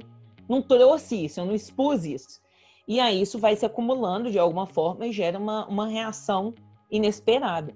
não 0.48 0.62
trouxe 0.62 1.24
isso, 1.24 1.40
eu 1.40 1.44
não 1.44 1.54
expus 1.54 2.04
isso. 2.04 2.40
E 2.86 3.00
aí 3.00 3.20
isso 3.20 3.40
vai 3.40 3.56
se 3.56 3.66
acumulando 3.66 4.30
de 4.30 4.38
alguma 4.38 4.66
forma 4.66 5.04
e 5.04 5.12
gera 5.12 5.36
uma, 5.36 5.66
uma 5.66 5.88
reação 5.88 6.54
inesperada, 6.90 7.74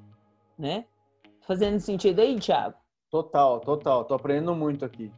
né? 0.57 0.87
Fazendo 1.47 1.81
sentido 1.81 2.21
aí, 2.21 2.39
Thiago? 2.39 2.77
Total, 3.11 3.61
total. 3.61 4.05
Tô 4.05 4.15
aprendendo 4.15 4.55
muito 4.55 4.85
aqui. 4.85 5.13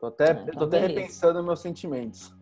Tô 0.00 0.06
até, 0.06 0.32
ah, 0.32 0.42
então 0.42 0.54
tô 0.54 0.64
até 0.64 0.86
repensando 0.86 1.42
meus 1.42 1.60
sentimentos. 1.60 2.34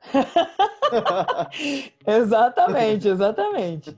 exatamente, 2.06 3.08
exatamente. 3.08 3.94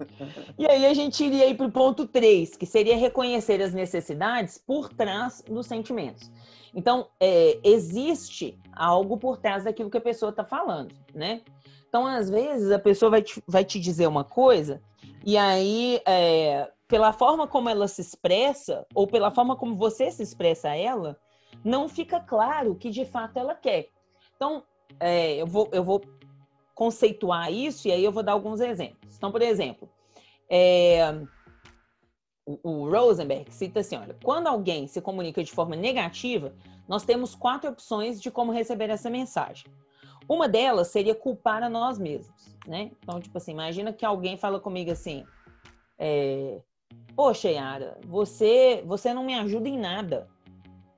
E 0.58 0.66
aí 0.66 0.86
a 0.86 0.94
gente 0.94 1.24
iria 1.24 1.46
ir 1.46 1.56
para 1.56 1.66
o 1.66 1.72
ponto 1.72 2.06
3, 2.06 2.56
que 2.56 2.66
seria 2.66 2.96
reconhecer 2.96 3.62
as 3.62 3.72
necessidades 3.72 4.58
por 4.58 4.88
trás 4.88 5.42
dos 5.48 5.66
sentimentos. 5.66 6.30
Então, 6.74 7.08
é, 7.18 7.58
existe 7.64 8.58
algo 8.72 9.18
por 9.18 9.38
trás 9.38 9.64
daquilo 9.64 9.90
que 9.90 9.98
a 9.98 10.02
pessoa 10.02 10.30
está 10.30 10.44
falando, 10.44 10.94
né? 11.14 11.42
Então, 11.88 12.06
às 12.06 12.30
vezes, 12.30 12.70
a 12.70 12.78
pessoa 12.78 13.10
vai 13.10 13.22
te, 13.22 13.42
vai 13.46 13.64
te 13.64 13.80
dizer 13.80 14.06
uma 14.06 14.24
coisa, 14.24 14.80
e 15.24 15.36
aí, 15.36 16.00
é, 16.06 16.70
pela 16.90 17.12
forma 17.12 17.46
como 17.46 17.68
ela 17.68 17.86
se 17.86 18.00
expressa, 18.00 18.84
ou 18.92 19.06
pela 19.06 19.30
forma 19.30 19.54
como 19.54 19.76
você 19.76 20.10
se 20.10 20.24
expressa 20.24 20.70
a 20.70 20.76
ela, 20.76 21.16
não 21.64 21.88
fica 21.88 22.18
claro 22.18 22.72
o 22.72 22.74
que 22.74 22.90
de 22.90 23.04
fato 23.04 23.38
ela 23.38 23.54
quer. 23.54 23.88
Então, 24.34 24.64
é, 24.98 25.36
eu, 25.36 25.46
vou, 25.46 25.68
eu 25.70 25.84
vou 25.84 26.02
conceituar 26.74 27.52
isso 27.52 27.86
e 27.86 27.92
aí 27.92 28.04
eu 28.04 28.10
vou 28.10 28.24
dar 28.24 28.32
alguns 28.32 28.60
exemplos. 28.60 29.16
Então, 29.16 29.30
por 29.30 29.40
exemplo, 29.40 29.88
é, 30.50 31.00
o, 32.44 32.58
o 32.64 32.90
Rosenberg 32.90 33.52
cita 33.52 33.80
assim: 33.80 33.96
olha, 33.96 34.16
quando 34.24 34.48
alguém 34.48 34.88
se 34.88 35.00
comunica 35.00 35.44
de 35.44 35.52
forma 35.52 35.76
negativa, 35.76 36.52
nós 36.88 37.04
temos 37.04 37.36
quatro 37.36 37.70
opções 37.70 38.20
de 38.20 38.32
como 38.32 38.50
receber 38.50 38.90
essa 38.90 39.08
mensagem. 39.08 39.72
Uma 40.28 40.48
delas 40.48 40.88
seria 40.88 41.14
culpar 41.14 41.62
a 41.62 41.68
nós 41.68 42.00
mesmos, 42.00 42.56
né? 42.66 42.90
Então, 43.00 43.20
tipo 43.20 43.38
assim, 43.38 43.52
imagina 43.52 43.92
que 43.92 44.04
alguém 44.04 44.36
fala 44.36 44.58
comigo 44.58 44.90
assim: 44.90 45.24
é, 45.96 46.60
Poxa, 47.14 47.48
Yara, 47.48 47.98
você, 48.06 48.82
você 48.86 49.12
não 49.12 49.24
me 49.24 49.34
ajuda 49.34 49.68
em 49.68 49.78
nada. 49.78 50.28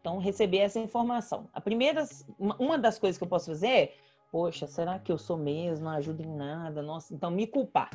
Então, 0.00 0.18
receber 0.18 0.58
essa 0.58 0.78
informação. 0.78 1.48
A 1.52 1.60
primeira, 1.60 2.04
uma 2.38 2.76
das 2.76 2.98
coisas 2.98 3.16
que 3.16 3.24
eu 3.24 3.28
posso 3.28 3.46
fazer 3.46 3.68
é 3.68 3.92
Poxa, 4.32 4.66
será 4.66 4.98
que 4.98 5.12
eu 5.12 5.18
sou 5.18 5.36
mesmo? 5.36 5.84
Não 5.84 5.92
ajuda 5.92 6.22
em 6.22 6.34
nada. 6.34 6.80
Nossa, 6.80 7.14
então 7.14 7.30
me 7.30 7.46
culpar. 7.46 7.90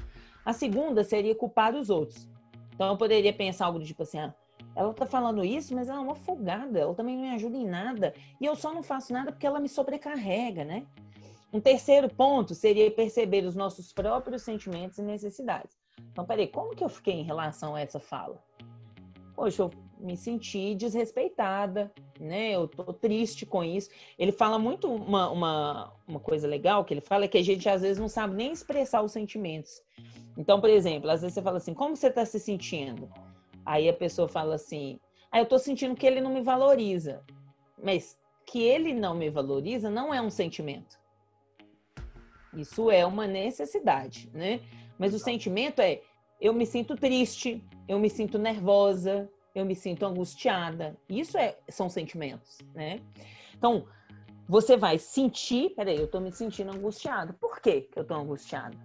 A 0.45 0.53
segunda 0.53 1.03
seria 1.03 1.33
culpar 1.33 1.75
os 1.75 1.89
outros. 1.89 2.29
Então 2.75 2.89
eu 2.89 2.95
poderia 2.95 3.33
pensar 3.33 3.65
algo 3.65 3.79
do 3.79 3.85
tipo 3.85 4.03
assim: 4.03 4.19
ah, 4.19 4.31
ela 4.75 4.93
tá 4.93 5.07
falando 5.07 5.43
isso, 5.43 5.73
mas 5.73 5.89
ela 5.89 5.97
é 5.97 6.01
uma 6.01 6.13
folgada, 6.13 6.79
ela 6.79 6.93
também 6.93 7.15
não 7.15 7.23
me 7.23 7.31
ajuda 7.31 7.57
em 7.57 7.65
nada. 7.65 8.13
E 8.39 8.45
eu 8.45 8.55
só 8.55 8.71
não 8.71 8.83
faço 8.83 9.11
nada 9.11 9.31
porque 9.31 9.47
ela 9.47 9.59
me 9.59 9.67
sobrecarrega, 9.67 10.63
né? 10.63 10.85
Um 11.51 11.59
terceiro 11.59 12.07
ponto 12.07 12.53
seria 12.53 12.91
perceber 12.91 13.43
os 13.43 13.55
nossos 13.55 13.91
próprios 13.91 14.43
sentimentos 14.43 14.99
e 14.99 15.01
necessidades. 15.01 15.75
Então, 16.11 16.25
peraí, 16.25 16.47
como 16.47 16.75
que 16.75 16.83
eu 16.83 16.89
fiquei 16.89 17.15
em 17.15 17.23
relação 17.23 17.75
a 17.75 17.81
essa 17.81 17.99
fala? 17.99 18.41
Poxa, 19.35 19.63
eu 19.63 19.71
me 19.99 20.15
senti 20.15 20.75
desrespeitada, 20.75 21.91
né? 22.19 22.51
Eu 22.51 22.67
tô 22.67 22.93
triste 22.93 23.45
com 23.45 23.63
isso. 23.63 23.89
Ele 24.17 24.31
fala 24.31 24.57
muito 24.59 24.91
uma, 24.91 25.29
uma, 25.29 25.93
uma 26.07 26.19
coisa 26.19 26.47
legal 26.47 26.83
que 26.85 26.93
ele 26.93 27.01
fala 27.01 27.25
é 27.25 27.27
que 27.27 27.37
a 27.37 27.43
gente 27.43 27.67
às 27.67 27.81
vezes 27.81 27.99
não 27.99 28.09
sabe 28.09 28.35
nem 28.35 28.51
expressar 28.51 29.01
os 29.01 29.11
sentimentos. 29.11 29.81
Então, 30.37 30.61
por 30.61 30.69
exemplo, 30.69 31.09
às 31.09 31.21
vezes 31.21 31.33
você 31.33 31.41
fala 31.41 31.57
assim, 31.57 31.73
como 31.73 31.95
você 31.95 32.07
está 32.07 32.25
se 32.25 32.39
sentindo? 32.39 33.09
Aí 33.65 33.89
a 33.89 33.93
pessoa 33.93 34.27
fala 34.27 34.55
assim, 34.55 34.99
ah, 35.31 35.39
eu 35.39 35.45
tô 35.45 35.57
sentindo 35.57 35.95
que 35.95 36.05
ele 36.05 36.21
não 36.21 36.33
me 36.33 36.41
valoriza. 36.41 37.23
Mas 37.83 38.17
que 38.45 38.61
ele 38.61 38.93
não 38.93 39.13
me 39.13 39.29
valoriza 39.29 39.89
não 39.89 40.13
é 40.13 40.21
um 40.21 40.29
sentimento. 40.29 40.97
Isso 42.53 42.89
é 42.89 43.05
uma 43.05 43.27
necessidade, 43.27 44.29
né? 44.33 44.61
Mas 44.97 45.13
o 45.13 45.19
sentimento 45.19 45.79
é 45.79 46.01
eu 46.39 46.53
me 46.53 46.65
sinto 46.65 46.95
triste, 46.95 47.63
eu 47.87 47.99
me 47.99 48.09
sinto 48.09 48.37
nervosa, 48.37 49.29
eu 49.55 49.65
me 49.65 49.75
sinto 49.75 50.05
angustiada. 50.05 50.95
Isso 51.09 51.37
é, 51.37 51.57
são 51.69 51.89
sentimentos, 51.89 52.59
né? 52.75 53.01
Então, 53.55 53.85
você 54.47 54.77
vai 54.77 54.99
sentir, 54.99 55.71
peraí, 55.71 55.97
eu 55.97 56.05
estou 56.05 56.21
me 56.21 56.31
sentindo 56.31 56.71
angustiada. 56.71 57.33
Por 57.33 57.59
que, 57.59 57.81
que 57.81 57.97
eu 57.97 58.03
estou 58.03 58.17
angustiada? 58.17 58.77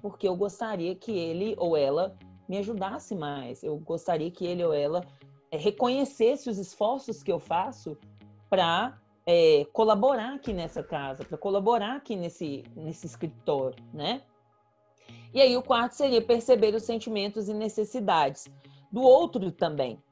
Porque 0.00 0.28
eu 0.28 0.36
gostaria 0.36 0.94
que 0.94 1.10
ele 1.10 1.54
ou 1.58 1.76
ela 1.76 2.16
me 2.48 2.58
ajudasse 2.58 3.14
mais. 3.14 3.62
Eu 3.62 3.76
gostaria 3.78 4.30
que 4.30 4.46
ele 4.46 4.64
ou 4.64 4.72
ela 4.72 5.04
é, 5.50 5.56
reconhecesse 5.56 6.48
os 6.48 6.58
esforços 6.58 7.22
que 7.22 7.32
eu 7.32 7.40
faço 7.40 7.98
para 8.48 8.96
é, 9.26 9.66
colaborar 9.72 10.34
aqui 10.34 10.52
nessa 10.52 10.82
casa, 10.82 11.24
para 11.24 11.36
colaborar 11.36 11.96
aqui 11.96 12.14
nesse, 12.14 12.62
nesse 12.76 13.06
escritório, 13.06 13.82
né? 13.92 14.22
E 15.32 15.40
aí 15.40 15.56
o 15.56 15.62
quarto 15.62 15.92
seria 15.92 16.22
perceber 16.22 16.74
os 16.74 16.84
sentimentos 16.84 17.48
e 17.48 17.54
necessidades 17.54 18.48
do 18.90 19.02
outro 19.02 19.50
também, 19.50 20.02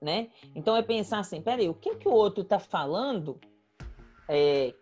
né? 0.00 0.28
Então 0.54 0.76
é 0.76 0.82
pensar 0.82 1.20
assim, 1.20 1.42
peraí, 1.42 1.68
o 1.68 1.74
que 1.74 1.96
que 1.96 2.08
o 2.08 2.12
outro 2.12 2.42
está 2.42 2.58
falando 2.58 3.40
é, 4.28 4.72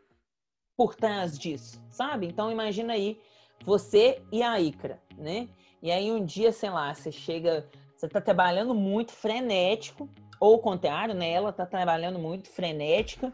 por 0.76 0.94
trás 0.94 1.38
disso, 1.38 1.82
sabe? 1.88 2.26
Então 2.26 2.52
imagina 2.52 2.92
aí 2.92 3.18
você 3.64 4.22
e 4.30 4.42
a 4.42 4.60
Icra, 4.60 5.00
né? 5.16 5.48
E 5.82 5.90
aí 5.90 6.10
um 6.12 6.24
dia, 6.24 6.52
sei 6.52 6.70
lá, 6.70 6.92
você 6.92 7.10
chega, 7.10 7.68
você 7.96 8.06
está 8.06 8.20
trabalhando 8.20 8.74
muito 8.74 9.12
frenético, 9.12 10.08
ou 10.40 10.54
o 10.54 10.58
contrário, 10.58 11.14
né? 11.14 11.30
Ela 11.30 11.50
está 11.50 11.66
trabalhando 11.66 12.18
muito 12.18 12.48
frenética, 12.50 13.32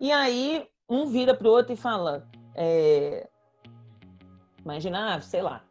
e 0.00 0.10
aí 0.10 0.66
um 0.88 1.06
vira 1.06 1.34
para 1.34 1.48
o 1.48 1.50
outro 1.50 1.72
e 1.72 1.76
fala, 1.76 2.28
é, 2.54 3.28
imagina, 4.64 5.14
ah, 5.16 5.20
sei 5.20 5.42
lá, 5.42 5.62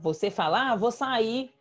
você 0.00 0.30
fala, 0.30 0.72
ah, 0.72 0.76
vou 0.76 0.90
sair 0.90 1.52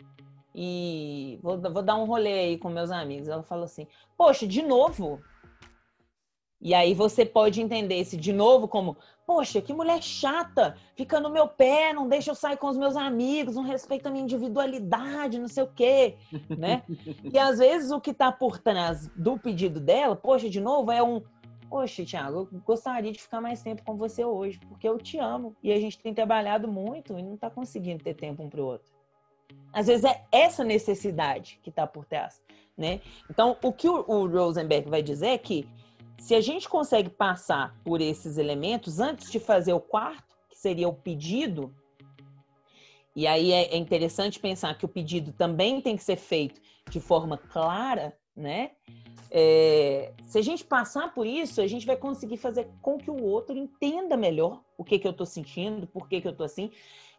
e 0.59 1.39
vou, 1.43 1.61
vou 1.61 1.83
dar 1.83 1.95
um 1.95 2.05
rolê 2.05 2.33
aí 2.33 2.57
com 2.57 2.67
meus 2.67 2.89
amigos. 2.89 3.27
Ela 3.27 3.43
fala 3.43 3.65
assim: 3.65 3.85
Poxa, 4.17 4.47
de 4.47 4.63
novo? 4.63 5.21
E 6.59 6.73
aí 6.73 6.95
você 6.95 7.23
pode 7.23 7.61
entender 7.61 7.99
esse 7.99 8.17
de 8.17 8.33
novo 8.33 8.67
como: 8.67 8.97
Poxa, 9.23 9.61
que 9.61 9.71
mulher 9.71 10.01
chata, 10.01 10.75
fica 10.95 11.19
no 11.19 11.29
meu 11.29 11.47
pé, 11.47 11.93
não 11.93 12.07
deixa 12.07 12.31
eu 12.31 12.35
sair 12.35 12.57
com 12.57 12.69
os 12.69 12.77
meus 12.77 12.95
amigos, 12.95 13.55
não 13.55 13.61
respeita 13.61 14.09
a 14.09 14.11
minha 14.11 14.23
individualidade, 14.23 15.37
não 15.37 15.47
sei 15.47 15.63
o 15.63 15.67
quê, 15.67 16.17
né? 16.57 16.81
e 17.31 17.37
às 17.37 17.59
vezes 17.59 17.91
o 17.91 18.01
que 18.01 18.09
está 18.09 18.31
por 18.31 18.57
trás 18.57 19.07
do 19.15 19.37
pedido 19.37 19.79
dela, 19.79 20.15
poxa, 20.15 20.49
de 20.49 20.59
novo, 20.59 20.91
é 20.91 21.03
um 21.03 21.21
Poxa, 21.69 22.05
Thiago, 22.05 22.47
eu 22.51 22.59
gostaria 22.61 23.11
de 23.11 23.21
ficar 23.21 23.41
mais 23.41 23.61
tempo 23.61 23.83
com 23.83 23.95
você 23.95 24.23
hoje, 24.23 24.59
porque 24.67 24.87
eu 24.87 24.97
te 24.97 25.17
amo. 25.17 25.55
E 25.61 25.71
a 25.71 25.79
gente 25.79 25.99
tem 25.99 26.13
trabalhado 26.13 26.67
muito 26.67 27.17
e 27.17 27.23
não 27.23 27.35
está 27.35 27.49
conseguindo 27.49 28.03
ter 28.03 28.13
tempo 28.13 28.41
um 28.43 28.49
para 28.49 28.61
o 28.61 28.65
outro. 28.65 28.93
Às 29.73 29.87
vezes 29.87 30.05
é 30.05 30.23
essa 30.31 30.63
necessidade 30.63 31.59
que 31.61 31.69
está 31.69 31.85
por 31.85 32.05
trás, 32.05 32.41
né? 32.77 33.01
Então, 33.29 33.57
o 33.61 33.73
que 33.73 33.87
o, 33.87 34.27
Rosenberg 34.27 34.89
vai 34.89 35.03
dizer 35.03 35.27
é 35.27 35.37
que 35.37 35.67
se 36.17 36.33
a 36.33 36.41
gente 36.41 36.67
consegue 36.67 37.09
passar 37.09 37.75
por 37.83 38.01
esses 38.01 38.37
elementos 38.37 38.99
antes 38.99 39.31
de 39.31 39.39
fazer 39.39 39.73
o 39.73 39.79
quarto, 39.79 40.35
que 40.49 40.57
seria 40.57 40.87
o 40.87 40.93
pedido, 40.93 41.73
e 43.15 43.27
aí 43.27 43.51
é, 43.51 43.73
é 43.73 43.77
interessante 43.77 44.39
pensar 44.39 44.77
que 44.77 44.85
o 44.85 44.89
pedido 44.89 45.31
também 45.33 45.81
tem 45.81 45.95
que 45.97 46.03
ser 46.03 46.17
feito 46.17 46.61
de 46.89 46.99
forma 46.99 47.37
clara, 47.37 48.17
né? 48.37 48.71
É, 49.29 50.13
se 50.23 50.37
a 50.37 50.41
gente 50.41 50.63
passar 50.63 51.13
por 51.13 51.25
isso, 51.25 51.59
a 51.59 51.67
gente 51.67 51.85
vai 51.85 51.97
conseguir 51.97 52.37
fazer 52.37 52.69
com 52.81 52.97
que 52.97 53.11
o 53.11 53.23
outro 53.23 53.57
entenda 53.57 54.15
melhor 54.15 54.61
o 54.77 54.83
que, 54.83 54.99
que 54.99 55.07
eu 55.07 55.11
estou 55.11 55.25
sentindo, 55.25 55.85
por 55.87 56.07
que, 56.07 56.21
que 56.21 56.27
eu 56.27 56.31
estou 56.31 56.45
assim, 56.45 56.71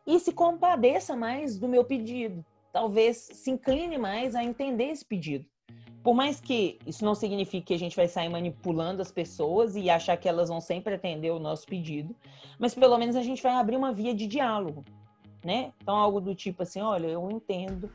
e 0.06 0.18
se 0.18 0.32
compadeça 0.32 1.14
mais 1.14 1.58
do 1.58 1.68
meu 1.68 1.84
pedido. 1.84 2.44
Talvez 2.72 3.16
se 3.16 3.50
incline 3.50 3.98
mais 3.98 4.34
a 4.34 4.42
entender 4.42 4.84
esse 4.84 5.04
pedido. 5.04 5.44
Por 6.02 6.14
mais 6.14 6.40
que 6.40 6.78
isso 6.86 7.04
não 7.04 7.14
signifique 7.14 7.66
que 7.66 7.74
a 7.74 7.78
gente 7.78 7.96
vai 7.96 8.08
sair 8.08 8.28
manipulando 8.28 9.02
as 9.02 9.10
pessoas 9.10 9.76
e 9.76 9.90
achar 9.90 10.16
que 10.16 10.28
elas 10.28 10.48
vão 10.48 10.60
sempre 10.60 10.94
atender 10.94 11.30
o 11.30 11.38
nosso 11.38 11.66
pedido, 11.66 12.14
mas 12.58 12.74
pelo 12.74 12.96
menos 12.96 13.16
a 13.16 13.22
gente 13.22 13.42
vai 13.42 13.52
abrir 13.52 13.76
uma 13.76 13.92
via 13.92 14.14
de 14.14 14.26
diálogo, 14.26 14.84
né? 15.44 15.72
Então, 15.82 15.94
algo 15.94 16.20
do 16.20 16.34
tipo 16.34 16.62
assim: 16.62 16.80
olha, 16.80 17.08
eu 17.08 17.30
entendo, 17.30 17.90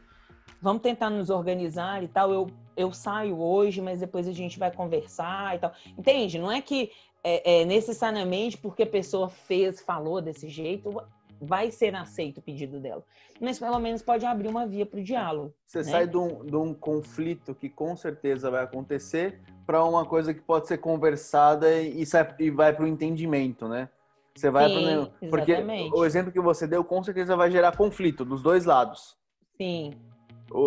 vamos 0.64 0.82
tentar 0.82 1.10
nos 1.10 1.30
organizar 1.30 2.02
e 2.02 2.08
tal. 2.08 2.32
Eu, 2.32 2.50
eu 2.76 2.94
saio 2.94 3.38
hoje, 3.40 3.82
mas 3.82 4.00
depois 4.00 4.28
a 4.28 4.32
gente 4.32 4.58
vai 4.58 4.72
conversar 4.72 5.56
e 5.56 5.60
tal. 5.60 5.74
Entende? 5.98 6.40
Não 6.40 6.50
é 6.50 6.62
que 6.62 6.90
é, 7.22 7.62
é 7.62 7.66
necessariamente 7.66 8.58
porque 8.58 8.84
a 8.84 8.88
pessoa 8.88 9.28
fez, 9.28 9.82
falou 9.82 10.22
desse 10.22 10.48
jeito, 10.48 11.04
vai 11.42 11.70
ser 11.70 11.94
aceito 11.94 12.38
o 12.38 12.42
pedido 12.42 12.80
dela. 12.80 13.04
Mas 13.42 13.60
pelo 13.60 13.78
menos 13.78 14.02
pode 14.02 14.26
abrir 14.26 14.48
uma 14.48 14.66
via 14.66 14.86
para 14.86 15.02
o 15.02 15.04
diálogo. 15.04 15.54
Você 15.66 15.80
né? 15.80 15.84
sai 15.84 16.08
de 16.08 16.18
um, 16.18 16.46
de 16.46 16.56
um 16.56 16.74
conflito 16.74 17.54
que 17.54 17.70
com 17.70 17.96
certeza 17.98 18.50
vai 18.50 18.64
acontecer 18.64 19.42
para 19.66 19.84
uma 19.84 20.06
coisa 20.06 20.34
que 20.34 20.42
pode 20.42 20.68
ser 20.68 20.78
conversada 20.78 21.70
e, 21.82 22.04
e 22.40 22.50
vai 22.50 22.74
para 22.74 22.86
o 22.86 22.88
entendimento, 22.88 23.68
né? 23.68 23.90
Você 24.34 24.50
vai 24.50 24.68
Sim, 24.68 25.08
pro... 25.20 25.30
porque 25.30 25.52
exatamente. 25.52 25.94
o 25.94 26.06
exemplo 26.06 26.32
que 26.32 26.40
você 26.40 26.66
deu 26.66 26.84
com 26.84 27.04
certeza 27.04 27.36
vai 27.36 27.52
gerar 27.52 27.78
conflito 27.78 28.26
dos 28.26 28.42
dois 28.42 28.66
lados. 28.66 29.16
Sim. 29.58 29.94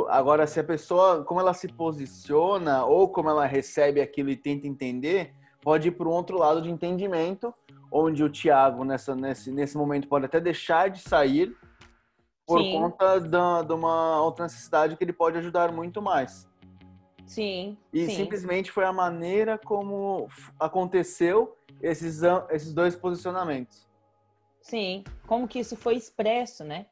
Agora, 0.09 0.47
se 0.47 0.59
a 0.59 0.65
pessoa, 0.65 1.25
como 1.25 1.41
ela 1.41 1.55
se 1.55 1.69
posiciona 1.69 2.85
ou 2.85 3.09
como 3.09 3.31
ela 3.31 3.47
recebe 3.47 4.01
aquilo 4.01 4.31
e 4.31 4.37
tenta 4.37 4.67
entender, 4.67 5.33
pode 5.63 5.89
ir 5.89 5.93
para 5.93 6.09
um 6.09 6.13
outro 6.13 6.39
lado 6.39 6.61
de 6.61 6.71
entendimento 6.71 7.55
onde 7.91 8.25
o 8.25 8.31
nessa, 8.85 9.15
nesse, 9.15 9.51
nesse 9.53 9.77
momento, 9.77 10.09
pode 10.09 10.27
até 10.27 10.41
deixar 10.41 10.91
de 10.91 11.01
sair 11.01 11.57
por 12.47 12.63
Sim. 12.63 12.71
conta 12.73 13.21
da, 13.21 13.63
de 13.63 13.73
uma 13.73 14.21
outra 14.23 14.45
necessidade 14.45 14.97
que 14.97 15.05
ele 15.05 15.13
pode 15.13 15.39
ajudar 15.39 15.73
muito 15.73 16.03
mais. 16.03 16.49
Sim. 17.25 17.77
E 17.93 18.07
sim. 18.07 18.17
simplesmente 18.17 18.71
foi 18.71 18.85
a 18.85 18.93
maneira 18.93 19.59
como 19.59 20.29
aconteceu 20.59 21.57
esses, 21.81 22.23
esses 22.51 22.73
dois 22.73 22.95
posicionamentos. 22.95 23.87
Sim, 24.61 25.05
como 25.27 25.47
que 25.49 25.59
isso 25.59 25.77
foi 25.77 25.95
expresso, 25.95 26.65
né? 26.65 26.87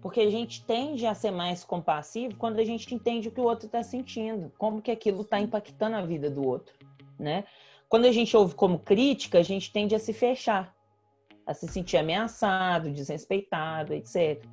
Porque 0.00 0.20
a 0.20 0.30
gente 0.30 0.64
tende 0.64 1.06
a 1.06 1.14
ser 1.14 1.30
mais 1.30 1.64
compassivo 1.64 2.36
quando 2.36 2.58
a 2.58 2.64
gente 2.64 2.94
entende 2.94 3.28
o 3.28 3.30
que 3.30 3.40
o 3.40 3.44
outro 3.44 3.66
está 3.66 3.82
sentindo, 3.82 4.50
como 4.56 4.80
que 4.80 4.90
aquilo 4.90 5.22
está 5.22 5.38
impactando 5.38 5.96
a 5.96 6.02
vida 6.02 6.30
do 6.30 6.46
outro, 6.46 6.74
né? 7.18 7.44
Quando 7.88 8.06
a 8.06 8.12
gente 8.12 8.36
ouve 8.36 8.54
como 8.54 8.78
crítica, 8.78 9.38
a 9.38 9.42
gente 9.42 9.72
tende 9.72 9.94
a 9.94 9.98
se 9.98 10.12
fechar, 10.12 10.74
a 11.46 11.54
se 11.54 11.66
sentir 11.68 11.96
ameaçado, 11.96 12.90
desrespeitado, 12.90 13.94
etc. 13.94 14.44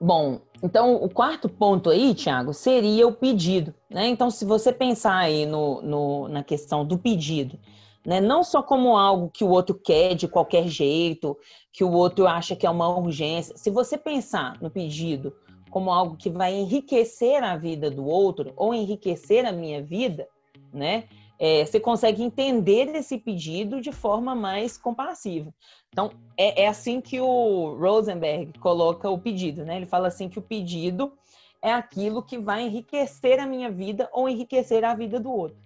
Bom, 0.00 0.40
então 0.62 0.96
o 0.96 1.08
quarto 1.08 1.48
ponto 1.48 1.88
aí, 1.88 2.14
Tiago, 2.14 2.52
seria 2.52 3.06
o 3.06 3.12
pedido. 3.12 3.74
Né? 3.88 4.08
Então, 4.08 4.30
se 4.30 4.44
você 4.44 4.72
pensar 4.72 5.16
aí 5.16 5.46
no, 5.46 5.80
no, 5.80 6.28
na 6.28 6.42
questão 6.42 6.84
do 6.84 6.98
pedido, 6.98 7.58
né? 8.04 8.20
não 8.20 8.42
só 8.42 8.62
como 8.62 8.96
algo 8.96 9.30
que 9.30 9.44
o 9.44 9.50
outro 9.50 9.74
quer 9.74 10.14
de 10.14 10.28
qualquer 10.28 10.68
jeito, 10.68 11.36
que 11.72 11.84
o 11.84 11.92
outro 11.92 12.26
acha 12.26 12.56
que 12.56 12.66
é 12.66 12.70
uma 12.70 12.88
urgência, 12.88 13.56
se 13.56 13.70
você 13.70 13.96
pensar 13.96 14.60
no 14.60 14.70
pedido 14.70 15.34
como 15.70 15.90
algo 15.90 16.16
que 16.16 16.28
vai 16.28 16.54
enriquecer 16.54 17.42
a 17.42 17.56
vida 17.56 17.90
do 17.90 18.04
outro 18.04 18.52
ou 18.56 18.74
enriquecer 18.74 19.46
a 19.46 19.52
minha 19.52 19.82
vida, 19.82 20.28
né? 20.72 21.04
é, 21.44 21.66
você 21.66 21.80
consegue 21.80 22.22
entender 22.22 22.94
esse 22.94 23.18
pedido 23.18 23.80
de 23.80 23.90
forma 23.90 24.32
mais 24.32 24.78
compassiva. 24.78 25.52
Então, 25.88 26.12
é, 26.36 26.62
é, 26.62 26.68
assim 26.68 27.00
que 27.00 27.20
o 27.20 27.76
Rosenberg 27.80 28.56
coloca 28.60 29.10
o 29.10 29.18
pedido, 29.18 29.64
né? 29.64 29.76
Ele 29.76 29.86
fala 29.86 30.06
assim 30.06 30.28
que 30.28 30.38
o 30.38 30.42
pedido 30.42 31.12
é 31.60 31.72
aquilo 31.72 32.22
que 32.22 32.38
vai 32.38 32.62
enriquecer 32.62 33.40
a 33.40 33.46
minha 33.46 33.68
vida 33.72 34.08
ou 34.12 34.28
enriquecer 34.28 34.84
a 34.84 34.94
vida 34.94 35.18
do 35.18 35.32
outro. 35.32 35.56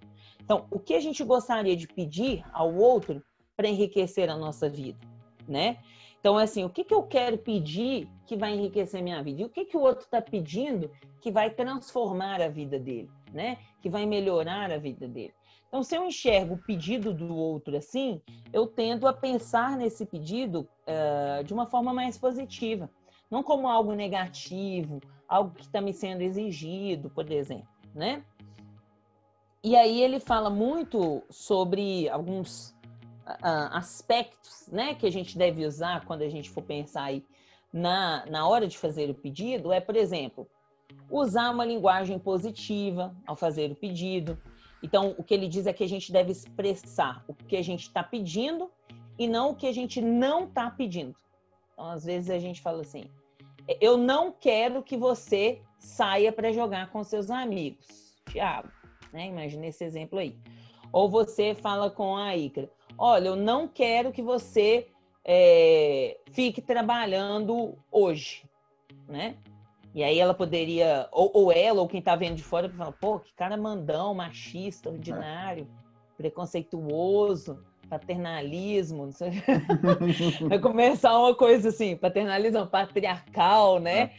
Então, 0.47 0.65
o 0.71 0.79
que 0.79 0.93
a 0.93 0.99
gente 1.01 1.25
gostaria 1.25 1.75
de 1.75 1.85
pedir 1.85 2.41
ao 2.53 2.73
outro 2.73 3.21
para 3.53 3.67
enriquecer 3.67 4.29
a 4.29 4.37
nossa 4.37 4.69
vida, 4.69 4.97
né? 5.45 5.77
Então, 6.21 6.37
assim, 6.37 6.63
o 6.63 6.69
que, 6.69 6.85
que 6.85 6.93
eu 6.93 7.03
quero 7.03 7.37
pedir 7.37 8.09
que 8.25 8.37
vai 8.37 8.53
enriquecer 8.53 9.03
minha 9.03 9.21
vida? 9.21 9.41
E 9.41 9.43
o 9.45 9.49
que, 9.49 9.65
que 9.65 9.75
o 9.75 9.81
outro 9.81 10.05
está 10.05 10.21
pedindo 10.21 10.89
que 11.19 11.29
vai 11.29 11.49
transformar 11.49 12.41
a 12.41 12.47
vida 12.47 12.79
dele, 12.79 13.09
né? 13.33 13.57
Que 13.81 13.89
vai 13.89 14.05
melhorar 14.05 14.71
a 14.71 14.77
vida 14.77 15.05
dele. 15.05 15.33
Então, 15.67 15.83
se 15.83 15.97
eu 15.97 16.05
enxergo 16.05 16.53
o 16.53 16.63
pedido 16.63 17.13
do 17.13 17.35
outro 17.35 17.75
assim, 17.75 18.21
eu 18.53 18.65
tendo 18.65 19.05
a 19.05 19.11
pensar 19.11 19.75
nesse 19.75 20.05
pedido 20.05 20.65
uh, 20.87 21.43
de 21.43 21.53
uma 21.53 21.65
forma 21.65 21.91
mais 21.93 22.17
positiva, 22.17 22.89
não 23.29 23.43
como 23.43 23.67
algo 23.67 23.91
negativo, 23.91 25.01
algo 25.27 25.53
que 25.53 25.63
está 25.63 25.81
me 25.81 25.93
sendo 25.93 26.21
exigido, 26.21 27.09
por 27.09 27.29
exemplo, 27.29 27.67
né? 27.93 28.23
E 29.63 29.75
aí 29.75 30.01
ele 30.01 30.19
fala 30.19 30.49
muito 30.49 31.23
sobre 31.29 32.07
alguns 32.09 32.69
uh, 33.25 33.71
aspectos, 33.71 34.67
né, 34.67 34.95
que 34.95 35.05
a 35.05 35.11
gente 35.11 35.37
deve 35.37 35.65
usar 35.65 36.05
quando 36.05 36.21
a 36.21 36.29
gente 36.29 36.49
for 36.49 36.63
pensar 36.63 37.03
aí 37.03 37.25
na, 37.73 38.25
na 38.27 38.47
hora 38.47 38.67
de 38.67 38.77
fazer 38.77 39.09
o 39.09 39.15
pedido, 39.15 39.71
é, 39.71 39.79
por 39.79 39.95
exemplo, 39.95 40.47
usar 41.09 41.49
uma 41.49 41.65
linguagem 41.65 42.17
positiva 42.17 43.15
ao 43.25 43.35
fazer 43.35 43.71
o 43.71 43.75
pedido, 43.75 44.37
então, 44.81 45.15
o 45.17 45.23
que 45.23 45.33
ele 45.33 45.47
diz 45.47 45.65
é 45.65 45.73
que 45.73 45.83
a 45.83 45.87
gente 45.87 46.11
deve 46.11 46.31
expressar 46.31 47.23
o 47.27 47.33
que 47.33 47.57
a 47.57 47.61
gente 47.61 47.83
está 47.83 48.03
pedindo 48.03 48.71
e 49.17 49.27
não 49.27 49.51
o 49.51 49.55
que 49.55 49.67
a 49.67 49.73
gente 49.73 50.01
não 50.01 50.45
está 50.45 50.69
pedindo. 50.69 51.15
Então, 51.73 51.89
às 51.89 52.05
vezes 52.05 52.29
a 52.29 52.39
gente 52.39 52.61
fala 52.61 52.81
assim: 52.81 53.09
eu 53.81 53.97
não 53.97 54.31
quero 54.31 54.83
que 54.83 54.95
você 54.95 55.61
saia 55.79 56.31
para 56.31 56.51
jogar 56.51 56.91
com 56.91 57.03
seus 57.03 57.29
amigos, 57.29 58.15
Tiago. 58.29 58.69
Né? 59.11 59.27
Imagina 59.27 59.67
esse 59.67 59.83
exemplo 59.83 60.19
aí. 60.19 60.35
Ou 60.91 61.09
você 61.09 61.53
fala 61.53 61.89
com 61.89 62.15
a 62.15 62.35
Icra: 62.35 62.69
olha, 62.97 63.29
eu 63.29 63.35
não 63.35 63.67
quero 63.67 64.11
que 64.11 64.21
você 64.21 64.87
é, 65.25 66.17
fique 66.31 66.61
trabalhando 66.61 67.77
hoje, 67.91 68.43
né? 69.07 69.35
E 69.93 70.03
aí 70.03 70.19
ela 70.19 70.33
poderia, 70.33 71.07
ou, 71.11 71.31
ou 71.33 71.51
ela, 71.51 71.81
ou 71.81 71.87
quem 71.87 72.01
tá 72.01 72.15
vendo 72.15 72.35
de 72.35 72.43
fora, 72.43 72.69
falar, 72.69 72.91
pô, 72.91 73.19
que 73.19 73.33
cara 73.33 73.57
mandão, 73.57 74.13
machista, 74.13 74.89
ordinário, 74.89 75.67
é. 75.67 76.17
preconceituoso, 76.17 77.59
paternalismo, 77.89 79.05
não 79.05 79.11
sei. 79.11 79.31
vai 80.47 80.59
começar 80.59 81.17
uma 81.17 81.33
coisa 81.33 81.69
assim, 81.69 81.95
paternalismo 81.95 82.67
patriarcal, 82.67 83.79
né? 83.79 83.99
É. 83.99 84.11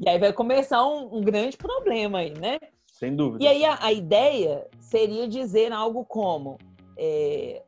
E 0.00 0.08
aí 0.08 0.18
vai 0.18 0.32
começar 0.32 0.84
um, 0.84 1.18
um, 1.18 1.20
grande 1.20 1.56
problema 1.56 2.20
aí, 2.20 2.32
né? 2.32 2.58
Sem 3.00 3.16
dúvida. 3.16 3.42
E 3.42 3.48
aí 3.48 3.64
a, 3.64 3.84
a 3.84 3.92
ideia 3.92 4.68
seria 4.78 5.26
dizer 5.26 5.72
algo 5.72 6.04
como, 6.04 6.58
é, 6.96 7.64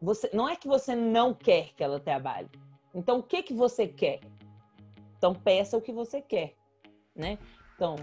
você, 0.00 0.30
não 0.32 0.48
é 0.48 0.56
que 0.56 0.66
você 0.66 0.94
não 0.94 1.34
quer 1.34 1.74
que 1.74 1.84
ela 1.84 2.00
trabalhe. 2.00 2.48
Então, 2.94 3.18
o 3.18 3.22
que 3.22 3.42
que 3.42 3.52
você 3.52 3.86
quer? 3.86 4.20
Então, 5.18 5.34
peça 5.34 5.76
o 5.76 5.82
que 5.82 5.92
você 5.92 6.22
quer 6.22 6.54
né? 7.14 7.38
Então, 7.74 7.96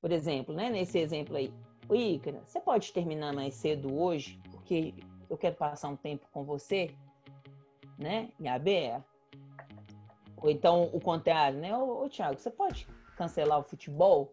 por 0.00 0.12
exemplo, 0.12 0.54
né, 0.54 0.70
nesse 0.70 0.98
exemplo 0.98 1.36
aí, 1.36 1.52
o 1.88 1.94
Ícaro, 1.94 2.40
você 2.46 2.60
pode 2.60 2.92
terminar 2.92 3.32
mais 3.32 3.54
cedo 3.54 3.98
hoje, 3.98 4.40
porque 4.50 4.94
eu 5.28 5.36
quero 5.36 5.56
passar 5.56 5.88
um 5.88 5.96
tempo 5.96 6.26
com 6.32 6.44
você, 6.44 6.94
né? 7.98 8.30
E 8.38 8.46
a 8.46 8.58
Bea. 8.58 9.04
Ou 10.36 10.50
então 10.50 10.84
o 10.92 11.00
contrário, 11.00 11.58
né? 11.58 11.76
Ô, 11.76 12.04
ô 12.04 12.08
Thiago, 12.08 12.38
você 12.38 12.50
pode 12.50 12.86
cancelar 13.16 13.58
o 13.58 13.64
futebol 13.64 14.32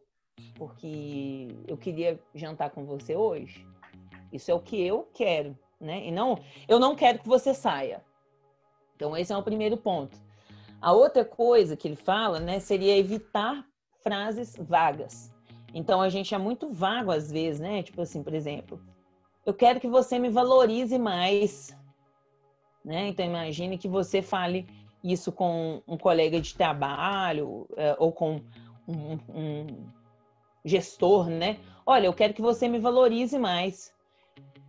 porque 0.55 1.47
eu 1.67 1.77
queria 1.77 2.19
jantar 2.33 2.69
com 2.71 2.85
você 2.85 3.15
hoje? 3.15 3.65
Isso 4.31 4.51
é 4.51 4.53
o 4.53 4.59
que 4.59 4.81
eu 4.81 5.07
quero, 5.13 5.57
né? 5.79 6.05
E 6.05 6.11
não, 6.11 6.39
eu 6.67 6.79
não 6.79 6.95
quero 6.95 7.19
que 7.19 7.27
você 7.27 7.53
saia. 7.53 8.03
Então 8.95 9.15
esse 9.15 9.31
é 9.31 9.37
o 9.37 9.43
primeiro 9.43 9.77
ponto. 9.77 10.17
A 10.81 10.91
outra 10.93 11.23
coisa 11.23 11.75
que 11.75 11.87
ele 11.87 11.95
fala, 11.95 12.39
né, 12.39 12.59
seria 12.59 12.97
evitar 12.97 13.65
frases 14.01 14.55
vagas. 14.59 15.33
Então 15.73 16.01
a 16.01 16.09
gente 16.09 16.33
é 16.33 16.37
muito 16.37 16.71
vago 16.71 17.11
às 17.11 17.31
vezes, 17.31 17.59
né? 17.59 17.83
Tipo 17.83 18.01
assim, 18.01 18.23
por 18.23 18.33
exemplo, 18.33 18.79
eu 19.45 19.53
quero 19.53 19.79
que 19.79 19.87
você 19.87 20.19
me 20.19 20.29
valorize 20.29 20.97
mais, 20.97 21.75
né? 22.83 23.07
Então 23.07 23.25
imagine 23.25 23.77
que 23.77 23.87
você 23.87 24.21
fale 24.21 24.67
isso 25.03 25.31
com 25.31 25.81
um 25.87 25.97
colega 25.97 26.39
de 26.39 26.53
trabalho 26.55 27.67
é, 27.75 27.95
ou 27.99 28.11
com 28.11 28.41
um, 28.87 29.13
um 29.29 29.96
gestor, 30.67 31.27
né? 31.29 31.57
Olha, 31.85 32.07
eu 32.07 32.13
quero 32.13 32.33
que 32.33 32.41
você 32.41 32.67
me 32.67 32.79
valorize 32.79 33.37
mais. 33.39 33.93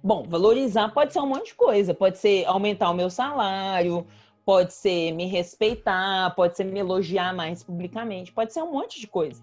Bom, 0.02 0.22
valorizar 0.22 0.92
pode 0.94 1.12
ser 1.12 1.20
um 1.20 1.26
monte 1.26 1.46
de 1.48 1.54
coisa. 1.54 1.92
Pode 1.92 2.18
ser 2.18 2.44
aumentar 2.46 2.90
o 2.90 2.94
meu 2.94 3.10
salário, 3.10 4.06
pode 4.44 4.72
ser 4.72 5.12
me 5.12 5.26
respeitar, 5.26 6.34
pode 6.34 6.56
ser 6.56 6.64
me 6.64 6.78
elogiar 6.78 7.34
mais 7.34 7.62
publicamente, 7.62 8.32
pode 8.32 8.52
ser 8.52 8.62
um 8.62 8.72
monte 8.72 9.00
de 9.00 9.06
coisa. 9.06 9.42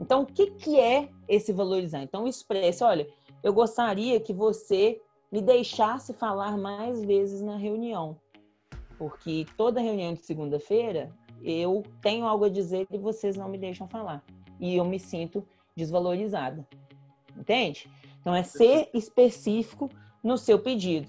Então, 0.00 0.22
o 0.22 0.26
que, 0.26 0.50
que 0.50 0.78
é 0.78 1.08
esse 1.28 1.52
valorizar? 1.52 2.02
Então, 2.02 2.26
expresse, 2.26 2.82
olha, 2.82 3.08
eu 3.42 3.52
gostaria 3.52 4.18
que 4.20 4.32
você 4.32 5.00
me 5.30 5.40
deixasse 5.40 6.12
falar 6.12 6.58
mais 6.58 7.02
vezes 7.04 7.40
na 7.40 7.56
reunião, 7.56 8.16
porque 8.98 9.46
toda 9.56 9.80
reunião 9.80 10.12
de 10.12 10.20
segunda-feira 10.20 11.10
eu 11.42 11.82
tenho 12.00 12.26
algo 12.26 12.44
a 12.44 12.48
dizer 12.48 12.86
e 12.90 12.98
vocês 12.98 13.36
não 13.36 13.48
me 13.48 13.56
deixam 13.56 13.88
falar. 13.88 14.22
E 14.60 14.76
eu 14.76 14.84
me 14.84 14.98
sinto 14.98 15.46
desvalorizada. 15.76 16.66
Entende? 17.36 17.90
Então, 18.20 18.34
é 18.34 18.42
ser 18.42 18.88
específico 18.94 19.88
no 20.22 20.38
seu 20.38 20.58
pedido. 20.58 21.08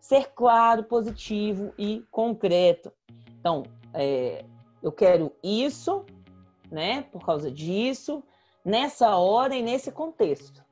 Ser 0.00 0.30
claro, 0.34 0.84
positivo 0.84 1.72
e 1.78 2.04
concreto. 2.10 2.92
Então, 3.38 3.62
é, 3.92 4.44
eu 4.82 4.90
quero 4.90 5.32
isso, 5.42 6.04
né? 6.70 7.02
Por 7.12 7.24
causa 7.24 7.50
disso, 7.50 8.22
nessa 8.64 9.16
hora 9.16 9.54
e 9.54 9.62
nesse 9.62 9.92
contexto. 9.92 10.64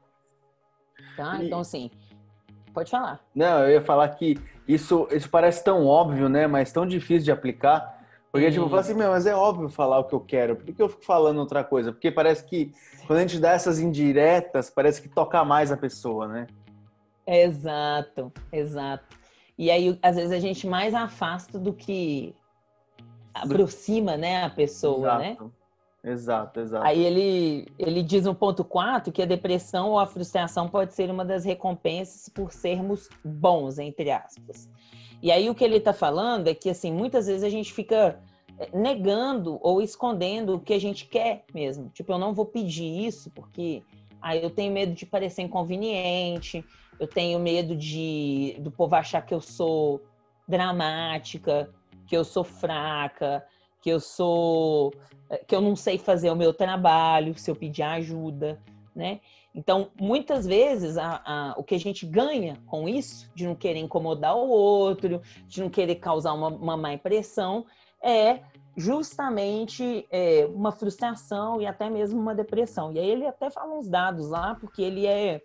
Tá? 1.17 1.43
Então, 1.43 1.61
assim, 1.61 1.91
pode 2.73 2.91
falar. 2.91 3.21
Não, 3.35 3.63
eu 3.65 3.73
ia 3.73 3.81
falar 3.81 4.09
que 4.11 4.37
isso, 4.67 5.09
isso 5.11 5.31
parece 5.31 5.63
tão 5.63 5.87
óbvio, 5.87 6.29
né? 6.29 6.47
Mas 6.47 6.73
tão 6.73 6.87
difícil 6.87 7.25
de 7.25 7.33
aplicar. 7.33 7.96
Porque, 8.37 8.51
tipo, 8.51 8.65
eu 8.65 8.69
falo 8.69 8.81
assim, 8.81 8.95
meu, 8.95 9.11
mas 9.11 9.27
é 9.27 9.35
óbvio 9.35 9.69
falar 9.71 9.99
o 9.99 10.05
que 10.05 10.15
eu 10.15 10.21
quero. 10.21 10.57
Por 10.57 10.65
que 10.67 10.83
eu 10.83 10.89
fico 10.89 11.05
falando 11.05 11.39
outra 11.39 11.65
coisa? 11.65 11.91
Porque 11.91 12.11
parece 12.11 12.45
que 12.45 12.73
quando 13.07 13.21
a 13.21 13.23
gente 13.23 13.39
dá 13.39 13.53
essas 13.53 13.79
indiretas, 13.79 14.69
parece 14.69 15.01
que 15.01 15.09
toca 15.09 15.43
mais 15.45 15.73
a 15.73 15.77
pessoa, 15.77 16.29
né? 16.29 16.47
Exato, 17.27 18.31
exato. 18.53 19.17
E 19.57 19.71
aí, 19.71 19.99
às 20.03 20.17
vezes, 20.17 20.33
a 20.33 20.39
gente 20.39 20.67
mais 20.67 20.93
afasta 20.93 21.59
do 21.59 21.73
que 21.73 22.35
aproxima, 23.33 24.17
né, 24.17 24.45
a 24.45 24.51
pessoa, 24.51 25.19
né? 25.19 25.31
exato. 25.31 25.45
né? 25.45 25.51
Exato, 26.13 26.61
exato. 26.61 26.87
Aí 26.87 27.05
ele, 27.05 27.67
ele 27.79 28.03
diz 28.03 28.25
no 28.25 28.35
ponto 28.35 28.63
4 28.63 29.11
que 29.11 29.23
a 29.23 29.27
depressão 29.27 29.91
ou 29.91 29.99
a 29.99 30.07
frustração 30.07 30.69
pode 30.69 30.95
ser 30.95 31.11
uma 31.11 31.25
das 31.25 31.45
recompensas 31.45 32.29
por 32.29 32.53
sermos 32.53 33.09
bons, 33.25 33.79
entre 33.79 34.13
aspas. 34.13 34.69
E 35.23 35.31
aí 35.31 35.49
o 35.49 35.55
que 35.55 35.65
ele 35.65 35.77
está 35.77 35.93
falando 35.93 36.49
é 36.49 36.55
que, 36.55 36.69
assim, 36.69 36.93
muitas 36.93 37.27
vezes 37.27 37.43
a 37.43 37.49
gente 37.49 37.73
fica 37.73 38.21
eh, 38.59 38.69
negando 38.73 39.59
ou 39.63 39.81
escondendo 39.81 40.55
o 40.55 40.61
que 40.61 40.73
a 40.73 40.81
gente 40.81 41.07
quer 41.07 41.45
mesmo. 41.55 41.89
Tipo, 41.91 42.13
eu 42.13 42.19
não 42.19 42.35
vou 42.35 42.47
pedir 42.47 43.07
isso 43.07 43.31
porque 43.31 43.83
aí 44.21 44.43
eu 44.43 44.51
tenho 44.51 44.73
medo 44.73 44.93
de 44.93 45.07
parecer 45.07 45.43
inconveniente, 45.43 46.65
eu 46.99 47.07
tenho 47.07 47.39
medo 47.39 47.75
de 47.77 48.57
do 48.61 48.71
povo 48.71 48.95
achar 48.95 49.23
que 49.23 49.35
eu 49.35 49.41
sou 49.41 50.03
dramática, 50.49 51.71
que 52.07 52.17
eu 52.17 52.25
sou 52.25 52.45
fraca, 52.45 53.45
que 53.81 53.91
eu 53.91 54.01
sou 54.01 54.93
eh, 55.31 55.43
que 55.47 55.55
eu 55.55 55.61
não 55.61 55.75
sei 55.75 55.99
fazer 55.99 56.31
o 56.31 56.37
meu 56.37 56.53
trabalho 56.53 57.37
se 57.39 57.51
eu 57.51 57.57
pedir 57.57 57.83
ajuda, 57.83 58.61
né? 58.95 59.21
Então, 59.57 59.91
muitas 59.99 60.47
vezes, 60.47 60.99
a, 60.99 61.23
a, 61.25 61.55
o 61.57 61.65
que 61.65 61.75
a 61.75 61.79
gente 61.79 62.05
ganha 62.05 62.63
com 62.67 62.87
isso, 62.87 63.31
de 63.35 63.47
não 63.47 63.55
querer 63.55 63.81
incomodar 63.81 64.37
o 64.37 64.47
outro, 64.47 65.23
de 65.49 65.63
não 65.63 65.71
querer 65.71 65.95
causar 65.95 66.35
uma, 66.35 66.49
uma 66.49 66.77
má 66.77 66.93
impressão, 66.93 67.65
é 68.03 68.41
justamente 68.77 70.07
é, 70.11 70.47
uma 70.53 70.71
frustração 70.71 71.59
e 71.63 71.67
até 71.67 71.89
mesmo 71.89 72.21
uma 72.21 72.35
depressão. 72.35 72.93
E 72.93 72.99
aí 72.99 73.09
ele 73.09 73.27
até 73.27 73.49
fala 73.49 73.75
uns 73.75 73.89
dados 73.89 74.29
lá, 74.29 74.55
porque 74.57 74.83
ele 74.83 75.07
é 75.07 75.41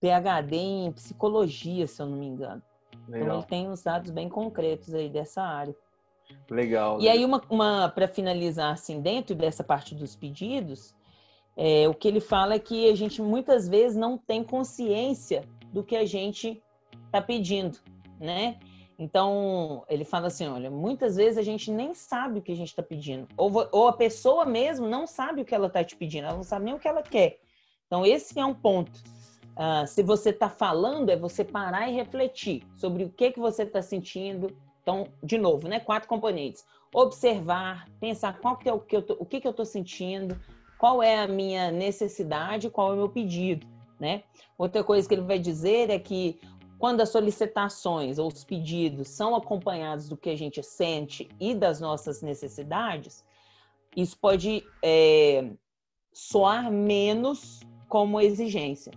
PhD 0.00 0.56
em 0.56 0.92
psicologia, 0.92 1.88
se 1.88 2.00
eu 2.00 2.06
não 2.06 2.16
me 2.16 2.26
engano. 2.26 2.62
Legal. 3.08 3.26
Então 3.26 3.38
ele 3.38 3.46
tem 3.46 3.68
uns 3.68 3.82
dados 3.82 4.12
bem 4.12 4.28
concretos 4.28 4.94
aí 4.94 5.08
dessa 5.08 5.42
área. 5.42 5.74
Legal. 6.48 7.00
E 7.00 7.08
aí, 7.08 7.24
uma, 7.24 7.42
uma 7.50 7.88
para 7.88 8.06
finalizar, 8.06 8.72
assim, 8.72 9.00
dentro 9.00 9.34
dessa 9.34 9.64
parte 9.64 9.92
dos 9.92 10.14
pedidos, 10.14 10.94
é, 11.56 11.88
o 11.88 11.94
que 11.94 12.08
ele 12.08 12.20
fala 12.20 12.54
é 12.54 12.58
que 12.58 12.88
a 12.88 12.94
gente 12.94 13.20
muitas 13.20 13.68
vezes 13.68 13.96
não 13.96 14.16
tem 14.16 14.42
consciência 14.42 15.44
do 15.72 15.82
que 15.82 15.96
a 15.96 16.04
gente 16.04 16.62
está 17.06 17.20
pedindo, 17.20 17.78
né? 18.18 18.58
Então, 18.98 19.82
ele 19.88 20.04
fala 20.04 20.26
assim: 20.26 20.46
olha, 20.46 20.70
muitas 20.70 21.16
vezes 21.16 21.38
a 21.38 21.42
gente 21.42 21.70
nem 21.70 21.94
sabe 21.94 22.38
o 22.38 22.42
que 22.42 22.52
a 22.52 22.56
gente 22.56 22.68
está 22.68 22.82
pedindo. 22.82 23.26
Ou, 23.34 23.66
ou 23.72 23.88
a 23.88 23.94
pessoa 23.94 24.44
mesmo 24.44 24.86
não 24.86 25.06
sabe 25.06 25.40
o 25.40 25.44
que 25.44 25.54
ela 25.54 25.68
está 25.68 25.82
te 25.82 25.96
pedindo, 25.96 26.26
ela 26.26 26.36
não 26.36 26.44
sabe 26.44 26.66
nem 26.66 26.74
o 26.74 26.78
que 26.78 26.86
ela 26.86 27.02
quer. 27.02 27.40
Então, 27.86 28.04
esse 28.04 28.38
é 28.38 28.44
um 28.44 28.54
ponto. 28.54 29.02
Uh, 29.56 29.86
se 29.86 30.02
você 30.02 30.30
está 30.30 30.48
falando, 30.50 31.08
é 31.08 31.16
você 31.16 31.42
parar 31.42 31.88
e 31.88 31.94
refletir 31.94 32.62
sobre 32.76 33.04
o 33.04 33.10
que, 33.10 33.32
que 33.32 33.40
você 33.40 33.62
está 33.62 33.80
sentindo, 33.82 34.54
então, 34.82 35.08
de 35.22 35.38
novo, 35.38 35.66
né? 35.66 35.80
Quatro 35.80 36.08
componentes. 36.08 36.64
Observar, 36.94 37.88
pensar 37.98 38.38
qual 38.38 38.56
que 38.56 38.68
é 38.68 38.72
o 38.72 38.80
que 38.80 38.96
eu 38.96 39.02
tô, 39.02 39.16
o 39.18 39.24
que, 39.24 39.40
que 39.40 39.46
eu 39.46 39.52
estou 39.52 39.64
sentindo, 39.64 40.38
qual 40.80 41.02
é 41.02 41.18
a 41.18 41.28
minha 41.28 41.70
necessidade, 41.70 42.70
qual 42.70 42.92
é 42.92 42.94
o 42.94 42.96
meu 42.96 43.08
pedido, 43.10 43.66
né? 44.00 44.22
Outra 44.56 44.82
coisa 44.82 45.06
que 45.06 45.14
ele 45.14 45.20
vai 45.20 45.38
dizer 45.38 45.90
é 45.90 45.98
que 45.98 46.40
quando 46.78 47.02
as 47.02 47.10
solicitações 47.10 48.18
ou 48.18 48.28
os 48.28 48.42
pedidos 48.44 49.08
são 49.08 49.36
acompanhados 49.36 50.08
do 50.08 50.16
que 50.16 50.30
a 50.30 50.36
gente 50.36 50.62
sente 50.62 51.28
e 51.38 51.54
das 51.54 51.82
nossas 51.82 52.22
necessidades, 52.22 53.22
isso 53.94 54.16
pode 54.18 54.64
é, 54.82 55.50
soar 56.14 56.72
menos 56.72 57.60
como 57.86 58.18
exigência. 58.18 58.92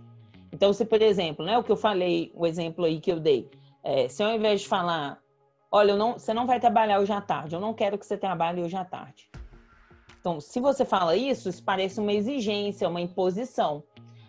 Então, 0.50 0.72
se 0.72 0.86
por 0.86 1.02
exemplo, 1.02 1.44
né, 1.44 1.58
o 1.58 1.62
que 1.62 1.70
eu 1.70 1.76
falei, 1.76 2.32
o 2.34 2.46
exemplo 2.46 2.86
aí 2.86 2.98
que 2.98 3.12
eu 3.12 3.20
dei, 3.20 3.46
é, 3.82 4.08
se 4.08 4.22
ao 4.22 4.32
invés 4.32 4.62
de 4.62 4.68
falar 4.68 5.22
olha, 5.70 5.94
não, 5.96 6.14
você 6.14 6.32
não 6.32 6.46
vai 6.46 6.58
trabalhar 6.58 6.98
hoje 6.98 7.12
à 7.12 7.20
tarde, 7.20 7.54
eu 7.54 7.60
não 7.60 7.74
quero 7.74 7.98
que 7.98 8.06
você 8.06 8.16
trabalhe 8.16 8.62
hoje 8.62 8.76
à 8.76 8.86
tarde. 8.86 9.28
Então, 10.24 10.40
se 10.40 10.58
você 10.58 10.86
fala 10.86 11.14
isso, 11.14 11.50
isso 11.50 11.62
parece 11.62 12.00
uma 12.00 12.10
exigência, 12.10 12.88
uma 12.88 13.02
imposição. 13.02 13.84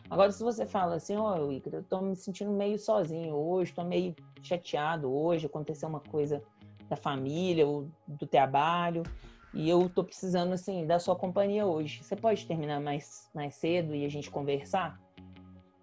Agora, 0.09 0.29
se 0.29 0.43
você 0.43 0.65
fala 0.65 0.95
assim, 0.95 1.15
ó, 1.15 1.37
oh, 1.39 1.49
eu 1.71 1.83
tô 1.83 2.01
me 2.01 2.17
sentindo 2.17 2.51
meio 2.51 2.77
sozinho 2.77 3.33
hoje, 3.33 3.71
tô 3.71 3.81
meio 3.81 4.13
chateado 4.43 5.09
hoje, 5.09 5.45
aconteceu 5.45 5.87
uma 5.87 6.01
coisa 6.01 6.43
da 6.89 6.97
família 6.97 7.65
ou 7.65 7.87
do 8.05 8.27
trabalho, 8.27 9.03
e 9.53 9.69
eu 9.69 9.87
tô 9.87 10.03
precisando, 10.03 10.51
assim, 10.51 10.85
da 10.85 10.99
sua 10.99 11.15
companhia 11.15 11.65
hoje. 11.65 12.03
Você 12.03 12.13
pode 12.13 12.45
terminar 12.45 12.81
mais, 12.81 13.29
mais 13.33 13.55
cedo 13.55 13.95
e 13.95 14.03
a 14.03 14.09
gente 14.09 14.29
conversar? 14.29 14.99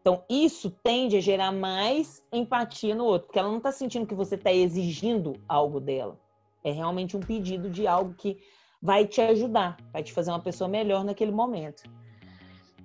Então, 0.02 0.22
isso 0.28 0.70
tende 0.82 1.16
a 1.16 1.20
gerar 1.22 1.52
mais 1.52 2.22
empatia 2.30 2.94
no 2.94 3.06
outro, 3.06 3.28
porque 3.28 3.38
ela 3.38 3.48
não 3.48 3.56
está 3.56 3.72
sentindo 3.72 4.06
que 4.06 4.14
você 4.14 4.34
está 4.34 4.52
exigindo 4.52 5.40
algo 5.48 5.80
dela. 5.80 6.20
É 6.62 6.70
realmente 6.70 7.16
um 7.16 7.20
pedido 7.20 7.70
de 7.70 7.86
algo 7.86 8.12
que 8.12 8.36
vai 8.82 9.06
te 9.06 9.20
ajudar, 9.20 9.76
vai 9.92 10.02
te 10.02 10.12
fazer 10.12 10.30
uma 10.30 10.40
pessoa 10.40 10.68
melhor 10.68 11.04
naquele 11.04 11.30
momento. 11.30 11.82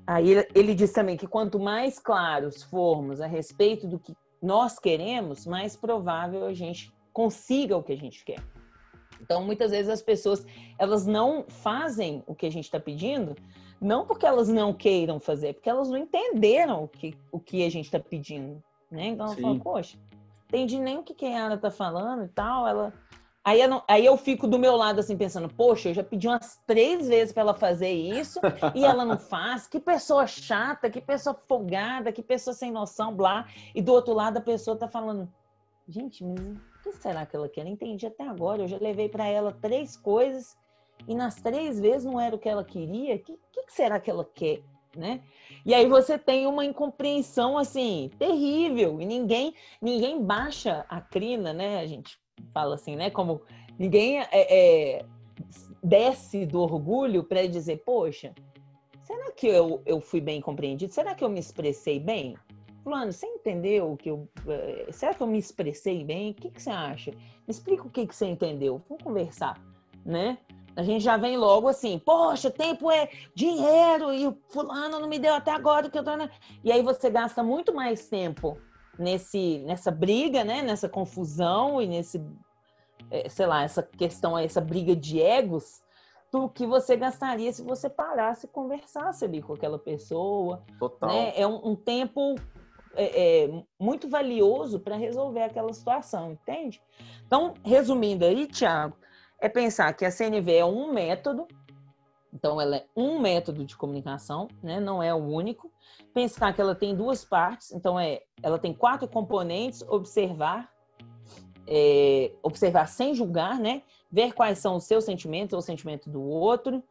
Aí 0.06 0.46
ele 0.56 0.74
diz 0.74 0.94
também 0.94 1.18
que 1.18 1.28
quanto 1.28 1.60
mais 1.60 2.00
claros 2.00 2.64
formos 2.64 3.20
a 3.20 3.28
respeito 3.28 3.88
do 3.88 4.00
que 4.00 4.16
nós 4.42 4.80
queremos, 4.80 5.46
mais 5.46 5.76
provável 5.76 6.46
a 6.46 6.54
gente 6.54 6.94
consiga 7.12 7.76
o 7.76 7.84
que 7.84 7.92
a 7.92 7.98
gente 7.98 8.24
quer. 8.24 8.42
Então, 9.20 9.44
muitas 9.44 9.72
vezes 9.72 9.90
as 9.90 10.02
pessoas 10.02 10.46
elas 10.78 11.06
não 11.06 11.44
fazem 11.50 12.24
o 12.28 12.36
que 12.36 12.46
a 12.46 12.52
gente 12.52 12.66
está 12.66 12.80
pedindo 12.80 13.36
não 13.80 14.06
porque 14.06 14.26
elas 14.26 14.48
não 14.50 14.74
queiram 14.74 15.20
fazer, 15.20 15.54
porque 15.54 15.70
elas 15.70 15.90
não 15.90 15.98
entenderam 15.98 16.84
o 16.84 16.88
que, 16.88 17.16
o 17.32 17.40
que 17.40 17.64
a 17.64 17.70
gente 17.70 17.86
está 17.86 18.00
pedindo. 18.00 18.62
Né? 18.90 19.08
Então 19.08 19.28
ela 19.28 19.36
fala, 19.36 19.60
poxa, 19.60 19.98
entendi 20.48 20.80
nem 20.80 20.98
o 20.98 21.04
que, 21.04 21.14
que 21.14 21.26
a 21.26 21.46
Ana 21.46 21.56
está 21.56 21.70
falando 21.70 22.26
e 22.26 22.30
tal. 22.30 22.68
Ela. 22.68 22.94
Aí 23.48 23.62
eu, 23.62 23.70
não, 23.70 23.82
aí 23.88 24.06
eu 24.06 24.18
fico 24.18 24.46
do 24.46 24.60
meu 24.60 24.76
lado 24.76 25.00
assim 25.00 25.16
pensando, 25.16 25.48
poxa, 25.48 25.88
eu 25.88 25.94
já 25.94 26.04
pedi 26.04 26.28
umas 26.28 26.62
três 26.68 27.08
vezes 27.08 27.32
para 27.32 27.44
ela 27.44 27.54
fazer 27.54 27.90
isso 27.90 28.42
e 28.76 28.84
ela 28.84 29.06
não 29.06 29.18
faz. 29.18 29.66
Que 29.66 29.80
pessoa 29.80 30.28
chata, 30.28 30.90
que 30.90 31.00
pessoa 31.00 31.34
folgada, 31.48 32.12
que 32.12 32.22
pessoa 32.22 32.54
sem 32.54 32.74
noção, 32.74 33.16
blá. 33.16 33.48
E 33.74 33.82
do 33.82 33.94
outro 33.94 34.14
lado 34.14 34.36
a 34.36 34.42
pessoa 34.42 34.76
tá 34.76 34.90
falando, 34.90 35.32
gente, 35.88 36.26
mas 36.26 36.42
o 36.42 36.84
que 36.84 36.92
será 36.92 37.26
que 37.26 37.38
ela 37.38 37.48
quer? 37.48 37.64
Não 37.64 37.72
entendi 37.72 38.06
até 38.06 38.28
agora. 38.28 38.64
Eu 38.64 38.68
já 38.68 38.80
levei 38.82 39.08
para 39.08 39.26
ela 39.26 39.54
três 39.54 39.96
coisas 39.96 40.58
e 41.08 41.16
nas 41.16 41.36
três 41.36 41.80
vezes 41.80 42.04
não 42.04 42.20
era 42.20 42.36
o 42.36 42.40
que 42.40 42.50
ela 42.50 42.66
queria, 42.66 43.16
o 43.16 43.20
que, 43.20 43.40
que, 43.54 43.72
será 43.72 43.98
que 43.98 44.12
ela 44.12 44.26
quer? 44.26 44.62
Né? 44.94 45.22
E 45.66 45.74
aí 45.74 45.88
você 45.88 46.18
tem 46.18 46.46
uma 46.48 46.66
incompreensão 46.66 47.58
assim 47.58 48.12
terrível 48.20 49.00
e 49.00 49.06
ninguém 49.06 49.54
ninguém 49.82 50.22
baixa 50.22 50.86
a 50.90 51.00
crina, 51.00 51.54
né? 51.54 51.88
Gente 51.88 52.20
fala 52.54 52.76
assim, 52.76 52.96
né? 52.96 53.10
Como 53.10 53.42
ninguém 53.78 54.20
é, 54.20 54.28
é, 54.32 55.06
desce 55.84 56.46
do 56.46 56.62
orgulho 56.62 57.24
para 57.24 57.48
dizer, 57.48 57.84
poxa, 57.86 58.34
será 59.04 59.32
que 59.32 59.48
eu, 59.48 59.82
eu 59.86 60.02
fui 60.02 60.20
bem 60.20 60.42
compreendido? 60.42 60.92
Será 60.94 61.16
que 61.16 61.24
eu 61.24 61.30
me 61.30 61.40
expressei 61.40 62.00
bem? 62.00 62.36
Fulano, 62.84 63.12
você 63.12 63.26
entendeu 63.26 63.98
que 63.98 64.10
eu. 64.10 64.30
Eh, 64.48 64.88
será 64.92 65.14
que 65.14 65.22
eu 65.22 65.28
me 65.28 65.38
expressei 65.38 66.06
bem? 66.06 66.32
O 66.32 66.34
que, 66.34 66.50
que 66.50 66.62
você 66.62 66.70
acha? 66.70 67.12
Me 67.12 67.50
explica 67.50 67.84
o 67.86 67.90
que, 67.90 68.08
que 68.08 68.16
você 68.16 68.26
entendeu. 68.26 68.82
Vamos 68.88 69.04
conversar, 69.04 69.62
né? 70.06 70.38
A 70.74 70.84
gente 70.84 71.04
já 71.04 71.18
vem 71.18 71.36
logo 71.38 71.68
assim, 71.68 72.00
poxa, 72.00 72.52
tempo 72.52 72.90
é 72.92 73.10
dinheiro 73.34 74.14
e 74.14 74.28
o 74.28 74.38
fulano 74.48 75.00
não 75.00 75.10
me 75.10 75.18
deu 75.18 75.34
até 75.34 75.52
agora 75.52 75.90
que 75.90 75.98
eu 75.98 76.04
tô. 76.04 76.12
E 76.64 76.72
aí 76.72 76.84
você 76.84 77.10
gasta 77.10 77.42
muito 77.42 77.74
mais 77.74 78.08
tempo 78.08 78.58
nesse, 78.98 79.60
nessa 79.60 79.92
briga, 79.92 80.44
né? 80.44 80.62
Nessa 80.62 80.90
confusão 80.90 81.82
e 81.82 81.88
nesse, 81.88 82.24
é, 83.12 83.30
sei 83.30 83.46
lá, 83.46 83.64
essa 83.64 83.84
questão, 83.84 84.38
essa 84.38 84.62
briga 84.62 84.96
de 84.96 85.22
egos, 85.22 85.82
do 86.32 86.50
que 86.50 86.66
você 86.66 86.98
gastaria 86.98 87.52
se 87.54 87.62
você 87.62 87.90
parasse 87.90 88.46
e 88.46 88.50
conversasse 88.50 89.24
ali 89.24 89.42
com 89.42 89.54
aquela 89.54 89.80
pessoa. 89.80 90.64
Total. 90.80 91.10
Né? 91.10 91.34
É 91.36 91.48
um, 91.48 91.70
um 91.70 91.76
tempo 91.76 92.36
é, 92.96 93.44
é, 93.46 93.64
muito 93.80 94.10
valioso 94.10 94.80
para 94.80 94.96
resolver 94.96 95.44
aquela 95.44 95.72
situação, 95.72 96.32
entende? 96.32 96.82
Então, 97.26 97.54
resumindo 97.64 98.26
aí, 98.26 98.48
Tiago, 98.48 98.98
é 99.40 99.48
pensar 99.48 99.94
que 99.94 100.04
a 100.04 100.12
CNV 100.12 100.54
é 100.54 100.66
um 100.66 100.92
método, 100.92 101.48
então 102.38 102.62
ela 102.62 102.78
é 102.78 102.86
um 102.96 103.20
método 103.20 103.66
de 103.66 103.76
comunicação, 103.76 104.48
né? 104.62 104.80
não 104.80 105.02
é 105.02 105.12
o 105.12 105.18
único. 105.18 105.72
Pensar 106.14 106.54
que 106.54 106.62
ela 106.62 106.76
tem 106.76 106.96
duas 106.96 107.26
partes, 107.26 107.72
então 107.72 108.00
é, 108.00 108.22
ela 108.44 108.60
tem 108.60 108.74
quatro 108.74 109.08
componentes: 109.08 109.82
observar, 109.88 110.72
é, 111.66 112.32
observar 112.44 112.88
sem 112.88 113.16
julgar, 113.16 113.58
né? 113.58 113.82
Ver 114.12 114.34
quais 114.34 114.60
são 114.60 114.76
os 114.76 114.84
seus 114.84 115.04
sentimentos 115.04 115.54
ou 115.54 115.60
o 115.60 115.64
sentimento 115.64 116.12
do 116.12 116.22
outro, 116.22 116.84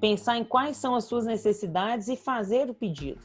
pensar 0.00 0.36
em 0.36 0.44
quais 0.44 0.76
são 0.76 0.96
as 0.96 1.04
suas 1.04 1.24
necessidades 1.24 2.08
e 2.08 2.16
fazer 2.16 2.68
o 2.68 2.74
pedido. 2.74 3.20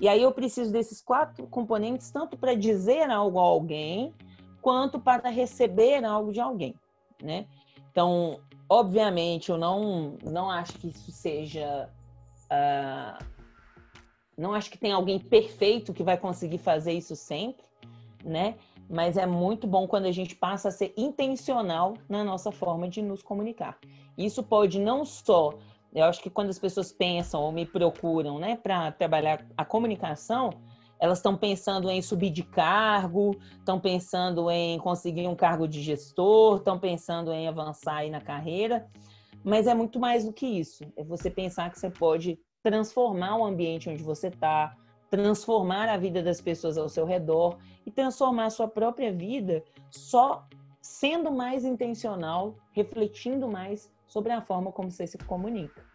E 0.00 0.08
aí 0.08 0.22
eu 0.22 0.32
preciso 0.32 0.72
desses 0.72 1.02
quatro 1.02 1.46
componentes 1.46 2.10
tanto 2.10 2.38
para 2.38 2.54
dizer 2.54 3.10
algo 3.10 3.38
a 3.38 3.42
alguém 3.42 4.14
quanto 4.62 4.98
para 4.98 5.28
receber 5.28 6.02
algo 6.02 6.32
de 6.32 6.40
alguém, 6.40 6.74
né? 7.22 7.46
Então, 7.90 8.40
obviamente, 8.70 9.50
eu 9.50 9.58
não 9.58 10.16
não 10.22 10.48
acho 10.48 10.78
que 10.78 10.88
isso 10.88 11.10
seja 11.10 11.90
uh, 12.50 13.24
não 14.38 14.54
acho 14.54 14.70
que 14.70 14.78
tem 14.78 14.92
alguém 14.92 15.18
perfeito 15.18 15.92
que 15.92 16.02
vai 16.04 16.16
conseguir 16.16 16.58
fazer 16.58 16.92
isso 16.92 17.16
sempre, 17.16 17.64
né? 18.24 18.56
Mas 18.88 19.16
é 19.16 19.26
muito 19.26 19.66
bom 19.66 19.86
quando 19.86 20.06
a 20.06 20.12
gente 20.12 20.34
passa 20.34 20.68
a 20.68 20.72
ser 20.72 20.94
intencional 20.96 21.94
na 22.08 22.24
nossa 22.24 22.50
forma 22.50 22.88
de 22.88 23.02
nos 23.02 23.22
comunicar. 23.22 23.78
Isso 24.16 24.42
pode 24.42 24.80
não 24.80 25.04
só 25.04 25.54
eu 25.92 26.04
acho 26.04 26.22
que 26.22 26.30
quando 26.30 26.50
as 26.50 26.58
pessoas 26.58 26.92
pensam 26.92 27.42
ou 27.42 27.50
me 27.50 27.66
procuram, 27.66 28.38
né, 28.38 28.56
para 28.56 28.92
trabalhar 28.92 29.44
a 29.56 29.64
comunicação, 29.64 30.50
elas 31.00 31.18
estão 31.18 31.34
pensando 31.34 31.90
em 31.90 32.02
subir 32.02 32.30
de 32.30 32.42
cargo, 32.42 33.34
estão 33.58 33.80
pensando 33.80 34.50
em 34.50 34.78
conseguir 34.78 35.26
um 35.26 35.34
cargo 35.34 35.66
de 35.66 35.80
gestor, 35.80 36.58
estão 36.58 36.78
pensando 36.78 37.32
em 37.32 37.48
avançar 37.48 37.96
aí 37.96 38.10
na 38.10 38.20
carreira, 38.20 38.86
mas 39.42 39.66
é 39.66 39.72
muito 39.72 39.98
mais 39.98 40.26
do 40.26 40.32
que 40.32 40.46
isso. 40.46 40.84
É 40.96 41.02
você 41.02 41.30
pensar 41.30 41.70
que 41.70 41.78
você 41.78 41.88
pode 41.88 42.38
transformar 42.62 43.38
o 43.38 43.44
ambiente 43.46 43.88
onde 43.88 44.02
você 44.02 44.28
está, 44.28 44.76
transformar 45.10 45.88
a 45.88 45.96
vida 45.96 46.22
das 46.22 46.40
pessoas 46.40 46.76
ao 46.76 46.88
seu 46.88 47.06
redor 47.06 47.56
e 47.86 47.90
transformar 47.90 48.44
a 48.44 48.50
sua 48.50 48.68
própria 48.68 49.10
vida 49.10 49.64
só 49.90 50.46
sendo 50.82 51.32
mais 51.32 51.64
intencional, 51.64 52.56
refletindo 52.72 53.48
mais 53.48 53.90
sobre 54.06 54.32
a 54.32 54.42
forma 54.42 54.70
como 54.70 54.90
você 54.90 55.06
se 55.06 55.16
comunica. 55.16 55.89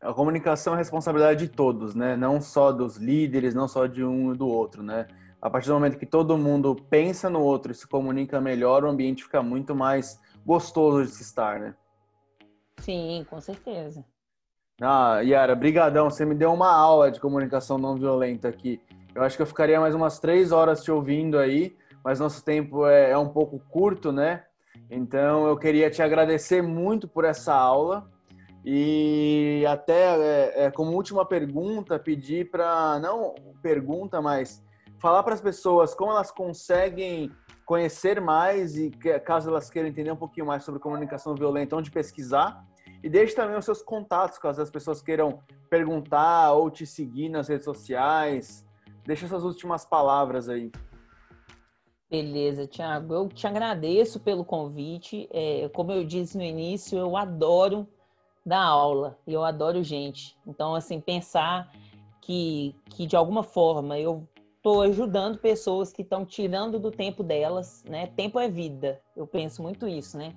A 0.00 0.12
comunicação 0.12 0.74
é 0.74 0.76
responsabilidade 0.76 1.46
de 1.46 1.52
todos, 1.52 1.94
né? 1.94 2.16
Não 2.16 2.40
só 2.40 2.70
dos 2.70 2.96
líderes, 2.96 3.54
não 3.54 3.66
só 3.66 3.86
de 3.86 4.04
um 4.04 4.32
e 4.32 4.36
do 4.36 4.46
outro, 4.46 4.82
né? 4.82 5.06
A 5.40 5.48
partir 5.48 5.68
do 5.68 5.74
momento 5.74 5.98
que 5.98 6.06
todo 6.06 6.36
mundo 6.36 6.74
pensa 6.88 7.30
no 7.30 7.40
outro 7.40 7.72
e 7.72 7.74
se 7.74 7.86
comunica 7.86 8.40
melhor, 8.40 8.84
o 8.84 8.88
ambiente 8.88 9.24
fica 9.24 9.42
muito 9.42 9.74
mais 9.74 10.20
gostoso 10.44 11.04
de 11.04 11.10
se 11.10 11.22
estar, 11.22 11.60
né? 11.60 11.74
Sim, 12.78 13.26
com 13.28 13.40
certeza. 13.40 14.04
Ah, 14.80 15.20
Yara, 15.20 15.54
brigadão. 15.54 16.08
Você 16.08 16.24
me 16.24 16.34
deu 16.34 16.52
uma 16.52 16.72
aula 16.72 17.10
de 17.10 17.20
comunicação 17.20 17.78
não 17.78 17.96
violenta 17.96 18.48
aqui. 18.48 18.80
Eu 19.14 19.22
acho 19.22 19.36
que 19.36 19.42
eu 19.42 19.46
ficaria 19.46 19.80
mais 19.80 19.94
umas 19.94 20.18
três 20.18 20.52
horas 20.52 20.82
te 20.82 20.90
ouvindo 20.90 21.38
aí, 21.38 21.76
mas 22.04 22.20
nosso 22.20 22.44
tempo 22.44 22.86
é, 22.86 23.10
é 23.10 23.18
um 23.18 23.28
pouco 23.28 23.58
curto, 23.70 24.12
né? 24.12 24.44
Então, 24.90 25.46
eu 25.46 25.56
queria 25.56 25.90
te 25.90 26.00
agradecer 26.02 26.62
muito 26.62 27.08
por 27.08 27.24
essa 27.24 27.52
aula 27.52 28.08
e 28.70 29.64
até 29.66 30.14
é, 30.18 30.64
é, 30.64 30.70
como 30.70 30.92
última 30.92 31.24
pergunta 31.24 31.98
pedir 31.98 32.50
para 32.50 32.98
não 32.98 33.34
pergunta, 33.62 34.20
mas 34.20 34.62
falar 34.98 35.22
para 35.22 35.32
as 35.32 35.40
pessoas 35.40 35.94
como 35.94 36.10
elas 36.10 36.30
conseguem 36.30 37.32
conhecer 37.64 38.20
mais 38.20 38.76
e 38.76 38.90
caso 39.24 39.48
elas 39.48 39.70
queiram 39.70 39.88
entender 39.88 40.12
um 40.12 40.16
pouquinho 40.16 40.44
mais 40.44 40.64
sobre 40.64 40.80
comunicação 40.80 41.34
violenta, 41.34 41.76
onde 41.76 41.90
pesquisar 41.90 42.62
e 43.02 43.08
deixe 43.08 43.34
também 43.34 43.56
os 43.56 43.64
seus 43.64 43.80
contatos, 43.80 44.36
caso 44.36 44.60
as 44.60 44.70
pessoas 44.70 45.00
queiram 45.00 45.38
perguntar 45.70 46.52
ou 46.52 46.70
te 46.70 46.84
seguir 46.84 47.30
nas 47.30 47.48
redes 47.48 47.64
sociais. 47.64 48.66
Deixa 49.06 49.24
essas 49.24 49.44
últimas 49.44 49.86
palavras 49.86 50.46
aí. 50.46 50.70
Beleza, 52.10 52.66
Thiago. 52.66 53.14
Eu 53.14 53.28
te 53.28 53.46
agradeço 53.46 54.20
pelo 54.20 54.44
convite. 54.44 55.26
É, 55.32 55.70
como 55.70 55.90
eu 55.90 56.04
disse 56.04 56.36
no 56.36 56.44
início, 56.44 56.98
eu 56.98 57.16
adoro 57.16 57.88
dar 58.44 58.62
aula 58.62 59.18
e 59.26 59.32
eu 59.32 59.44
adoro 59.44 59.82
gente. 59.82 60.36
Então, 60.46 60.74
assim, 60.74 61.00
pensar 61.00 61.70
que, 62.20 62.74
que 62.90 63.06
de 63.06 63.16
alguma 63.16 63.42
forma 63.42 63.98
eu 63.98 64.26
estou 64.56 64.82
ajudando 64.82 65.38
pessoas 65.38 65.92
que 65.92 66.02
estão 66.02 66.26
tirando 66.26 66.78
do 66.78 66.90
tempo 66.90 67.22
delas, 67.22 67.82
né? 67.84 68.08
Tempo 68.08 68.38
é 68.38 68.48
vida. 68.48 69.00
Eu 69.16 69.26
penso 69.26 69.62
muito 69.62 69.88
isso, 69.88 70.18
né? 70.18 70.34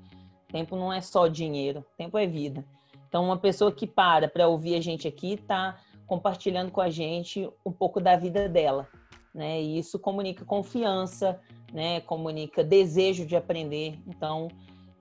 Tempo 0.47 0.75
não 0.75 0.91
é 0.91 1.01
só 1.01 1.27
dinheiro, 1.27 1.85
tempo 1.97 2.17
é 2.17 2.25
vida. 2.25 2.63
Então, 3.07 3.25
uma 3.25 3.37
pessoa 3.37 3.71
que 3.71 3.85
para 3.85 4.29
para 4.29 4.47
ouvir 4.47 4.75
a 4.75 4.81
gente 4.81 5.07
aqui 5.07 5.33
está 5.33 5.77
compartilhando 6.07 6.71
com 6.71 6.81
a 6.81 6.89
gente 6.89 7.49
um 7.65 7.71
pouco 7.71 7.99
da 7.99 8.15
vida 8.15 8.47
dela, 8.47 8.87
né? 9.33 9.61
E 9.61 9.77
isso 9.77 9.99
comunica 9.99 10.45
confiança, 10.45 11.39
né? 11.73 11.99
Comunica 12.01 12.63
desejo 12.63 13.25
de 13.25 13.35
aprender. 13.35 13.99
Então, 14.07 14.47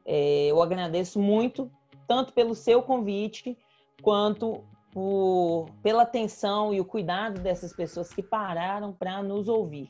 é, 0.05 0.47
eu 0.47 0.61
agradeço 0.63 1.21
muito, 1.21 1.71
tanto 2.11 2.33
pelo 2.33 2.57
seu 2.57 2.83
convite, 2.83 3.57
quanto 4.03 4.65
por, 4.91 5.71
pela 5.81 6.03
atenção 6.03 6.75
e 6.75 6.81
o 6.81 6.85
cuidado 6.85 7.41
dessas 7.41 7.73
pessoas 7.73 8.13
que 8.13 8.21
pararam 8.21 8.93
para 8.93 9.23
nos 9.23 9.49
ouvir. 9.49 9.89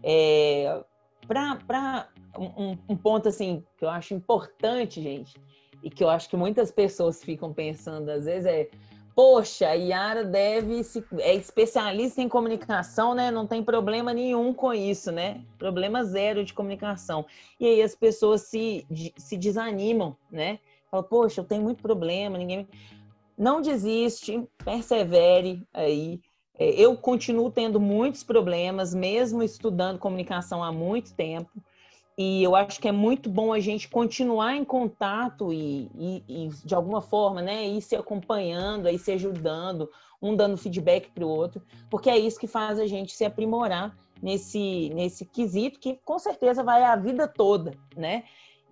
É, 0.00 0.80
para 1.26 2.08
um, 2.38 2.78
um, 2.88 2.96
ponto 2.96 3.28
assim 3.28 3.64
que 3.76 3.84
eu 3.84 3.90
acho 3.90 4.14
importante, 4.14 5.02
gente, 5.02 5.34
e 5.82 5.90
que 5.90 6.04
eu 6.04 6.08
acho 6.08 6.30
que 6.30 6.36
muitas 6.36 6.70
pessoas 6.70 7.20
ficam 7.20 7.52
pensando 7.52 8.10
às 8.10 8.26
vezes 8.26 8.46
é 8.46 8.68
poxa, 9.12 9.68
a 9.68 9.74
Yara 9.74 10.24
deve 10.24 10.84
se, 10.84 11.04
é 11.18 11.34
especialista 11.34 12.20
em 12.20 12.28
comunicação, 12.28 13.12
né? 13.12 13.30
Não 13.30 13.46
tem 13.46 13.62
problema 13.62 14.12
nenhum 14.12 14.52
com 14.52 14.72
isso, 14.72 15.10
né? 15.10 15.40
Problema 15.58 16.04
zero 16.04 16.44
de 16.44 16.52
comunicação. 16.52 17.24
E 17.58 17.66
aí 17.66 17.82
as 17.82 17.94
pessoas 17.94 18.42
se, 18.42 18.86
se 19.16 19.36
desanimam, 19.36 20.16
né? 20.30 20.58
Falam, 20.94 21.08
poxa, 21.08 21.40
eu 21.40 21.44
tenho 21.44 21.62
muito 21.62 21.82
problema, 21.82 22.38
ninguém. 22.38 22.68
Não 23.36 23.60
desiste, 23.60 24.46
persevere 24.64 25.66
aí. 25.74 26.20
É, 26.56 26.70
eu 26.70 26.96
continuo 26.96 27.50
tendo 27.50 27.80
muitos 27.80 28.22
problemas, 28.22 28.94
mesmo 28.94 29.42
estudando 29.42 29.98
comunicação 29.98 30.62
há 30.62 30.70
muito 30.70 31.12
tempo. 31.14 31.50
E 32.16 32.44
eu 32.44 32.54
acho 32.54 32.80
que 32.80 32.86
é 32.86 32.92
muito 32.92 33.28
bom 33.28 33.52
a 33.52 33.58
gente 33.58 33.88
continuar 33.88 34.54
em 34.54 34.64
contato 34.64 35.52
e, 35.52 35.90
e, 35.98 36.22
e, 36.28 36.48
de 36.64 36.72
alguma 36.76 37.02
forma, 37.02 37.42
né, 37.42 37.66
ir 37.66 37.82
se 37.82 37.96
acompanhando, 37.96 38.86
aí 38.86 38.96
se 38.96 39.10
ajudando, 39.10 39.90
um 40.22 40.36
dando 40.36 40.56
feedback 40.56 41.10
para 41.10 41.26
o 41.26 41.28
outro, 41.28 41.60
porque 41.90 42.08
é 42.08 42.16
isso 42.16 42.38
que 42.38 42.46
faz 42.46 42.78
a 42.78 42.86
gente 42.86 43.12
se 43.16 43.24
aprimorar 43.24 43.96
nesse, 44.22 44.92
nesse 44.94 45.24
quesito 45.24 45.80
que 45.80 45.98
com 46.04 46.20
certeza 46.20 46.62
vai 46.62 46.84
a 46.84 46.94
vida 46.94 47.26
toda, 47.26 47.76
né? 47.96 48.22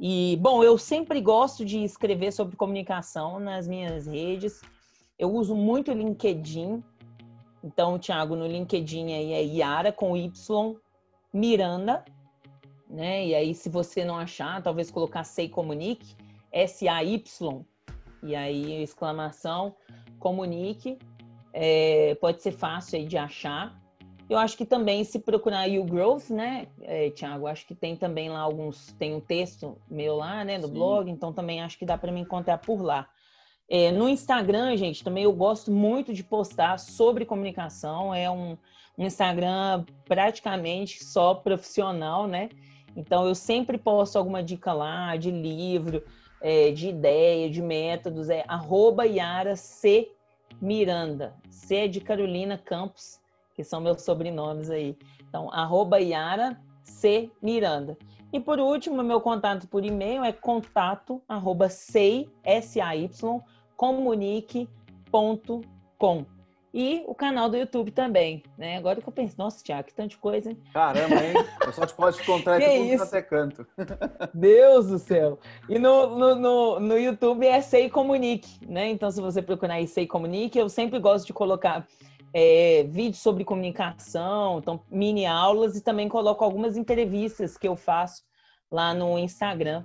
E, 0.04 0.36
bom, 0.40 0.64
eu 0.64 0.76
sempre 0.76 1.20
gosto 1.20 1.64
de 1.64 1.84
escrever 1.84 2.32
sobre 2.32 2.56
comunicação 2.56 3.38
nas 3.38 3.68
minhas 3.68 4.06
redes. 4.06 4.60
Eu 5.16 5.32
uso 5.32 5.54
muito 5.54 5.92
o 5.92 5.94
LinkedIn. 5.94 6.82
Então, 7.62 8.00
Thiago, 8.00 8.34
no 8.34 8.46
LinkedIn 8.46 9.12
aí 9.12 9.32
é 9.32 9.42
Yara 9.44 9.92
com 9.92 10.16
Y 10.16 10.76
Miranda 11.32 12.04
né? 12.92 13.26
E 13.26 13.34
aí, 13.34 13.54
se 13.54 13.70
você 13.70 14.04
não 14.04 14.16
achar, 14.16 14.62
talvez 14.62 14.90
colocar 14.90 15.24
Sei 15.24 15.48
Comunique, 15.48 16.14
S-A-Y, 16.52 17.64
e 18.22 18.36
aí 18.36 18.82
exclamação, 18.82 19.74
comunique, 20.18 20.98
é, 21.52 22.14
pode 22.16 22.42
ser 22.42 22.52
fácil 22.52 22.98
aí 22.98 23.06
de 23.06 23.16
achar. 23.16 23.80
Eu 24.32 24.38
acho 24.38 24.56
que 24.56 24.64
também 24.64 25.04
se 25.04 25.18
procurar 25.18 25.68
o 25.68 25.84
Growth, 25.84 26.30
né, 26.30 26.66
é, 26.80 27.10
Tiago, 27.10 27.46
acho 27.46 27.66
que 27.66 27.74
tem 27.74 27.94
também 27.94 28.30
lá 28.30 28.40
alguns, 28.40 28.92
tem 28.98 29.14
um 29.14 29.20
texto 29.20 29.76
meu 29.90 30.16
lá, 30.16 30.44
né, 30.44 30.58
no 30.58 30.68
Sim. 30.68 30.74
blog, 30.74 31.10
então 31.10 31.32
também 31.32 31.60
acho 31.60 31.78
que 31.78 31.84
dá 31.84 31.98
para 31.98 32.10
me 32.10 32.20
encontrar 32.20 32.58
por 32.58 32.80
lá. 32.80 33.08
É, 33.68 33.90
no 33.92 34.08
Instagram, 34.08 34.76
gente, 34.76 35.04
também 35.04 35.24
eu 35.24 35.32
gosto 35.32 35.70
muito 35.70 36.12
de 36.12 36.24
postar 36.24 36.78
sobre 36.78 37.24
comunicação, 37.24 38.14
é 38.14 38.30
um, 38.30 38.56
um 38.98 39.04
Instagram 39.04 39.84
praticamente 40.04 41.04
só 41.04 41.34
profissional, 41.34 42.26
né? 42.26 42.48
Então, 42.96 43.26
eu 43.26 43.34
sempre 43.34 43.78
posto 43.78 44.16
alguma 44.16 44.42
dica 44.42 44.72
lá 44.72 45.16
de 45.16 45.30
livro, 45.30 46.02
é, 46.40 46.70
de 46.70 46.88
ideia, 46.88 47.48
de 47.48 47.62
métodos. 47.62 48.28
É 48.28 48.44
arroba 48.46 49.06
Yara 49.06 49.56
C. 49.56 50.10
Miranda. 50.60 51.34
C 51.48 51.76
é 51.76 51.88
de 51.88 52.00
Carolina 52.00 52.58
Campos, 52.58 53.18
que 53.54 53.64
são 53.64 53.80
meus 53.80 54.02
sobrenomes 54.02 54.70
aí. 54.70 54.96
Então, 55.28 55.50
arroba 55.52 55.98
Yara 56.00 56.60
C. 56.82 57.30
Miranda. 57.40 57.96
E 58.32 58.40
por 58.40 58.58
último, 58.58 59.02
meu 59.02 59.20
contato 59.20 59.68
por 59.68 59.84
e-mail 59.84 60.24
é 60.24 60.32
contato 60.32 61.20
arroba 61.28 61.68
sei, 61.68 62.30
S-A-Y, 62.42 63.42
comunique.com. 63.76 64.66
E 66.74 67.04
o 67.06 67.14
canal 67.14 67.50
do 67.50 67.56
YouTube 67.58 67.90
também, 67.90 68.42
né? 68.56 68.78
Agora 68.78 68.98
que 68.98 69.06
eu 69.06 69.12
penso, 69.12 69.34
nossa, 69.36 69.62
Tiago, 69.62 69.88
que 69.88 69.94
tanta 69.94 70.16
coisa, 70.16 70.48
hein? 70.48 70.58
Caramba, 70.72 71.16
hein? 71.16 71.34
Eu 71.66 71.72
só 71.72 71.84
te 71.84 71.92
posso 71.92 72.22
encontrar 72.22 72.56
aqui 72.56 72.94
até 72.94 73.20
canto. 73.20 73.66
Deus 74.32 74.86
do 74.86 74.98
céu! 74.98 75.38
E 75.68 75.78
no, 75.78 76.16
no, 76.16 76.34
no, 76.34 76.80
no, 76.80 76.98
YouTube 76.98 77.46
é 77.46 77.60
Sei 77.60 77.90
Comunique, 77.90 78.66
né? 78.66 78.88
Então, 78.88 79.10
se 79.10 79.20
você 79.20 79.42
procurar 79.42 79.74
aí 79.74 79.86
Sei 79.86 80.06
Comunique, 80.06 80.58
eu 80.58 80.70
sempre 80.70 80.98
gosto 80.98 81.26
de 81.26 81.34
colocar 81.34 81.86
é, 82.32 82.84
vídeos 82.88 83.18
sobre 83.18 83.44
comunicação, 83.44 84.58
então 84.58 84.80
mini 84.90 85.26
aulas 85.26 85.76
e 85.76 85.80
também 85.82 86.08
coloco 86.08 86.42
algumas 86.42 86.76
entrevistas 86.76 87.58
que 87.58 87.68
eu 87.68 87.76
faço 87.76 88.22
lá 88.70 88.94
no 88.94 89.18
Instagram. 89.18 89.84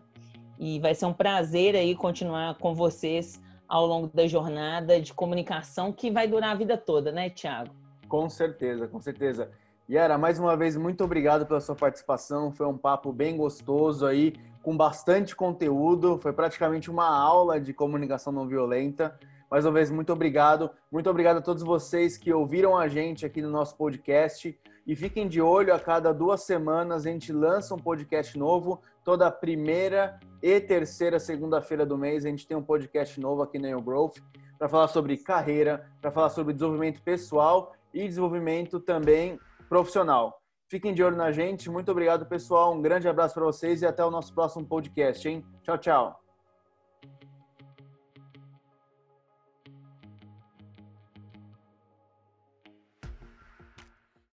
E 0.60 0.80
vai 0.80 0.95
ser 0.95 1.06
um 1.06 1.14
prazer 1.14 1.76
aí 1.76 1.95
continuar 1.95 2.58
com 2.58 2.74
vocês 2.74 3.39
ao 3.68 3.86
longo 3.86 4.08
da 4.08 4.26
jornada 4.26 5.00
de 5.00 5.14
comunicação 5.14 5.91
que 5.91 6.10
vai 6.10 6.28
durar 6.28 6.52
a 6.52 6.56
vida 6.56 6.78
toda, 6.78 7.12
né, 7.12 7.30
Tiago? 7.30 7.72
Com 8.08 8.30
certeza, 8.30 8.88
com 8.88 9.00
certeza. 9.00 9.52
Yara, 9.89 10.18
mais 10.18 10.39
uma 10.39 10.56
vez, 10.56 10.76
muito 10.76 11.04
obrigado 11.04 11.45
pela 11.45 11.62
sua 11.62 11.76
participação. 11.76 12.52
Foi 12.52 12.66
um 12.66 12.78
papo 12.78 13.12
bem 13.12 13.38
gostoso 13.38 14.06
aí, 14.06 14.34
com 14.64 14.76
bastante 14.76 15.36
conteúdo. 15.36 16.18
Foi 16.18 16.34
praticamente 16.34 16.89
uma 16.89 17.08
aula 17.08 17.60
de 17.60 17.74
comunicação 17.74 18.34
não 18.34 18.48
violenta. 18.48 19.18
Mais 19.50 19.66
uma 19.66 19.72
vez, 19.72 19.89
muito 19.89 20.12
obrigado. 20.12 20.70
Muito 20.91 21.10
obrigado 21.10 21.38
a 21.38 21.41
todos 21.41 21.64
vocês 21.64 22.18
que 22.18 22.34
ouviram 22.34 22.78
a 22.78 22.88
gente 22.88 23.26
aqui 23.26 23.41
no 23.41 23.50
nosso 23.50 23.78
podcast. 23.78 24.58
E 24.86 24.95
fiquem 24.95 25.28
de 25.28 25.41
olho, 25.41 25.74
a 25.74 25.80
cada 25.80 26.14
duas 26.14 26.43
semanas 26.43 27.06
a 27.06 27.10
gente 27.10 27.32
lança 27.32 27.74
um 27.74 27.80
podcast 27.80 28.38
novo. 28.38 28.82
Toda 29.04 29.32
primeira 29.32 30.20
e 30.41 30.60
terceira 30.60 31.20
segunda-feira 31.20 31.86
do 31.86 31.98
mês 31.98 32.26
a 32.26 32.30
gente 32.30 32.45
tem 32.45 32.58
um 32.58 32.64
podcast 32.64 33.20
novo 33.20 33.41
aqui 33.41 33.58
na 33.58 33.70
New 33.70 33.82
Growth 33.82 34.18
para 34.58 34.68
falar 34.68 34.88
sobre 34.88 35.18
carreira, 35.18 35.89
para 36.02 36.12
falar 36.12 36.30
sobre 36.30 36.54
desenvolvimento 36.54 37.02
pessoal 37.02 37.74
e 37.93 38.08
desenvolvimento 38.08 38.80
também 38.80 39.39
profissional. 39.70 40.41
Fiquem 40.70 40.93
de 40.93 41.02
olho 41.02 41.16
na 41.16 41.32
gente. 41.32 41.70
Muito 41.70 41.89
obrigado, 41.91 42.26
pessoal. 42.26 42.74
Um 42.74 42.82
grande 42.82 43.08
abraço 43.08 43.34
para 43.34 43.45
vocês 43.45 43.82
e 43.82 43.86
até 43.86 44.04
o 44.04 44.12
nosso 44.12 44.34
próximo 44.34 44.66
podcast, 44.66 45.28
hein? 45.28 45.45
Tchau, 45.64 45.78
tchau. 45.78 46.27